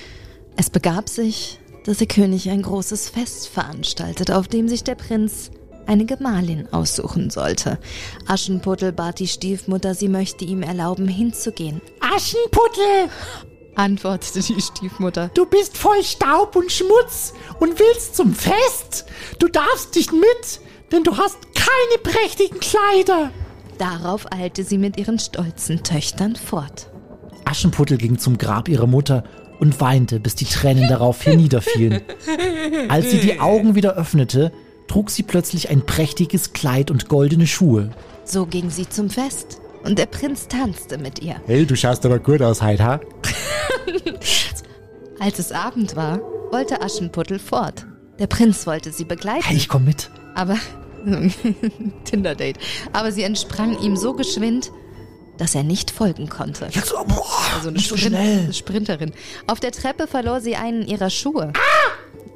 Es 0.56 0.70
begab 0.70 1.08
sich, 1.08 1.58
dass 1.84 1.98
der 1.98 2.06
König 2.06 2.50
ein 2.50 2.62
großes 2.62 3.10
Fest 3.10 3.48
veranstaltet, 3.48 4.30
auf 4.30 4.48
dem 4.48 4.68
sich 4.68 4.84
der 4.84 4.94
Prinz 4.94 5.50
eine 5.86 6.06
Gemahlin 6.06 6.72
aussuchen 6.72 7.30
sollte. 7.30 7.78
Aschenputtel 8.26 8.92
bat 8.92 9.18
die 9.18 9.28
Stiefmutter, 9.28 9.94
sie 9.94 10.08
möchte 10.08 10.44
ihm 10.44 10.62
erlauben, 10.62 11.08
hinzugehen. 11.08 11.80
Aschenputtel, 12.00 13.10
Antwortete 13.76 14.40
die 14.40 14.60
Stiefmutter. 14.60 15.30
du 15.34 15.46
bist 15.46 15.76
voll 15.76 16.02
Staub 16.02 16.56
und 16.56 16.70
Schmutz 16.70 17.34
und 17.58 17.78
willst 17.78 18.14
zum 18.14 18.34
Fest. 18.34 19.04
Du 19.38 19.48
darfst 19.48 19.94
nicht 19.96 20.12
mit, 20.12 20.60
denn 20.92 21.02
du 21.02 21.16
hast 21.16 21.38
keine 21.54 22.02
prächtigen 22.02 22.60
Kleider. 22.60 23.30
Darauf 23.78 24.30
eilte 24.32 24.62
sie 24.62 24.78
mit 24.78 24.96
ihren 24.96 25.18
stolzen 25.18 25.82
Töchtern 25.82 26.36
fort. 26.36 26.90
Aschenputtel 27.44 27.98
ging 27.98 28.18
zum 28.18 28.38
Grab 28.38 28.68
ihrer 28.68 28.86
Mutter 28.86 29.24
und 29.64 29.80
weinte, 29.80 30.20
bis 30.20 30.34
die 30.34 30.44
Tränen 30.44 30.88
darauf 30.88 31.24
herniederfielen. 31.24 32.02
Als 32.88 33.10
sie 33.10 33.18
die 33.18 33.40
Augen 33.40 33.74
wieder 33.74 33.94
öffnete, 33.96 34.52
trug 34.88 35.10
sie 35.10 35.22
plötzlich 35.22 35.70
ein 35.70 35.86
prächtiges 35.86 36.52
Kleid 36.52 36.90
und 36.90 37.08
goldene 37.08 37.46
Schuhe. 37.46 37.90
So 38.24 38.44
ging 38.44 38.68
sie 38.68 38.86
zum 38.88 39.08
Fest 39.08 39.60
und 39.82 39.98
der 39.98 40.06
Prinz 40.06 40.48
tanzte 40.48 40.98
mit 40.98 41.20
ihr. 41.22 41.36
Hey, 41.46 41.64
du 41.64 41.76
schaust 41.76 42.04
aber 42.04 42.18
gut 42.18 42.42
aus, 42.42 42.60
Heid, 42.60 42.80
ha? 42.80 43.00
Als 45.18 45.38
es 45.38 45.50
Abend 45.50 45.96
war, 45.96 46.20
wollte 46.50 46.82
Aschenputtel 46.82 47.38
fort. 47.38 47.86
Der 48.18 48.26
Prinz 48.26 48.66
wollte 48.66 48.92
sie 48.92 49.04
begleiten. 49.04 49.44
Hey, 49.44 49.56
ich 49.56 49.68
komm 49.68 49.86
mit. 49.86 50.10
Aber 50.34 50.58
Tinder-Date. 52.04 52.58
Aber 52.92 53.12
sie 53.12 53.22
entsprang 53.22 53.78
ihm 53.80 53.96
so 53.96 54.12
geschwind, 54.12 54.70
dass 55.38 55.54
er 55.54 55.62
nicht 55.62 55.90
folgen 55.90 56.28
konnte. 56.28 56.68
Jetzt, 56.70 56.94
oh, 56.94 57.04
boah, 57.04 57.24
Also 57.56 57.68
eine 57.68 57.76
nicht 57.78 57.88
so 57.88 57.96
schnell. 57.96 58.52
Sprinterin. 58.52 59.12
Auf 59.46 59.60
der 59.60 59.72
Treppe 59.72 60.06
verlor 60.06 60.40
sie 60.40 60.56
einen 60.56 60.86
ihrer 60.86 61.10
Schuhe. 61.10 61.52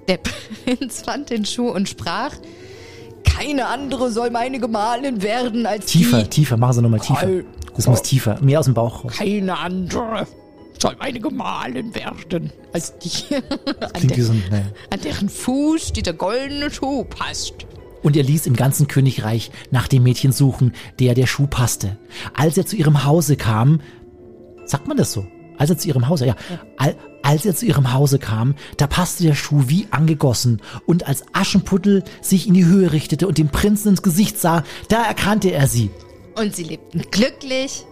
Der 0.08 0.18
Prinz 0.18 1.02
fand 1.04 1.30
den 1.30 1.44
Schuh 1.44 1.68
und 1.70 1.88
sprach: 1.88 2.32
Keine 3.24 3.66
andere 3.66 4.10
soll 4.10 4.30
meine 4.30 4.58
Gemahlin 4.58 5.22
werden 5.22 5.66
als 5.66 5.86
Tiefer, 5.86 6.22
die. 6.22 6.28
tiefer, 6.30 6.56
machen 6.56 6.72
Sie 6.74 6.82
nochmal 6.82 7.00
tiefer. 7.00 7.28
Das 7.76 7.86
muss 7.86 8.02
tiefer, 8.02 8.40
mehr 8.40 8.58
aus 8.58 8.64
dem 8.64 8.74
Bauch 8.74 9.04
raus. 9.04 9.12
Keine 9.16 9.56
andere 9.58 10.26
soll 10.80 10.96
meine 10.98 11.20
Gemahlin 11.20 11.94
werden 11.94 12.52
als 12.72 12.98
die, 12.98 13.34
an, 13.34 14.08
der, 14.08 14.24
so 14.24 14.32
ein, 14.32 14.42
ne. 14.50 14.72
an 14.90 15.00
deren 15.00 15.28
Fuß 15.28 15.92
dieser 15.92 16.12
goldene 16.12 16.70
Schuh 16.70 17.04
passt. 17.04 17.54
Und 18.02 18.16
er 18.16 18.22
ließ 18.22 18.46
im 18.46 18.56
ganzen 18.56 18.88
Königreich 18.88 19.50
nach 19.70 19.88
dem 19.88 20.02
Mädchen 20.02 20.32
suchen, 20.32 20.72
der 20.98 21.14
der 21.14 21.26
Schuh 21.26 21.46
passte. 21.46 21.98
Als 22.34 22.56
er 22.56 22.66
zu 22.66 22.76
ihrem 22.76 23.04
Hause 23.04 23.36
kam, 23.36 23.80
sagt 24.64 24.86
man 24.86 24.96
das 24.96 25.12
so? 25.12 25.26
Als 25.56 25.70
er 25.70 25.78
zu 25.78 25.88
ihrem 25.88 26.08
Hause, 26.08 26.26
ja, 26.26 26.36
Al, 26.76 26.94
als 27.22 27.44
er 27.44 27.54
zu 27.54 27.66
ihrem 27.66 27.92
Hause 27.92 28.18
kam, 28.18 28.54
da 28.76 28.86
passte 28.86 29.24
der 29.24 29.34
Schuh 29.34 29.64
wie 29.66 29.88
angegossen. 29.90 30.62
Und 30.86 31.08
als 31.08 31.24
Aschenputtel 31.32 32.04
sich 32.20 32.46
in 32.46 32.54
die 32.54 32.64
Höhe 32.64 32.92
richtete 32.92 33.26
und 33.26 33.38
dem 33.38 33.48
Prinzen 33.48 33.88
ins 33.88 34.02
Gesicht 34.02 34.38
sah, 34.38 34.62
da 34.88 35.02
erkannte 35.02 35.50
er 35.50 35.66
sie. 35.66 35.90
Und 36.36 36.54
sie 36.54 36.62
lebten 36.62 37.02
glücklich 37.10 37.84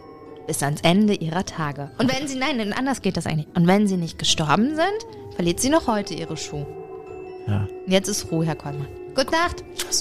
bis 0.46 0.62
ans 0.62 0.80
Ende 0.82 1.14
ihrer 1.14 1.44
Tage. 1.44 1.90
Und 1.98 2.12
wenn 2.12 2.28
sie, 2.28 2.38
nein, 2.38 2.72
anders 2.72 3.02
geht 3.02 3.16
das 3.16 3.26
eigentlich. 3.26 3.48
Und 3.54 3.66
wenn 3.66 3.88
sie 3.88 3.96
nicht 3.96 4.18
gestorben 4.18 4.76
sind, 4.76 5.34
verliert 5.34 5.58
sie 5.58 5.70
noch 5.70 5.88
heute 5.88 6.14
ihre 6.14 6.36
Schuhe. 6.36 6.66
Ja. 7.48 7.66
Jetzt 7.86 8.08
ist 8.08 8.30
Ruhe, 8.30 8.46
Herr 8.46 8.54
Kollmann. 8.54 8.86
Gute 9.16 9.30
Nacht. 9.30 9.64
Tschüss. 9.78 10.00